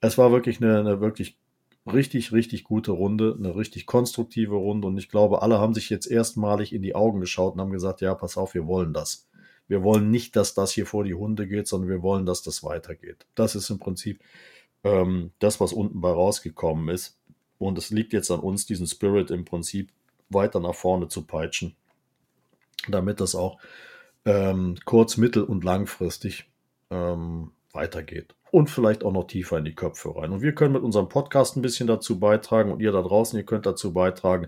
Es 0.00 0.18
war 0.18 0.32
wirklich 0.32 0.60
eine, 0.60 0.78
eine 0.80 1.00
wirklich 1.00 1.36
richtig, 1.92 2.32
richtig 2.32 2.64
gute 2.64 2.92
Runde, 2.92 3.36
eine 3.38 3.54
richtig 3.56 3.86
konstruktive 3.86 4.56
Runde. 4.56 4.88
Und 4.88 4.98
ich 4.98 5.08
glaube, 5.08 5.42
alle 5.42 5.58
haben 5.58 5.74
sich 5.74 5.90
jetzt 5.90 6.06
erstmalig 6.06 6.72
in 6.72 6.82
die 6.82 6.94
Augen 6.94 7.20
geschaut 7.20 7.54
und 7.54 7.60
haben 7.60 7.72
gesagt, 7.72 8.00
ja, 8.00 8.14
pass 8.14 8.36
auf, 8.36 8.54
wir 8.54 8.66
wollen 8.66 8.92
das. 8.92 9.28
Wir 9.68 9.82
wollen 9.82 10.10
nicht, 10.10 10.36
dass 10.36 10.54
das 10.54 10.72
hier 10.72 10.86
vor 10.86 11.04
die 11.04 11.14
Hunde 11.14 11.46
geht, 11.46 11.68
sondern 11.68 11.90
wir 11.90 12.02
wollen, 12.02 12.26
dass 12.26 12.42
das 12.42 12.62
weitergeht. 12.62 13.26
Das 13.34 13.54
ist 13.54 13.70
im 13.70 13.78
Prinzip 13.78 14.20
ähm, 14.82 15.30
das, 15.38 15.60
was 15.60 15.72
unten 15.72 16.00
bei 16.00 16.10
rausgekommen 16.10 16.88
ist. 16.88 17.16
Und 17.58 17.78
es 17.78 17.90
liegt 17.90 18.12
jetzt 18.12 18.30
an 18.30 18.40
uns, 18.40 18.66
diesen 18.66 18.86
Spirit 18.86 19.30
im 19.30 19.44
Prinzip 19.44 19.90
weiter 20.28 20.60
nach 20.60 20.74
vorne 20.74 21.08
zu 21.08 21.22
peitschen, 21.22 21.74
damit 22.88 23.20
das 23.20 23.34
auch 23.34 23.58
ähm, 24.24 24.76
kurz-, 24.84 25.16
mittel- 25.16 25.44
und 25.44 25.64
langfristig 25.64 26.46
ähm, 26.90 27.52
weitergeht 27.72 28.34
und 28.54 28.70
vielleicht 28.70 29.02
auch 29.02 29.10
noch 29.10 29.26
tiefer 29.26 29.58
in 29.58 29.64
die 29.64 29.74
Köpfe 29.74 30.14
rein. 30.14 30.30
Und 30.30 30.40
wir 30.40 30.54
können 30.54 30.74
mit 30.74 30.84
unserem 30.84 31.08
Podcast 31.08 31.56
ein 31.56 31.62
bisschen 31.62 31.88
dazu 31.88 32.20
beitragen 32.20 32.70
und 32.70 32.80
ihr 32.80 32.92
da 32.92 33.02
draußen, 33.02 33.36
ihr 33.36 33.44
könnt 33.44 33.66
dazu 33.66 33.92
beitragen, 33.92 34.46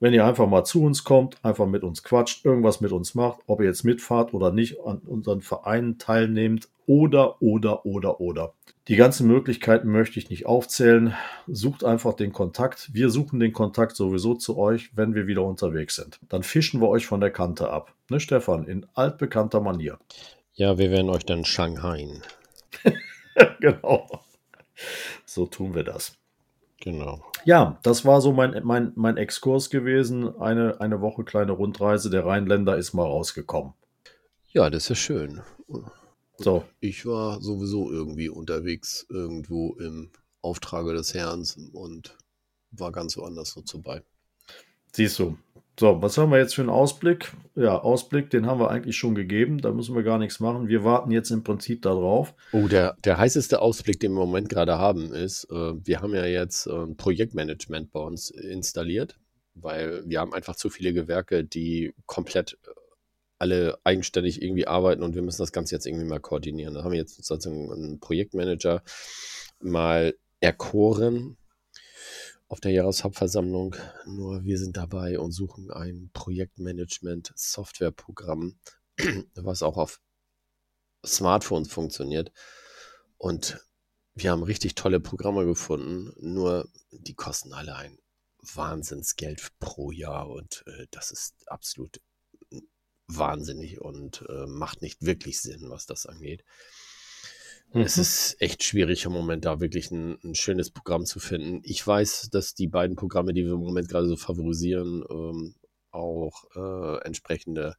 wenn 0.00 0.12
ihr 0.12 0.26
einfach 0.26 0.48
mal 0.48 0.64
zu 0.64 0.82
uns 0.82 1.04
kommt, 1.04 1.36
einfach 1.44 1.66
mit 1.66 1.84
uns 1.84 2.02
quatscht, 2.02 2.44
irgendwas 2.44 2.80
mit 2.80 2.90
uns 2.90 3.14
macht, 3.14 3.38
ob 3.46 3.60
ihr 3.60 3.66
jetzt 3.66 3.84
mitfahrt 3.84 4.34
oder 4.34 4.50
nicht, 4.50 4.80
an 4.84 4.98
unseren 5.06 5.40
Vereinen 5.40 5.98
teilnehmt 5.98 6.68
oder, 6.86 7.40
oder, 7.40 7.86
oder, 7.86 8.20
oder. 8.20 8.54
Die 8.88 8.96
ganzen 8.96 9.28
Möglichkeiten 9.28 9.88
möchte 9.88 10.18
ich 10.18 10.30
nicht 10.30 10.46
aufzählen. 10.46 11.14
Sucht 11.46 11.84
einfach 11.84 12.14
den 12.14 12.32
Kontakt. 12.32 12.92
Wir 12.92 13.08
suchen 13.08 13.38
den 13.38 13.52
Kontakt 13.52 13.94
sowieso 13.94 14.34
zu 14.34 14.58
euch, 14.58 14.90
wenn 14.96 15.14
wir 15.14 15.28
wieder 15.28 15.44
unterwegs 15.44 15.94
sind. 15.94 16.18
Dann 16.28 16.42
fischen 16.42 16.80
wir 16.80 16.88
euch 16.88 17.06
von 17.06 17.20
der 17.20 17.30
Kante 17.30 17.70
ab. 17.70 17.94
Ne, 18.10 18.18
Stefan, 18.18 18.66
in 18.66 18.84
altbekannter 18.94 19.60
Manier. 19.60 20.00
Ja, 20.54 20.76
wir 20.76 20.90
werden 20.90 21.08
euch 21.08 21.24
dann 21.24 21.44
Shanghai. 21.44 22.20
genau. 23.60 24.24
So 25.24 25.46
tun 25.46 25.74
wir 25.74 25.84
das. 25.84 26.16
Genau. 26.80 27.24
Ja, 27.44 27.78
das 27.82 28.04
war 28.04 28.20
so 28.20 28.32
mein, 28.32 28.60
mein, 28.64 28.92
mein 28.94 29.16
Exkurs 29.16 29.70
gewesen. 29.70 30.38
Eine, 30.38 30.80
eine 30.80 31.00
Woche 31.00 31.24
kleine 31.24 31.52
Rundreise. 31.52 32.10
Der 32.10 32.26
Rheinländer 32.26 32.76
ist 32.76 32.92
mal 32.92 33.06
rausgekommen. 33.06 33.72
Ja, 34.52 34.70
das 34.70 34.90
ist 34.90 34.98
schön. 34.98 35.42
So. 36.36 36.64
Ich 36.80 37.06
war 37.06 37.40
sowieso 37.40 37.90
irgendwie 37.90 38.28
unterwegs, 38.28 39.06
irgendwo 39.08 39.76
im 39.78 40.10
Auftrage 40.42 40.92
des 40.92 41.14
Herrn 41.14 41.46
und 41.72 42.16
war 42.70 42.92
ganz 42.92 43.16
woanders 43.16 43.50
so 43.50 43.62
dabei. 43.62 44.02
Siehst 44.92 45.18
du. 45.18 45.38
So, 45.78 46.00
was 46.00 46.16
haben 46.18 46.30
wir 46.30 46.38
jetzt 46.38 46.54
für 46.54 46.62
einen 46.62 46.70
Ausblick? 46.70 47.32
Ja, 47.56 47.80
Ausblick, 47.80 48.30
den 48.30 48.46
haben 48.46 48.60
wir 48.60 48.70
eigentlich 48.70 48.96
schon 48.96 49.16
gegeben. 49.16 49.60
Da 49.60 49.72
müssen 49.72 49.96
wir 49.96 50.04
gar 50.04 50.18
nichts 50.18 50.38
machen. 50.38 50.68
Wir 50.68 50.84
warten 50.84 51.10
jetzt 51.10 51.30
im 51.30 51.42
Prinzip 51.42 51.82
darauf. 51.82 52.34
Oh, 52.52 52.68
der, 52.68 52.96
der 53.04 53.18
heißeste 53.18 53.60
Ausblick, 53.60 53.98
den 53.98 54.12
wir 54.12 54.22
im 54.22 54.28
Moment 54.28 54.48
gerade 54.48 54.78
haben, 54.78 55.12
ist, 55.12 55.48
äh, 55.50 55.72
wir 55.84 56.00
haben 56.00 56.14
ja 56.14 56.26
jetzt 56.26 56.66
äh, 56.66 56.86
Projektmanagement 56.96 57.90
bei 57.90 57.98
uns 57.98 58.30
installiert, 58.30 59.18
weil 59.54 60.04
wir 60.06 60.20
haben 60.20 60.32
einfach 60.32 60.54
zu 60.54 60.70
viele 60.70 60.92
Gewerke, 60.92 61.42
die 61.42 61.92
komplett 62.06 62.56
äh, 62.66 62.70
alle 63.38 63.76
eigenständig 63.82 64.42
irgendwie 64.42 64.68
arbeiten 64.68 65.02
und 65.02 65.16
wir 65.16 65.22
müssen 65.22 65.42
das 65.42 65.52
Ganze 65.52 65.74
jetzt 65.74 65.86
irgendwie 65.86 66.06
mal 66.06 66.20
koordinieren. 66.20 66.74
Da 66.74 66.84
haben 66.84 66.92
wir 66.92 66.98
jetzt 66.98 67.22
sozusagen 67.24 67.72
einen 67.72 67.98
Projektmanager 67.98 68.82
mal 69.60 70.14
erkoren, 70.38 71.36
auf 72.48 72.60
der 72.60 72.72
Jahreshauptversammlung. 72.72 73.76
Nur 74.06 74.44
wir 74.44 74.58
sind 74.58 74.76
dabei 74.76 75.18
und 75.18 75.32
suchen 75.32 75.70
ein 75.70 76.10
Projektmanagement-Softwareprogramm, 76.12 78.58
was 79.34 79.62
auch 79.62 79.76
auf 79.76 80.00
Smartphones 81.04 81.70
funktioniert. 81.70 82.32
Und 83.18 83.60
wir 84.14 84.30
haben 84.30 84.42
richtig 84.42 84.74
tolle 84.74 85.00
Programme 85.00 85.44
gefunden, 85.44 86.12
nur 86.20 86.68
die 86.90 87.14
kosten 87.14 87.52
alle 87.52 87.76
ein 87.76 87.98
Wahnsinnsgeld 88.38 89.52
pro 89.58 89.90
Jahr 89.90 90.28
und 90.28 90.64
äh, 90.66 90.86
das 90.90 91.10
ist 91.10 91.48
absolut 91.48 92.00
wahnsinnig 93.06 93.80
und 93.80 94.24
äh, 94.28 94.46
macht 94.46 94.82
nicht 94.82 95.02
wirklich 95.02 95.40
Sinn, 95.40 95.68
was 95.68 95.86
das 95.86 96.06
angeht. 96.06 96.44
Mhm. 97.74 97.82
Es 97.82 97.98
ist 97.98 98.36
echt 98.40 98.62
schwierig 98.62 99.04
im 99.04 99.12
Moment 99.12 99.44
da 99.44 99.60
wirklich 99.60 99.90
ein, 99.90 100.16
ein, 100.22 100.36
schönes 100.36 100.70
Programm 100.70 101.04
zu 101.06 101.18
finden. 101.18 101.60
Ich 101.64 101.84
weiß, 101.84 102.30
dass 102.30 102.54
die 102.54 102.68
beiden 102.68 102.94
Programme, 102.94 103.34
die 103.34 103.44
wir 103.44 103.52
im 103.52 103.60
Moment 103.60 103.88
gerade 103.88 104.06
so 104.06 104.16
favorisieren, 104.16 105.04
ähm, 105.10 105.54
auch 105.90 106.44
äh, 106.54 107.04
entsprechende 107.04 107.76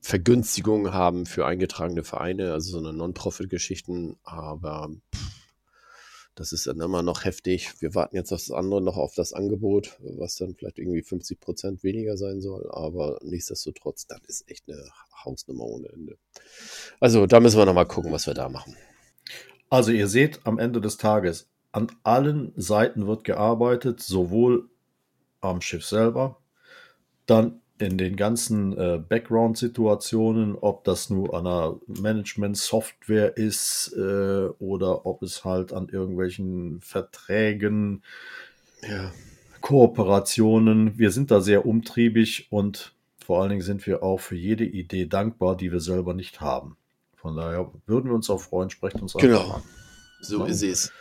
Vergünstigungen 0.00 0.92
haben 0.92 1.26
für 1.26 1.46
eingetragene 1.46 2.02
Vereine, 2.02 2.52
also 2.52 2.72
so 2.72 2.78
eine 2.78 2.92
Non-Profit-Geschichten, 2.92 4.16
aber 4.24 4.90
pff, 5.14 5.41
das 6.34 6.52
ist 6.52 6.66
dann 6.66 6.80
immer 6.80 7.02
noch 7.02 7.24
heftig. 7.24 7.70
Wir 7.80 7.94
warten 7.94 8.16
jetzt 8.16 8.32
das 8.32 8.50
andere 8.50 8.80
noch 8.80 8.96
auf 8.96 9.14
das 9.14 9.32
Angebot, 9.32 9.98
was 10.00 10.36
dann 10.36 10.54
vielleicht 10.54 10.78
irgendwie 10.78 11.02
50 11.02 11.40
Prozent 11.40 11.82
weniger 11.82 12.16
sein 12.16 12.40
soll. 12.40 12.70
Aber 12.70 13.18
nichtsdestotrotz, 13.22 14.06
das 14.06 14.20
ist 14.26 14.50
echt 14.50 14.68
eine 14.68 14.82
Hausnummer 15.24 15.64
ohne 15.64 15.88
Ende. 15.88 16.16
Also 17.00 17.26
da 17.26 17.40
müssen 17.40 17.58
wir 17.58 17.66
nochmal 17.66 17.86
gucken, 17.86 18.12
was 18.12 18.26
wir 18.26 18.34
da 18.34 18.48
machen. 18.48 18.76
Also 19.68 19.90
ihr 19.90 20.08
seht 20.08 20.46
am 20.46 20.58
Ende 20.58 20.80
des 20.80 20.96
Tages, 20.96 21.48
an 21.72 21.86
allen 22.02 22.52
Seiten 22.56 23.06
wird 23.06 23.24
gearbeitet, 23.24 24.00
sowohl 24.00 24.68
am 25.40 25.60
Schiff 25.60 25.84
selber, 25.84 26.42
dann 27.26 27.61
in 27.82 27.98
den 27.98 28.16
ganzen 28.16 28.76
äh, 28.78 29.00
Background-Situationen, 29.06 30.56
ob 30.56 30.84
das 30.84 31.10
nur 31.10 31.34
an 31.34 31.46
einer 31.46 31.76
Management-Software 31.86 33.36
ist 33.36 33.92
äh, 33.96 34.48
oder 34.58 35.04
ob 35.04 35.22
es 35.22 35.44
halt 35.44 35.72
an 35.72 35.88
irgendwelchen 35.88 36.80
Verträgen, 36.80 38.02
ja. 38.88 39.12
Kooperationen. 39.60 40.98
Wir 40.98 41.10
sind 41.10 41.30
da 41.30 41.40
sehr 41.40 41.66
umtriebig 41.66 42.48
und 42.50 42.94
vor 43.24 43.40
allen 43.40 43.50
Dingen 43.50 43.62
sind 43.62 43.86
wir 43.86 44.02
auch 44.02 44.20
für 44.20 44.36
jede 44.36 44.64
Idee 44.64 45.06
dankbar, 45.06 45.56
die 45.56 45.72
wir 45.72 45.80
selber 45.80 46.14
nicht 46.14 46.40
haben. 46.40 46.76
Von 47.16 47.36
daher 47.36 47.70
würden 47.86 48.10
wir 48.10 48.14
uns 48.14 48.30
auch 48.30 48.40
freuen, 48.40 48.70
sprecht 48.70 49.00
uns 49.00 49.14
genau. 49.14 49.40
an. 49.40 49.44
Genau, 49.46 49.62
so 50.20 50.44
ist 50.44 50.62
es. 50.62 50.92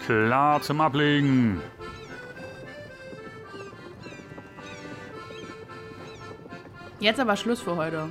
Klar 0.06 0.62
zum 0.62 0.80
Ablegen. 0.80 1.62
Jetzt 7.02 7.20
aber 7.20 7.36
Schluss 7.36 7.62
für 7.62 7.76
heute. 7.76 8.08